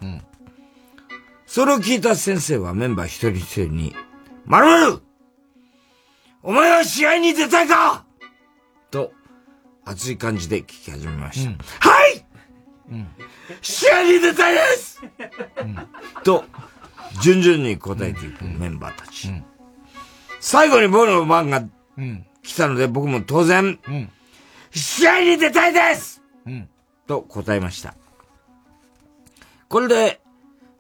[1.46, 3.96] それを聞いた先生はメンバー一人一人に、
[4.46, 5.02] まるまる
[6.44, 8.06] お前は試合に出たいか
[8.92, 9.14] と、
[9.84, 11.90] 熱い感じで聞き始めました。
[11.90, 12.26] はい、
[13.62, 15.02] 試合に出たいです、
[16.24, 16.46] と、
[17.22, 19.32] 順々に答えていくメンバーたち。
[20.40, 21.64] 最後に僕の番が
[22.44, 23.80] 来たので僕も当然、
[24.72, 26.22] 試合に出たいです、
[27.08, 27.96] と答えました。
[29.68, 30.22] これで、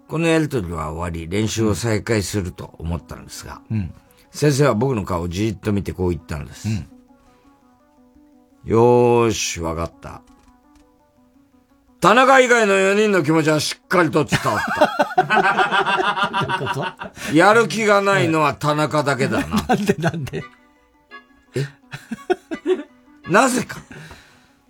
[0.07, 3.61] このやりとりは終わり、練習を再開すると思ったんですが、
[4.29, 6.67] 先生は僕の顔をじーっと見てこう言ったんです。
[8.65, 10.21] よーし、わかった。
[12.01, 14.61] 田中以外の4人の気持ちはしっかりと伝わっ
[16.75, 17.33] た。
[17.33, 19.65] やる気がないのは田中だけだな。
[19.67, 20.43] なんでなんで？
[21.55, 21.65] え？
[23.27, 23.77] なぜか、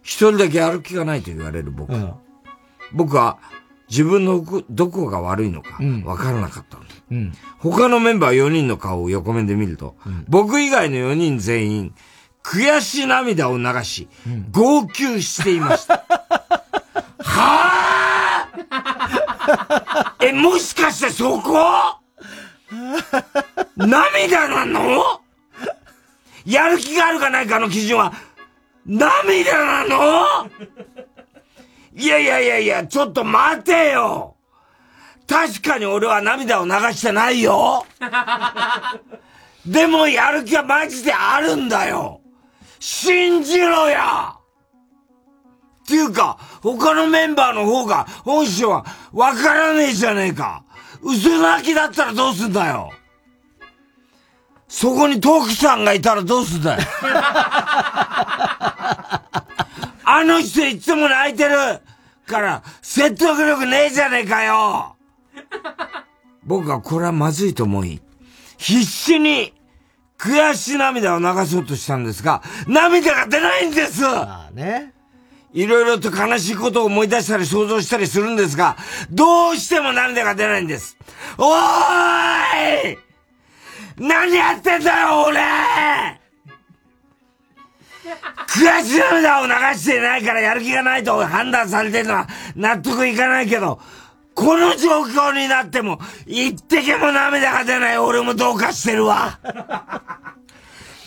[0.01, 1.93] 一人だけやる気がないと言われる僕。
[2.93, 3.37] 僕は
[3.89, 6.83] 自分のどこが悪いのかわからなかったの。
[7.11, 7.33] うん。
[7.57, 9.97] 他のメンバー4人の顔を横目で見ると、
[10.29, 11.93] 僕以外の4人全員、
[12.43, 14.07] 悔しい涙を流し、
[14.51, 16.05] 号泣していました。
[17.25, 21.99] はぁ え、もしかしてそこ？
[23.75, 25.21] 涙なの？
[26.45, 28.13] やる気があるかないかの基準は、
[28.85, 30.49] 涙なの？
[31.95, 34.35] いやいやいやいや、ちょっと待てよ。
[35.27, 37.85] 確かに俺は涙を流してないよ。
[39.65, 42.21] でもやる気はマジであるんだよ。
[42.79, 44.35] 信じろや。
[45.85, 48.83] っていうか、他のメンバーの方が本性は
[49.13, 50.63] わからねえじゃねえか。
[51.03, 52.91] 嘘泣きだったらどうすんだよ。
[54.67, 56.81] そこに徳さんがいたらどうすんだよ。
[60.07, 61.55] あの人いつも泣いてる
[62.25, 64.95] から説得力ねえじゃねえかよ。
[66.43, 68.01] 僕はこれはまずいと思い、
[68.57, 69.53] 必死に
[70.17, 74.01] 悔し涙を流そうとしたんですが、涙が出ないんです。
[74.51, 74.94] ね。
[75.55, 78.75] いろいろと悲しいことを思い出したり想像したりするんですが、
[79.09, 80.97] どうしても涙が出ないんです。
[81.37, 82.97] おーい
[83.97, 85.39] 何やってんだよ、俺
[88.47, 93.79] 悔し涙を流していないからやる気がないと判断されてるのは納得いかないけど、
[94.33, 99.39] この状況になっても、一滴も涙が出ない俺もどうかしてるわ。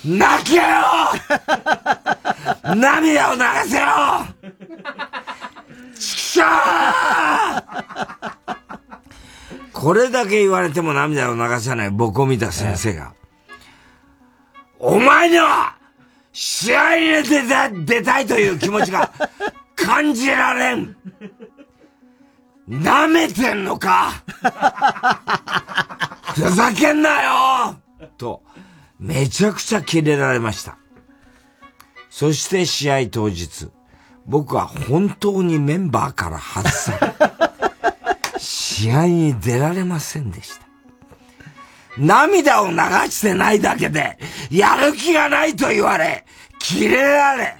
[0.05, 0.63] 泣けよ
[2.75, 3.85] 涙を流せよ！
[5.95, 6.47] ちくしょう
[9.73, 13.15] これだけ言われても涙を流さない僕を見た先生が、
[14.79, 15.77] お前には
[16.33, 19.13] 試合に出た出たいという気持ちが
[19.77, 20.97] 感じられん。
[22.69, 24.23] 舐めてんのか？
[26.35, 27.77] ふざけんなよ！
[28.19, 28.43] と、
[28.99, 30.77] めちゃくちゃキレられました。
[32.19, 33.69] そして試合当日、
[34.27, 36.99] 僕は本当にメンバーから外さ
[38.33, 40.67] れ、試合に出られませんでした。
[41.97, 42.77] 涙を流
[43.09, 44.19] してないだけで、
[44.51, 46.25] やる気がないと言われ、
[46.59, 47.55] キレられ、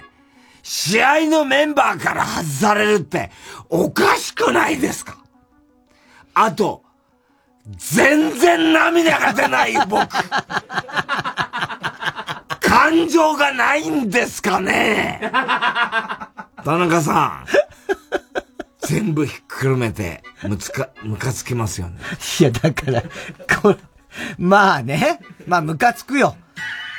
[0.61, 3.31] 試合のメンバーから外されるって、
[3.69, 5.19] おかしくないですか？
[6.33, 6.83] あと、
[7.77, 10.05] 全然涙が出ない僕。
[12.79, 15.19] 感情がないんですかね
[16.63, 17.45] 田中さん。
[18.79, 21.97] 全部ひっくるめて、むつか、むかつきますよね。
[22.39, 23.03] いや、だから、
[23.61, 23.77] これ、
[24.37, 25.19] まあね。
[25.45, 26.37] まあ、ムカつくよ。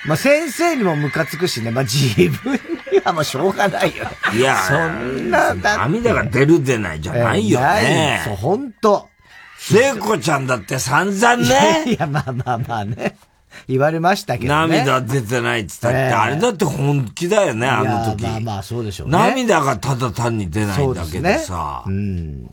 [0.04, 1.70] まあ、先生にもムカつくしね。
[1.70, 2.52] まあ、自分
[2.92, 4.10] にはもうしょうがないよね。
[4.34, 8.20] いや、そんな、涙が出る出ないじゃないよね。
[8.24, 9.08] そう、ほんと。
[9.58, 11.84] 聖子ちゃんだって散々ね。
[11.86, 13.16] いや、まあまあまあね。
[13.70, 14.78] 言われましたけどね。
[14.84, 18.22] 涙出てないって言ったって、あれだって本気だよね、あの時。
[18.24, 19.16] まあまあそうでしょうね。
[19.16, 21.84] 涙がただ単に出ないだけでさ。
[21.86, 22.50] う、ね、ん。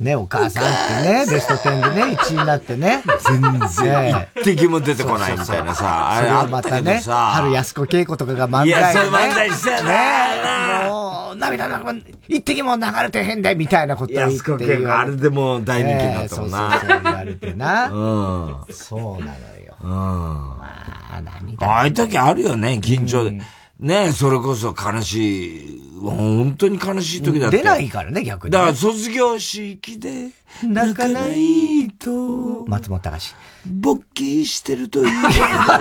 [0.00, 3.02] ね、お母さんってね、ベスト10でね、1位になってね。
[3.28, 3.40] 全
[3.84, 4.28] 然。
[4.36, 6.10] 一滴も出てこないみたいなさ。
[6.10, 8.70] あれはまたね、春安子恵子とかが漫才、ね。
[8.70, 10.88] いや、そう漫才してね。
[10.88, 11.94] もう、涙が
[12.26, 14.34] 一滴も流れてへんで、みたいなこと言って。
[14.34, 16.70] 安子恵子、あれでも大人気になったもんな。
[16.72, 17.86] そうそう言われてな。
[17.86, 18.74] うん。
[18.74, 19.32] そうなの
[19.63, 19.63] よ。
[19.84, 19.90] うん。
[19.90, 20.66] ま
[21.12, 21.66] あ、涙。
[21.66, 23.40] ああいう時あるよね、緊張で。
[23.80, 27.58] ねそれこそ悲しい、本当に悲しい時だって。
[27.58, 30.30] 出ないからね、逆に、だから卒業式で
[30.62, 32.64] 泣かないと。
[32.66, 33.34] 松本隆。
[33.66, 35.28] 勃起してると言わ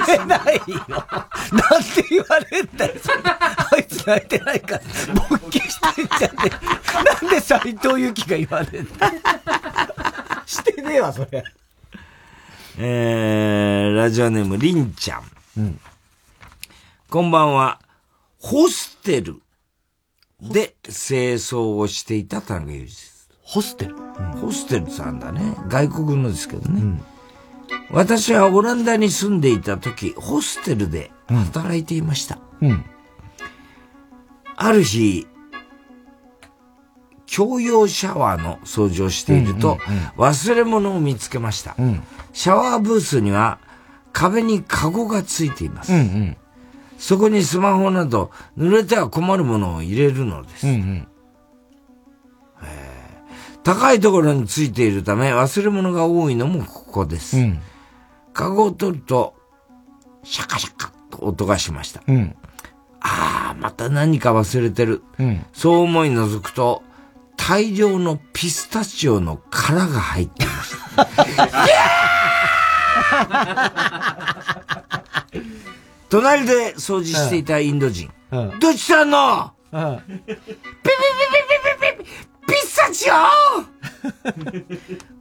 [0.07, 0.63] れないよ。
[0.88, 2.93] なんて言われんだよ。
[3.71, 4.81] あいつ泣いてないから。
[5.30, 6.51] 勃起してんじゃね
[7.21, 9.11] なんで斎藤由貴が言われんだ
[10.45, 11.43] してねえわ、それ。
[12.77, 15.23] えー、ラジオネーム、りんちゃん。
[15.57, 15.79] うん。
[17.07, 17.79] こんばんは。
[18.39, 19.41] ホステル
[20.41, 23.29] で清掃をしていた田中裕二です。
[23.43, 25.55] ホステル、うん、ホステルさんだね。
[25.67, 26.81] 外国のですけどね。
[26.81, 27.01] うん、
[27.91, 32.39] 私はオランダに住んでいた時、ホステルで働いていました。
[32.59, 32.83] うん、
[34.55, 35.27] ある日、
[37.35, 39.77] 共用シャワーの掃除をしていると、
[40.18, 41.76] 忘れ物を見つけました。
[42.34, 43.60] シャワーブースには
[44.11, 45.93] 壁にカゴがついています。
[45.93, 46.38] うんうん
[46.95, 50.68] そこにスマホなど濡れては困るものを入れるのです。
[50.68, 51.07] うんうん
[53.64, 57.38] 高いところについているため忘れ物が多いのもここです。
[57.38, 57.61] うん、
[58.34, 59.35] カゴを取ると、
[60.23, 62.03] シャカシャカと音がしました。
[62.05, 62.35] うん、
[62.99, 65.01] ああ、また何か忘れてる。
[65.18, 66.84] うん、そう思い覗くと、
[67.45, 71.07] 大量のピスタチオの殻が入っていました。
[76.09, 78.09] 隣で掃除していたインド人。
[78.31, 80.45] うん、どっちさんの、うん、ピピピピピ
[81.97, 82.13] ピピピ
[82.47, 83.13] ピスタチオ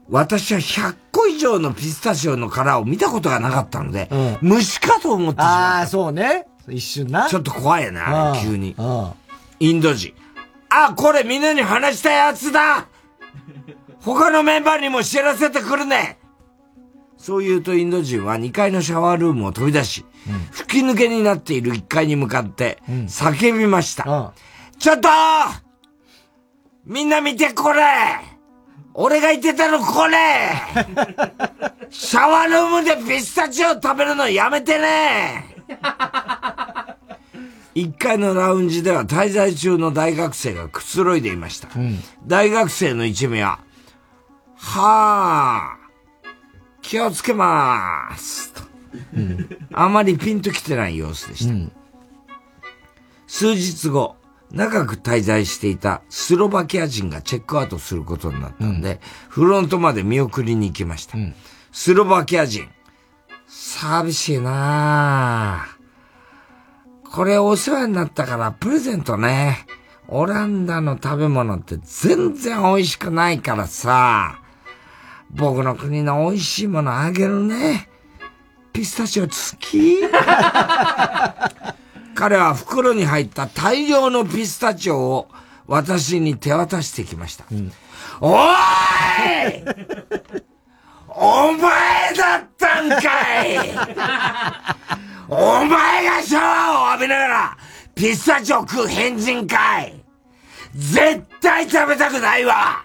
[0.08, 5.78] 私は100個以上のピスタチオの殻を見たことがなかったので、うん、虫かと思ってしまった。
[5.78, 6.46] ああ、そうね。
[6.68, 7.28] 一瞬な。
[7.28, 8.76] ちょっと怖いよな、急に。
[9.58, 10.14] インド人。
[10.74, 12.88] あ、これみんなに話したやつだ。
[14.00, 16.18] 他のメンバーにも知らせてくるね。
[17.18, 24.10] そう言うとインド人は2階のシャワールームを飛び出し、うん、吹き抜けになっている1階に向かって叫びました。
[24.10, 25.08] うん、ちょっと
[26.84, 27.82] みんな見てこれ。
[28.94, 30.16] 俺が言ってたのこれ。
[31.90, 35.54] シャワールームでピスタチオ食べるのやめてね
[37.74, 41.68] 1階のラウンジでは滞在中の大学生がくつろいでいました。
[41.74, 43.60] うん、大学生の一味は、
[44.56, 45.78] はあ、
[46.82, 48.52] 気をつけまーす。
[49.14, 51.52] うん、あまりピンときてない様子でした。
[51.52, 51.72] うん、
[53.26, 54.16] 数日後、
[54.50, 61.16] 長く滞在していたスロバキア人がチェックアウトすることになったんで、うん、フロントまで見送りに行きました。
[61.16, 61.34] うん、
[61.72, 62.68] スロバキア人、
[63.48, 65.71] 寂しいなぁ。
[67.12, 69.66] これお世話になったからプレゼントね。
[70.08, 74.40] オランダの食べ物って全然美味しくないからさ。
[75.30, 77.88] 僕の国の美味しいものあげるね。
[78.72, 79.30] ピスタチオ好
[79.60, 79.98] き？
[82.14, 85.28] 彼は袋に入った大量のピスタチオを
[85.66, 87.44] 私に手渡してきました。
[87.50, 87.72] うん、
[88.20, 90.42] おーい
[91.14, 93.58] お前だったんかい。
[95.28, 97.58] お前がシャワーを浴びながら
[97.94, 99.94] ピスタチオ食う変人かい。
[100.74, 102.82] 絶対食べたくないわ。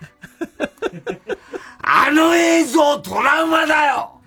[1.81, 4.19] あの映像トラウマだよ。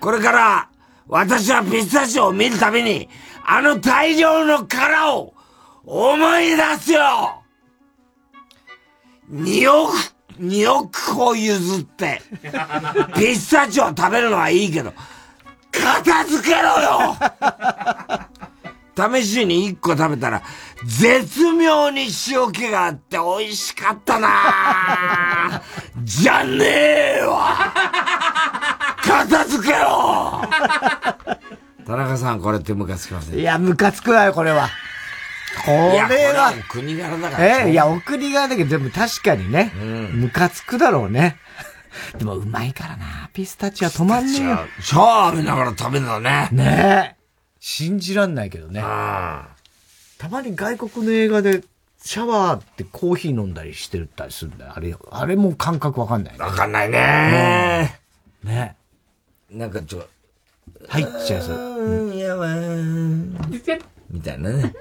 [0.00, 0.68] これから
[1.08, 3.08] 私はピスタチオを見るたびに、
[3.44, 5.34] あの大量の殻を
[5.84, 7.42] 思い出すよ
[9.30, 9.92] !2 億、
[10.40, 12.20] 2億個譲って、
[13.16, 14.92] ピスタチオ食べるのはいいけど、
[15.72, 17.16] 片付けろよ。
[18.96, 20.42] 試しに1個食べたら、
[20.84, 25.62] 絶妙に塩気があって美味しかったな。
[26.02, 27.72] じゃねえわ。
[29.02, 30.42] 片付けろ。
[31.86, 33.38] 田中さん、これってムカつきません。
[33.38, 34.68] いや、ムカつくわよ、これは。
[35.64, 36.52] これはは。
[36.68, 39.72] 国柄だからえいや、お国柄だけど、でも確かにね、
[40.12, 41.36] ムカつくだろうね。
[42.18, 43.30] でも、うまいからな。
[43.32, 44.58] ピスタチオは止まんねえよ。
[44.80, 46.48] シャワー浴びながら食べるのね。
[46.52, 47.16] ねえ。
[47.58, 48.80] 信じらんないけどね。
[48.80, 51.62] たまに外国の映画で、
[52.02, 54.72] シャワーってコーヒー飲んだりしてるったりするんだよ。
[54.76, 57.98] あれ、あれも感覚わかんない、わかんないね。
[58.44, 58.76] ね
[59.50, 60.06] なんかちょ、
[60.88, 61.56] 入っちゃいそう。
[61.56, 63.80] うん、やわー
[64.10, 64.72] みたいなね。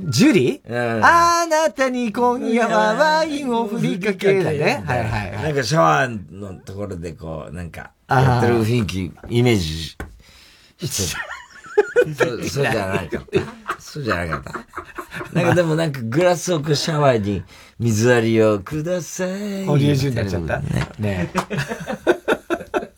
[0.00, 0.96] ジュリー？
[0.96, 4.82] うんあなたに今夜はワインを振りかけだね。
[4.86, 5.42] はいはいはい。
[5.44, 9.96] なんかシャワーのところでこう、なんか、やってる雰囲気、イメージし
[10.84, 11.18] して
[12.14, 13.80] そう、そうじゃないかった。
[13.80, 14.64] そうじゃなかっ
[15.32, 15.32] た。
[15.32, 17.42] なんかでもなんかグラスをこうシャワーに
[17.78, 19.64] 水割りをください。
[19.64, 20.88] 堀江純になっちゃったね。
[20.98, 21.30] ね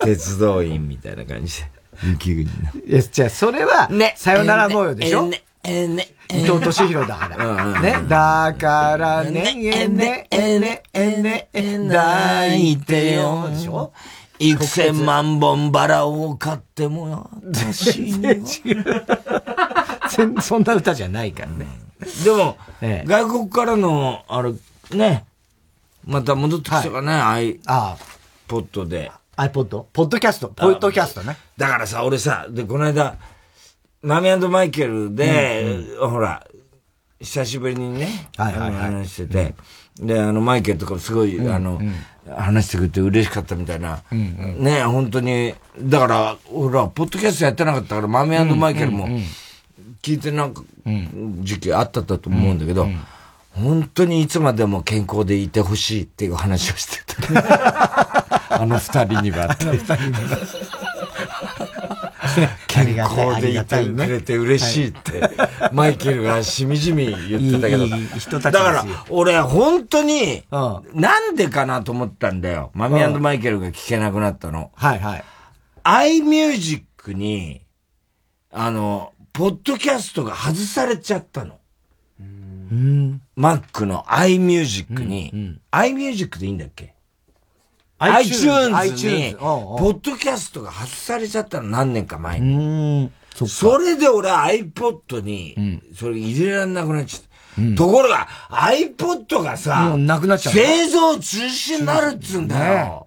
[0.00, 1.70] 鉄道員みたいな感じで。
[2.04, 2.50] 雪国の。
[2.86, 5.28] いや、じゃあ、それは、さよなら模様でしょ？
[5.28, 7.80] ね、えね、伊藤敏弘だから。
[7.80, 7.98] ね。
[8.08, 13.48] だからね、えね、えね、えね、えね、抱いてよ。
[13.50, 13.92] でしょ？
[14.38, 18.34] 幾千万本バラを買っても私には。
[20.10, 21.66] 全然そんな歌じゃないからね。
[22.22, 24.52] でも、外国からの、あれ、
[24.96, 25.24] ね、
[26.04, 27.58] また戻ってきたかね、アイ、
[28.46, 29.10] ポッドで。
[29.36, 29.84] iPod?
[29.92, 30.18] ポッド？
[30.18, 31.36] キャストポッドキャストね。
[31.58, 33.16] だからさ、俺さ、で、この間、
[34.02, 36.46] マミマイケルで、ほら、
[37.20, 38.68] 久しぶりにね、はいはいはい。
[38.68, 39.54] あの話してて、
[40.00, 41.80] で、あの、マイケルとかすごい、あの、
[42.28, 49.08] 話してくれて嬉しかったみたいな、ね、本当に、だから、ほら、ポッドキャストやってなかったから、マミマイケルも、
[50.02, 50.62] 聞いてなんか、
[51.40, 52.86] 時期あったと思うんだけど、
[53.54, 58.36] 本当にいつまでも健康でいてほしいっていう話をしてた。
[58.50, 59.56] あの二人には。
[62.66, 65.30] 健康でいてくれて嬉しいって、
[65.72, 67.84] マイケルがしみじみ言ってたけど。
[67.84, 70.42] いいいい人たちだから、俺本当に、
[70.94, 72.70] なんでかなと思ったんだよ。
[72.74, 74.70] マミマイケルが聞けなくなったの。
[74.74, 75.24] はいはい。
[75.84, 77.62] iMusic に、
[78.50, 81.58] あの、ポッドキャストが外されちゃったの。
[82.18, 82.24] う
[82.74, 83.20] ん。
[83.38, 86.95] Mac の iMusic に、iMusic でいいんだっけ？
[87.98, 92.54] iTunes に、ポッドキャストが外されちゃったの何年か前に。
[92.54, 93.48] うん。
[93.48, 97.26] それで俺 iPod に、それ入れられなくなっちゃった。
[97.76, 103.06] ところが、iPod がさ、もうなくなっちゃう製造中止になるっつうんだよ。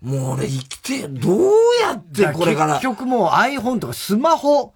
[0.00, 1.52] もう俺生きて、どう
[1.82, 2.74] やってこれから。
[2.74, 4.72] 結局もう iPhone とかスマホ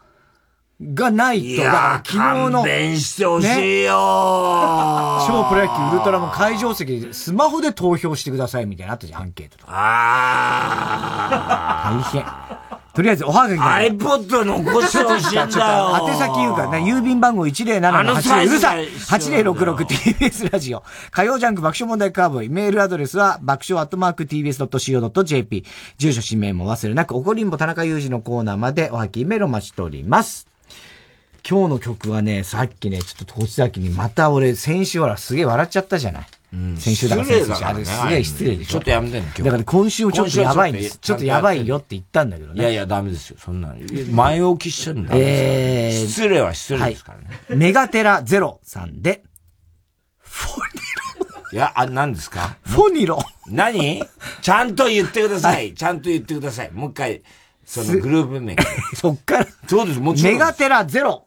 [0.82, 2.18] がないと、いや昨日
[2.50, 2.62] の。
[2.62, 3.48] 勘弁してほしい
[3.84, 9.72] よーね超プロ野球ウルトラマン会場席でスマホで投票してくださいみたいなのあったじゃん、アンケートとか。
[11.84, 12.24] 大変。
[12.94, 13.64] とりあえず、おはがきだ
[13.96, 15.48] iPod 残してほしいんだよ
[16.08, 20.84] 宛先言うからね、郵便番号107-80、あのサイズうるさいが !8066TBS ラジオ。
[21.10, 22.48] 火曜ジャンク爆笑問題カーボーイ。
[22.48, 25.64] メールアドレスは爆笑アットマーク TBS.CO.JP。
[25.98, 30.53] 住所氏名も忘れなく、おこりんぼ田中裕二のコーナーまでおはきメールお待ちしております。
[31.48, 36.26] 今日の曲はね、さっきね、ちょっと年崎にまた俺、先週ほらすげえ笑っちゃったじゃない。
[36.78, 38.70] 先週だから先週あれすげえ失礼でしょ。
[38.72, 40.98] ちょっとやめてね今日だから今週もちょっとやばいんです。
[40.98, 42.60] ちょっと今週はちょっとやばいよって言ったんだけどね。
[42.60, 43.36] いやいや、ダメですよ。
[43.40, 43.76] そんなの。
[44.12, 45.12] 前置きしちゃうんだ。
[45.16, 47.26] えー失礼は失礼ですからね。
[47.56, 49.24] メガテラゼロさんで、
[51.52, 52.56] いや、あ、何ですか？
[52.62, 53.18] フォニロ。
[53.48, 54.02] 何？
[54.40, 55.74] ちゃんと言ってください。
[55.74, 56.70] ちゃんと言ってください。
[56.72, 57.22] もう一回、
[57.64, 58.56] そのグループ名。
[58.94, 59.46] そっから。
[59.68, 60.32] そうです、もちろん。
[60.34, 61.26] メガテラゼロ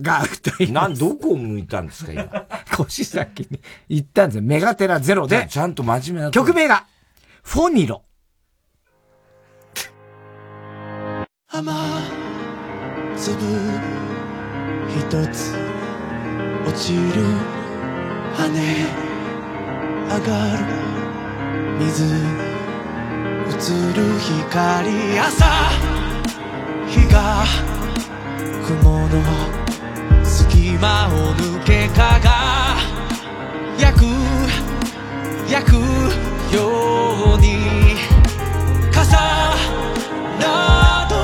[0.00, 2.46] が歌いなん、どこを向いたんですか、今？
[2.76, 4.42] 腰先に行ったんですよ。
[4.42, 5.46] メガテラゼロで。
[5.48, 6.30] ちゃんと真面目な。
[6.30, 6.86] 曲名が、
[7.42, 8.04] フォニロ。
[11.52, 11.72] 雨
[13.16, 13.36] 粒
[14.88, 15.52] 一つ
[16.64, 17.00] 落ちる
[18.36, 18.86] 跳ね
[20.08, 20.64] 上がる
[21.80, 23.62] 水映
[23.94, 25.44] る光朝
[26.88, 27.44] 日が
[28.66, 29.59] 雲の
[30.30, 32.28] 隙間を抜けかが
[33.78, 34.04] 焼く
[35.50, 35.74] 焼く
[36.54, 37.46] ように
[38.92, 39.16] 傘
[40.38, 41.14] など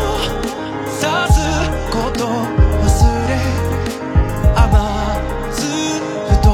[0.90, 1.38] さす
[1.90, 2.86] こと忘
[3.28, 3.30] れ
[4.56, 4.66] 甘
[5.52, 5.62] 酸
[6.28, 6.44] ると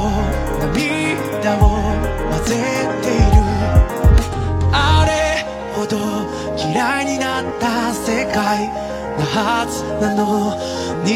[0.61, 1.59] 涙を
[2.31, 2.51] 混ぜ
[3.03, 3.41] ている。
[4.73, 4.77] あ
[5.07, 5.11] れ
[5.75, 5.97] ほど
[6.57, 10.21] 嫌いになった世界なはずなの
[11.03, 11.11] に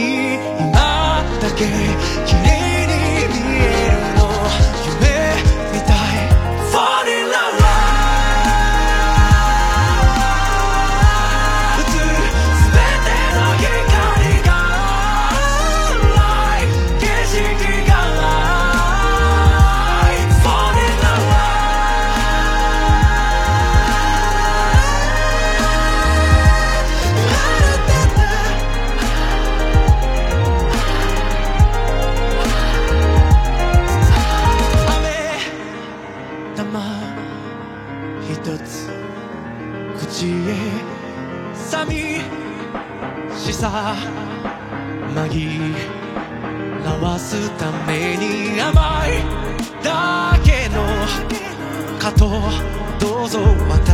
[0.58, 0.85] 今
[1.40, 2.55] だけ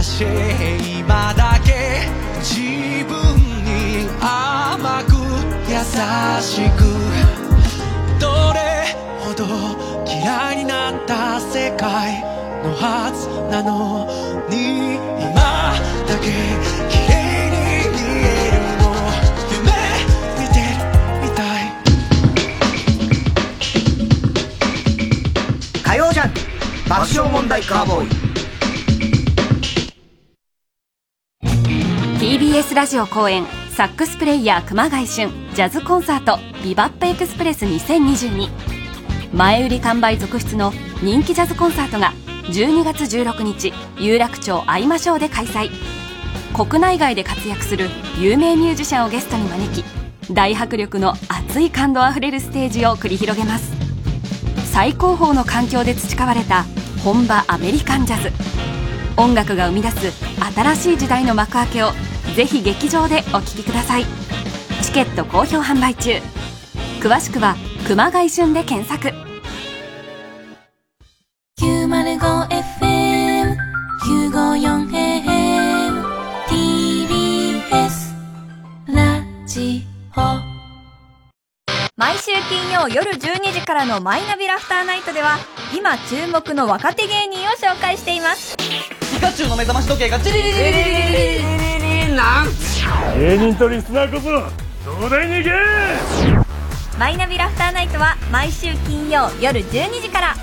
[0.05, 2.09] 今だけ
[2.41, 3.15] 自分
[3.63, 5.15] に甘く
[5.71, 5.79] 優
[6.43, 6.83] しく
[8.19, 8.59] どれ
[9.21, 9.47] ほど
[10.05, 12.21] 嫌いになった世界
[12.65, 14.09] のはずなの
[14.51, 15.73] に今
[16.09, 16.33] だけ
[16.91, 17.13] 綺麗
[17.53, 17.55] に
[17.95, 18.85] 見えるの
[19.55, 19.71] 夢
[20.41, 20.83] 見てる
[21.23, 21.71] みたい
[25.85, 26.31] 火曜ジャン
[26.89, 28.22] 爆笑問題カーボーイ。
[32.83, 33.47] ラジオ公演
[33.77, 38.49] サックスプレイヤー熊谷俊ジャズコンサートビバップエクスプレス2022
[39.33, 42.13] 前売り完売続出の人気ジャズコンサートが
[42.49, 45.71] 12月16日有楽町会いましょうで開催
[46.57, 47.89] 国内外で活躍する
[48.19, 49.85] 有名ミュージシャンをゲストに招き
[50.35, 53.71] 大迫力の熱い感動あふれるステージを繰り広げます
[54.73, 56.65] 最高峰の環境で培われた
[57.05, 58.33] 本場アメリカンジャズ
[59.17, 60.11] 音楽が生み出す
[60.53, 61.93] 新しい時代の幕開けを
[62.35, 64.07] ぜひ劇場でお聴きください。
[64.83, 66.13] チケット好評販売中。
[67.01, 67.57] 詳しくは
[67.87, 69.13] 「熊谷旬」で検索。
[71.61, 73.57] 905FM
[74.03, 76.03] 954AM
[76.49, 78.15] TBS
[78.89, 79.85] ラジ
[80.17, 80.21] オ。
[81.97, 85.37] 毎週金曜夜12時からのマイナビラフターナイトでは
[85.77, 88.57] 今注目の若手芸人を紹介しています。
[88.57, 88.65] ピ
[89.21, 90.85] カチュウの目覚まし時計がチリリリリリリリリ
[91.79, 91.82] リ
[92.17, 92.47] なん？
[93.19, 94.29] 芸人とリスナーこそ
[94.91, 95.51] 東大に行け
[96.99, 100.35] マイナビラフターナイトは毎週金曜夜12時から。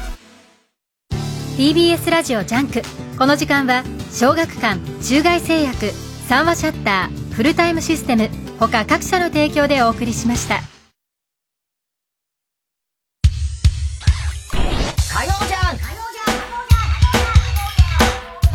[1.58, 2.82] TBS ラジオジャンク。
[3.18, 5.92] この時間は小学館中外製薬
[6.28, 8.30] 三話シャッターフルタイムシステム
[8.60, 10.62] 他各社の提供でお送りしました。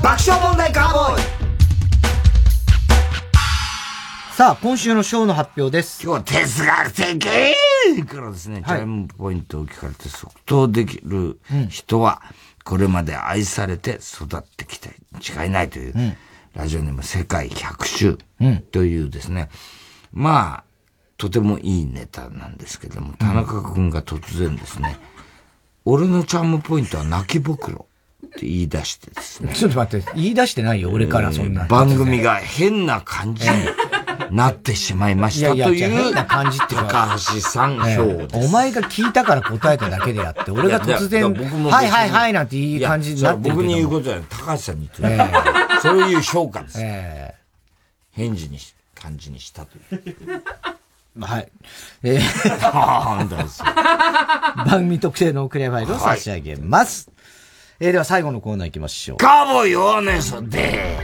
[0.03, 1.34] 爆笑問題カーボーイ
[4.37, 6.03] さあ、今週のショーの発表です。
[6.03, 11.39] 今日は哲学的からですね、チャイムポイントを聞かれて即答できる
[11.69, 12.21] 人は、
[12.65, 16.17] これまで愛されて育ってきたに違いないという、うん
[16.55, 19.51] ラジオネーム世界100周うんというですね、
[20.13, 20.65] まあ、
[21.17, 24.97] とてもいいネタなんですけども、田中君が突然ですね、
[25.85, 27.87] 俺のチャームポイントは泣きぼくろ
[28.27, 29.53] って言い出してですね。
[29.55, 31.67] ちょっと待って、言い出してないよ、俺からそんな。
[31.67, 33.57] 番組が変な感じに
[34.31, 44.25] なってしまいましたといやいやいう感じっていうか高橋さんえ票えお前が聞いたから答えただけであって、俺が突然、はいはいはいなんていい感じになってる僕に言うことじゃない。
[44.29, 45.19] 高橋さんに言って。
[45.81, 46.79] そういう評価です。
[46.81, 47.35] え
[48.13, 49.81] 返事にし、感じにしたとい
[50.11, 50.15] う。
[51.21, 51.49] はい。
[52.03, 52.61] えー、
[54.67, 57.11] 番組特製のクレアファイルを差し上げます。
[57.81, 59.19] えー、では最後のコーナー行きましょう。
[59.19, 60.97] カーボーイ弱音そで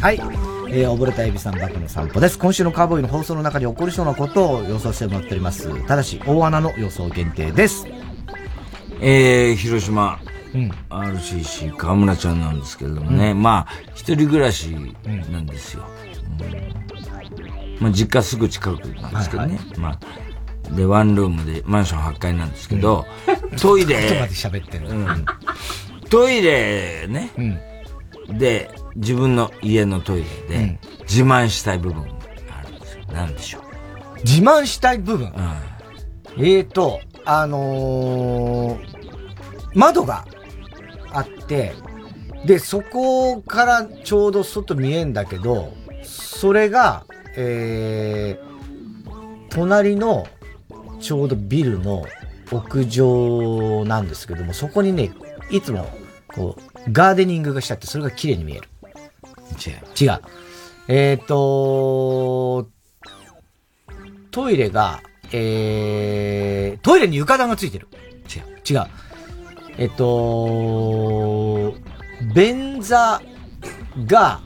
[0.00, 0.49] はい。
[0.72, 2.38] えー、溺れたエビさんバカの散歩です。
[2.38, 5.86] 今週のカーボーイの放送の中で起こりそうなことを予想してもらっております。
[5.86, 7.88] ただし、大穴の予想限定です。
[9.00, 10.20] えー、広島、
[10.54, 14.76] うん、RCC 河村ちゃんなんですけれどもね、まあ、一人暮らし
[15.32, 15.84] なんですよ。
[16.40, 17.82] うん。
[17.82, 19.58] まあ、実家すぐ近くなんですけどね。
[19.76, 19.98] ま
[20.70, 23.06] あ、で、ワンルームで、マンション8階なんですけど、
[23.60, 24.28] トイレ、
[26.08, 27.30] トイレね、
[28.28, 32.10] で、自分の家のトイレで、自慢したい部分が
[32.58, 33.04] あるんですよ。
[33.12, 33.62] なんでしょう。
[34.24, 35.32] 自慢したい部分、
[36.36, 38.80] えーと、あのー、
[39.74, 40.26] 窓が
[41.12, 41.74] あって、
[42.44, 45.72] で、そこからちょうど外見えんだけど、
[46.02, 47.04] それが、
[47.36, 50.26] えー、隣の
[51.00, 52.04] ちょうどビルの
[52.50, 55.10] 屋上なんですけども、そこにね、
[55.50, 55.88] いつも、
[56.28, 58.69] こう、ガーデニングがしてあって、それが綺麗に見える。
[59.54, 60.12] 違う。
[60.12, 60.20] 違う。
[60.88, 62.68] えっ、ー、と、
[64.30, 65.00] トイレが、
[65.32, 67.88] えー、トイレに床暖がついてる。
[68.34, 68.78] 違う。
[68.78, 68.86] 違う。
[69.78, 71.74] えっ、と、
[72.34, 73.20] 便座
[74.06, 74.40] が、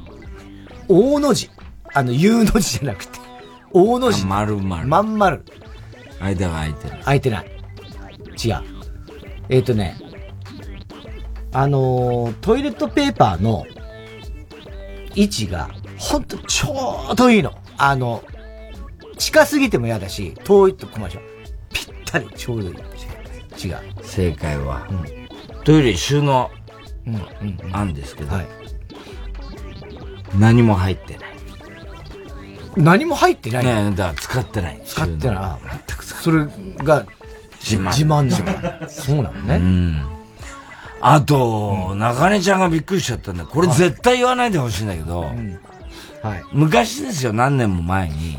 [0.88, 1.50] 大の字。
[1.92, 3.18] あの、U の字じゃなくて、
[3.72, 4.24] 大の字。
[4.26, 4.84] 丸々。
[4.84, 5.44] まん丸。
[6.20, 6.98] 間が空いてる。
[7.04, 7.46] 空いてない。
[8.44, 8.62] 違う。
[9.48, 9.96] えっ、ー、とね、
[11.52, 13.64] あのー、トイレットペーパーの
[15.14, 17.52] 位置が、ほんとちょうどいいの。
[17.76, 18.22] あの、
[19.16, 21.20] 近すぎても嫌だし、遠いと困るでしょ。
[21.72, 22.76] ぴったりちょうどいい。
[23.66, 23.78] 違う。
[24.02, 25.04] 正解は、うん、
[25.64, 26.50] トイレ収納、
[27.06, 28.46] うんうん、あんですけど、はい、
[30.38, 31.34] 何も入ってない。
[32.76, 34.82] 何も入ってないねだから使ってない。
[34.84, 35.68] 使ってない。
[35.86, 36.46] 全くそれ
[36.78, 37.06] が
[37.60, 37.92] 自慢。
[37.92, 39.56] 自慢じゃそうなのね。
[39.56, 40.13] うん。
[41.06, 43.44] あと、うん、中根ちゃんがびっくりしちゃったんだ。
[43.44, 45.34] これ絶対言わないでほしいんだけど、はい、
[46.54, 48.38] 昔ですよ、何年も前に、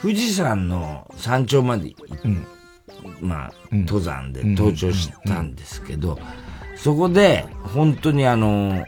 [0.00, 2.46] 富士山の山頂まで行って、うん、
[3.20, 6.18] まあ、登山で登頂したんですけど、
[6.74, 8.84] そこで、本当にあの、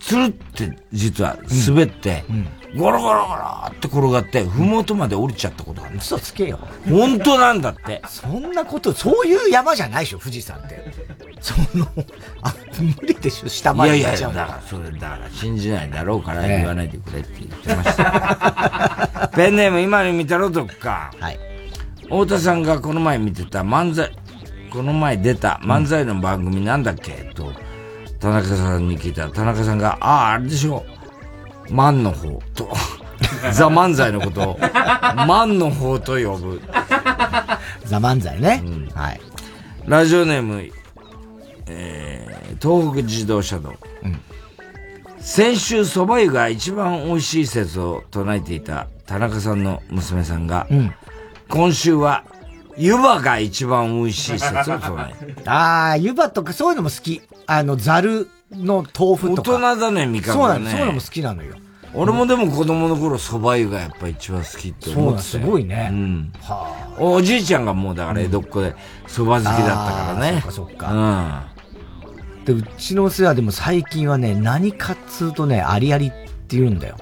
[0.00, 1.38] つるって実は
[1.68, 2.24] 滑って、
[2.76, 5.98] ゴロゴロゴロって転がって、ふもとまで降りちゃったことがある。
[5.98, 6.58] 嘘つけよ。
[6.88, 8.02] 本当なんだって。
[8.08, 10.82] そんなこと、そういう山じゃないでしょ、富士山って。
[11.40, 11.86] その、
[12.42, 14.32] あ、無理でしょ、下まで行っちゃう。
[14.32, 19.30] いやいや、だから、それ、だから、信じないだろうから言わないでくれって言ってました。
[19.36, 21.12] ペンネーム、今に見たろ、どっか。
[21.20, 21.38] はい。
[22.04, 24.10] 太田さんがこの前見てた漫才、
[24.72, 27.52] この前出た漫才の番組なんだっけ、と、
[28.20, 30.84] 田中さんに聞いたら、田中さんが、ああ、あれでしょ。
[31.74, 32.72] 万の方と、
[33.52, 34.58] ザ漫才のことを、
[35.26, 36.62] 万の方と呼ぶ。
[37.84, 38.62] ザ漫才ね。
[38.64, 39.20] うん、はい。
[39.86, 40.70] ラジオネーム、
[41.66, 43.74] えー、東北自動車道。
[44.04, 44.20] うん、
[45.18, 50.94] 先週蕎麦湯が一番美味しい説を唱えていた田中さんの娘さんが、うん、
[51.48, 52.24] 今週は
[52.76, 55.36] 湯葉が一番美味しい説を唱える。
[55.44, 57.20] ああ、湯葉とかそういうのも好き。
[57.46, 59.52] あの、ザルの豆腐とか。
[59.52, 60.70] 大人だね、味覚がね。
[60.70, 61.56] そういうのも好きなのよ。
[61.94, 65.88] 俺もでも子供の頃蕎麦湯がやっぱ一番好きって思ってたすごいね。
[65.92, 66.32] うん。
[66.40, 67.02] はあ。
[67.02, 68.74] おじいちゃんがもうだから江戸っ子で
[69.06, 70.32] 蕎麦好きだったからね。
[70.32, 71.44] そっかそっか。
[72.36, 72.44] うん。
[72.44, 76.96] で、うちの世話でも最近はね、何かっつうとね、ありありって言うんだよ。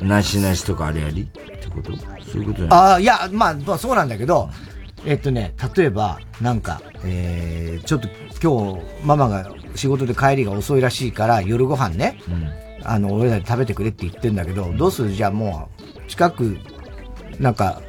[0.00, 1.22] なしなしとかありあり？
[1.22, 1.96] ってこと？
[1.96, 2.78] そういうことじゃない？
[2.78, 4.48] ああ、いや、まあ、まあ、そうなんだけど、
[5.04, 8.08] えっとね、例えば、なんか、えー、ちょっと
[8.42, 12.50] 今日、ママが仕事で帰りが遅いらしいから、夜ご飯ね、うん、
[12.86, 15.10] あの、俺らで食べてくれって言ってんだけど、どうする？
[15.10, 15.68] じゃあも
[16.06, 16.58] う、近く、
[17.38, 17.82] なんか、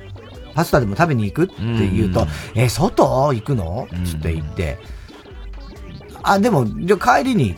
[0.55, 1.43] パスタでも食べに行く？
[1.45, 2.27] って言うと、うん、
[2.59, 3.33] え、外？
[3.33, 3.87] 行くの？
[4.05, 4.77] つって言って、
[6.23, 7.55] あ、でも、じゃあ帰りに、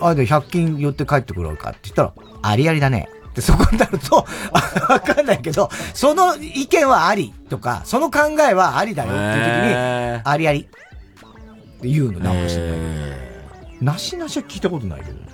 [0.00, 2.12] あ、で100均寄って帰ってくろうかって言ったら、
[2.42, 3.08] ありありだね。
[3.30, 4.26] ってそこになると、
[4.88, 10.64] わかんないけど、その意見はありとか、その考えはありだよっていう時に、ありありっ
[11.80, 12.58] て言うの、なんかし
[13.80, 15.29] なしなしは聞いたことないけど。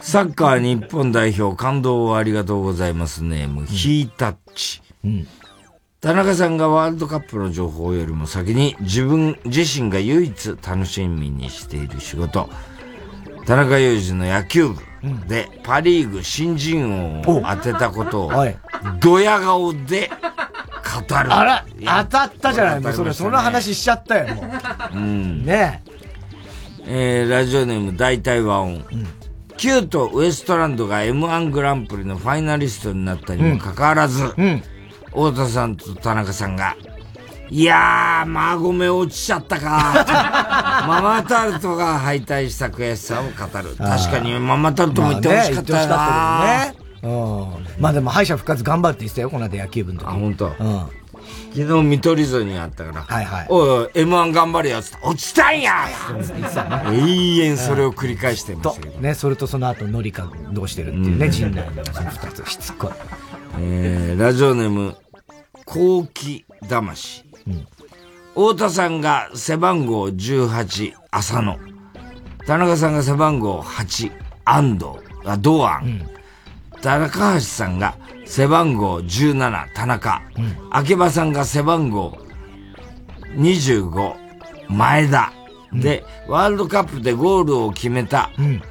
[0.00, 4.82] サッカー日本代表感動をありがとうございますネーム、うん、ヒータッチ。
[5.04, 5.26] うん。
[6.00, 12.48] 田中さんがワールドカップの情報よりも先に自分自身が唯一楽しみにしている仕事。
[13.46, 14.76] 田中裕二の野球部
[15.26, 18.32] でパリーグ新人王を当てたことを、
[19.00, 21.32] ドヤ顔で語る。
[21.32, 21.66] あら、
[22.04, 24.42] 当たったじゃないの、それ、その話しちゃったよ、も
[24.94, 24.96] う。
[24.96, 25.44] うん。
[25.44, 25.98] ねえ。
[26.90, 28.84] えー、ラジオネーム大体和音。
[28.92, 29.17] うん
[29.58, 34.62] キュートウエストランドが M1 グランプリのファイナリストになったにもかかわらず、うん、
[35.06, 36.76] 太田さんと田中さんが、
[37.50, 40.04] いやー、マーゴメ落ちちゃったか
[40.86, 43.74] ママタルトが敗退した悔しさを語る。
[43.76, 47.66] 確かにママタルトも言ってほしかったよな、まあね、うん。
[47.80, 50.08] まあでも敗者復活頑張って言ってたよ、この間野球部の時。
[50.08, 50.46] あ、本当。
[50.46, 50.86] うん。
[51.54, 53.02] 昨日見取り図にあったから。
[53.02, 53.46] はいはい。
[53.48, 55.86] おい、M1 頑張れよっつって、落ちたんや
[56.92, 59.00] 永遠それを繰り返してましたけど。
[59.00, 62.90] ね、それとその後、ノリカどうしてるっていうね、陣内のその二つしつこい。
[63.60, 64.96] えー、ラジオネーム、
[65.64, 67.24] 後期魂。
[67.46, 67.66] うん。
[68.34, 71.58] 太田さんが背番号18、浅野。
[72.46, 74.12] 田中さんが背番号8、
[74.44, 74.86] 安藤。
[75.24, 75.82] あ、堂安。
[75.84, 77.96] うん、田中橋さんが
[78.28, 80.22] 背番号17、田中。
[80.36, 82.18] うん、秋葉さんが背番号
[83.36, 84.14] 25、
[84.68, 85.32] 前田。
[85.72, 88.62] で、ワールドカップでゴールを決めた、うん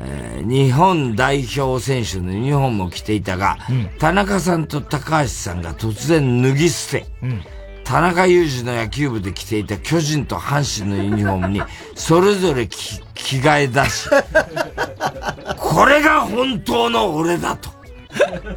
[0.00, 7.42] えー、日本代表選手のユニフォームを着ていたが、うん、田中さんと高橋さんが突然脱ぎ捨て、うん、
[7.84, 11.62] 田中裕二の野球部で着ていた巨人と阪神のユニフォームに、
[11.94, 14.08] それぞれ着替え出し、
[15.58, 17.79] これが本当の俺だと。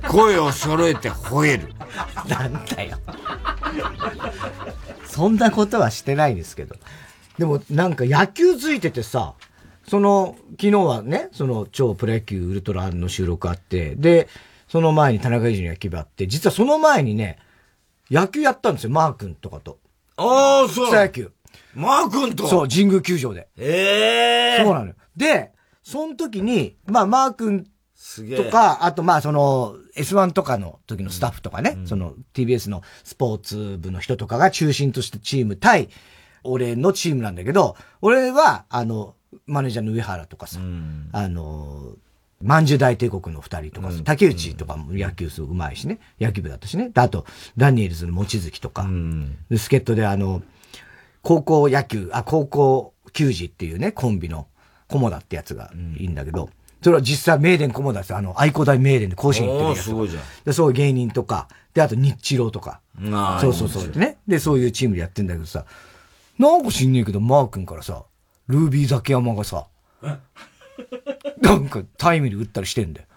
[0.09, 1.73] 声を揃えて吠える。
[2.27, 2.97] なんだよ。
[5.05, 6.75] そんなことはしてないですけど。
[7.37, 9.33] でもなんか野球ついててさ、
[9.87, 14.27] その、昨日はね、その超プロ野球ウルトラの収録あって、で、
[14.67, 17.37] その前に田中裕二の野球部あって、実はその前にね、
[18.09, 19.79] 野球やったんですよ、マー君とかと。
[20.17, 20.87] ああ、そう。
[20.87, 21.31] 草野球。
[21.75, 22.47] マー君と？
[22.47, 23.47] そう、神宮球場で。
[23.57, 24.93] ええー、そうなのよ。
[25.15, 25.51] で、
[25.81, 27.67] その時に、まあ、マー君
[28.35, 35.89] とか、あとまあ、その、S1 とかの時のスタッフとかね、うん、その TBS のスポーツ部の人とかが中心としたチーム対、
[36.43, 39.15] 俺のチームなんだけど、俺は、あの、
[39.45, 41.93] マネージャーの上原とかさ、うん、あの、
[42.41, 46.91] 万寿大帝国の二人とか、うん、竹内とかも野球すごいうまいしね、野球部だったしね。
[46.93, 47.25] あと、
[47.57, 50.43] ダニエルズの望月とか、うん、助っ人であの、
[51.21, 54.47] 高校野球、あ、高校球児っていうね、コンビの、
[54.89, 56.49] コモダってやつがいいんだけど、
[56.83, 58.13] それは実際名電コモダです。
[58.13, 59.83] あの、愛工大名電で甲子園行ってるやつ。
[59.83, 60.23] すごいじゃん。
[60.45, 62.81] で、そういう芸人とか、で、あと日チローとか。
[63.41, 63.87] そうそうそう。
[63.97, 64.17] ね。
[64.27, 65.65] で、そういうチームでやってんだけどさ、
[66.37, 68.03] なんか知んねえけど、マー君からさ、
[68.47, 69.65] ルービーザキヤマがさ、
[71.41, 73.07] なんかタイムリー打ったりしてんだよ。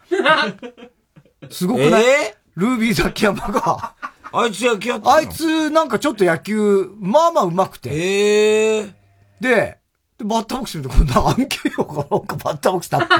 [1.50, 2.36] すごくない、え？
[2.56, 3.94] ー、ルービーザキヤマが、
[4.32, 7.90] あいつ野球やったあいつなんかちょっと野球、まあまあ上手くて。
[7.90, 8.92] ええー、
[9.40, 9.78] で、
[10.18, 13.14] で、バッターボックス見ると、今度アンケートがなんかバッターボックス立って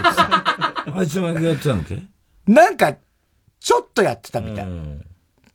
[0.90, 2.02] る あいつもやってたんけ？
[2.46, 2.96] なんか、
[3.60, 4.66] ちょっとやってたみたい。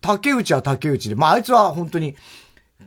[0.01, 2.15] 竹内は竹内で、まああいつは本当に、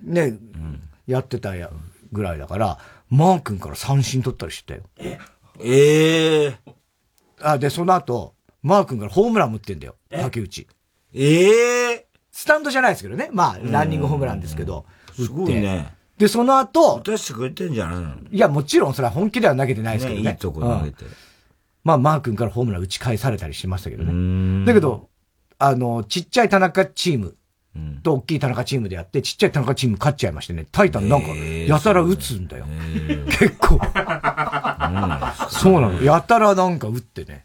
[0.03, 1.71] ね、うん、やってたや
[2.13, 2.79] ぐらいだから、
[3.09, 4.83] マー君から三振取ったりしてたよ。
[4.99, 5.19] え
[5.61, 6.75] えー、
[7.41, 9.97] あ、で、その後、マー君からホームラン打ってんだよ。
[10.11, 10.67] 竹内。
[11.13, 13.29] ええー、スタンドじゃないですけどね。
[13.33, 14.85] まあ、ランニングホームランですけど。
[15.15, 15.95] すごいね。
[16.19, 16.97] で、その後。
[16.99, 18.15] 打たしてくれてんじゃないの？
[18.31, 20.25] いや、もちろんそれは本気では投げてないですけどね。
[20.25, 21.05] ねいいとこ投げて。
[21.05, 21.11] うん、
[21.83, 24.65] まあ、マー君からホームラン打ち返されたりしましたけどね。
[24.65, 25.09] だけど、
[25.59, 27.37] あの、ちっちゃい田中チーム
[28.05, 32.67] と大きい田中チームでやって、ちっちゃい田中チーム勝っちゃいましてね、タイタンなんか、やたら打つんだよ。
[33.27, 33.81] 結構。
[35.51, 36.03] そうなの。
[36.03, 37.45] やたらなんか打ってね、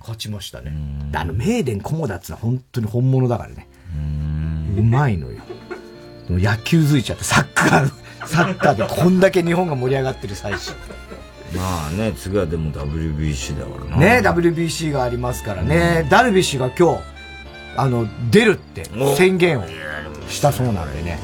[0.00, 0.72] 勝ちましたね。
[1.12, 3.68] あの、名電コモダっつのは本当に本物だからね。
[4.78, 5.42] うまいのよ。
[6.28, 7.90] 野球づいちゃって、サッカー、
[8.26, 10.72] サッカーでこんだけ日本が盛り上がってる最中。
[11.54, 13.96] まあね、次はでも WBC だからな。
[13.96, 16.06] ね、WBC がありますからね。
[16.10, 17.02] ダルビッシュが今日、
[17.76, 18.84] あの、出るって
[19.16, 19.64] 宣言を
[20.28, 21.18] したそうなんでね。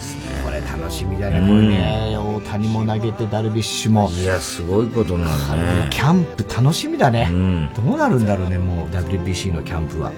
[0.45, 1.41] これ楽しみだね。
[1.41, 4.11] これね、大谷も投げて、ダルビッシュも。
[4.11, 5.89] いや、すごいことになるね。
[5.91, 7.29] キャンプ楽しみだね。
[7.75, 10.13] どうなるんだろうね、もう WBC のキャンプは。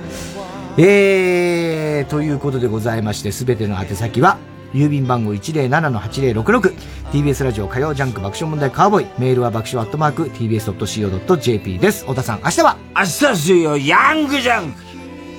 [0.77, 4.39] えー、ということでございまして、すべての宛先は、
[4.75, 9.07] 郵便番号 107-8066TBS ラジオ火曜ジャンク爆笑問題カーボーイ。
[9.19, 12.01] メールは爆笑アットマーク TBS.CO.JP です。
[12.03, 12.77] 太田さん明日は？
[12.97, 14.81] 明日水曜ヤングジャンク。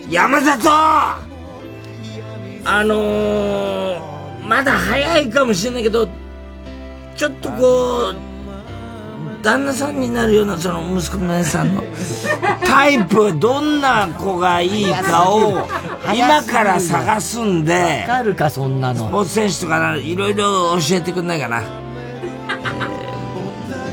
[0.09, 0.69] 山里！
[2.67, 3.99] あのー、
[4.47, 6.07] まだ早いかもしれないけど、
[7.17, 8.15] ちょっとこう、
[9.45, 11.83] 旦那さんになるようなその息子の姉さんの
[12.65, 15.67] タイプどんな子がいいかを
[16.15, 19.07] 今から探すんでわかるかそんなの。
[19.07, 21.63] スポーツ選手とかいろいろ教えてくんないかな、え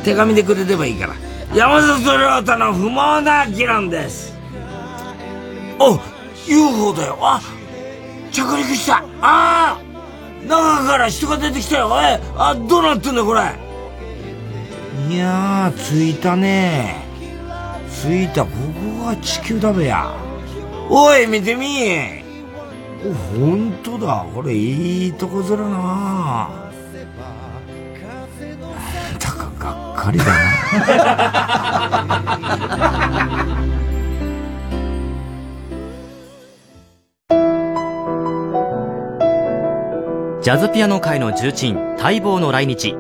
[0.01, 1.12] ー、手紙でくれればいいから。
[1.55, 4.35] 山里亮太の不毛な議論です。
[5.79, 5.99] あ
[6.47, 7.19] UFO だよ。
[7.20, 7.43] あ
[8.33, 9.05] 着陸した。
[9.20, 9.77] ああ
[10.49, 11.91] 中から人が出てきたよ。
[12.01, 13.62] えあどうなってんだこれ
[14.93, 17.02] いや着いたね。
[17.89, 18.44] 着いた。
[18.44, 18.51] こ
[19.01, 20.12] こが地球だべや。
[20.90, 22.23] おい見てみ。
[23.05, 24.27] お本当だ。
[24.35, 26.51] これいいとこぞらな。
[29.19, 30.32] だかがっかりだな。
[40.43, 42.97] ジャズピアノ界の重鎮、待望の来日。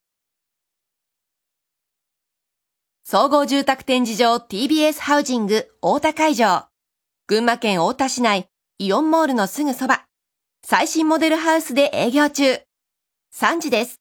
[3.02, 6.66] 総合住宅展示場 TBS ハウジング大田会場。
[7.28, 10.04] 群馬県太田市内イオンモールのすぐそば。
[10.62, 12.60] 最新モデルハウスで営業中。
[13.34, 13.99] 3時です。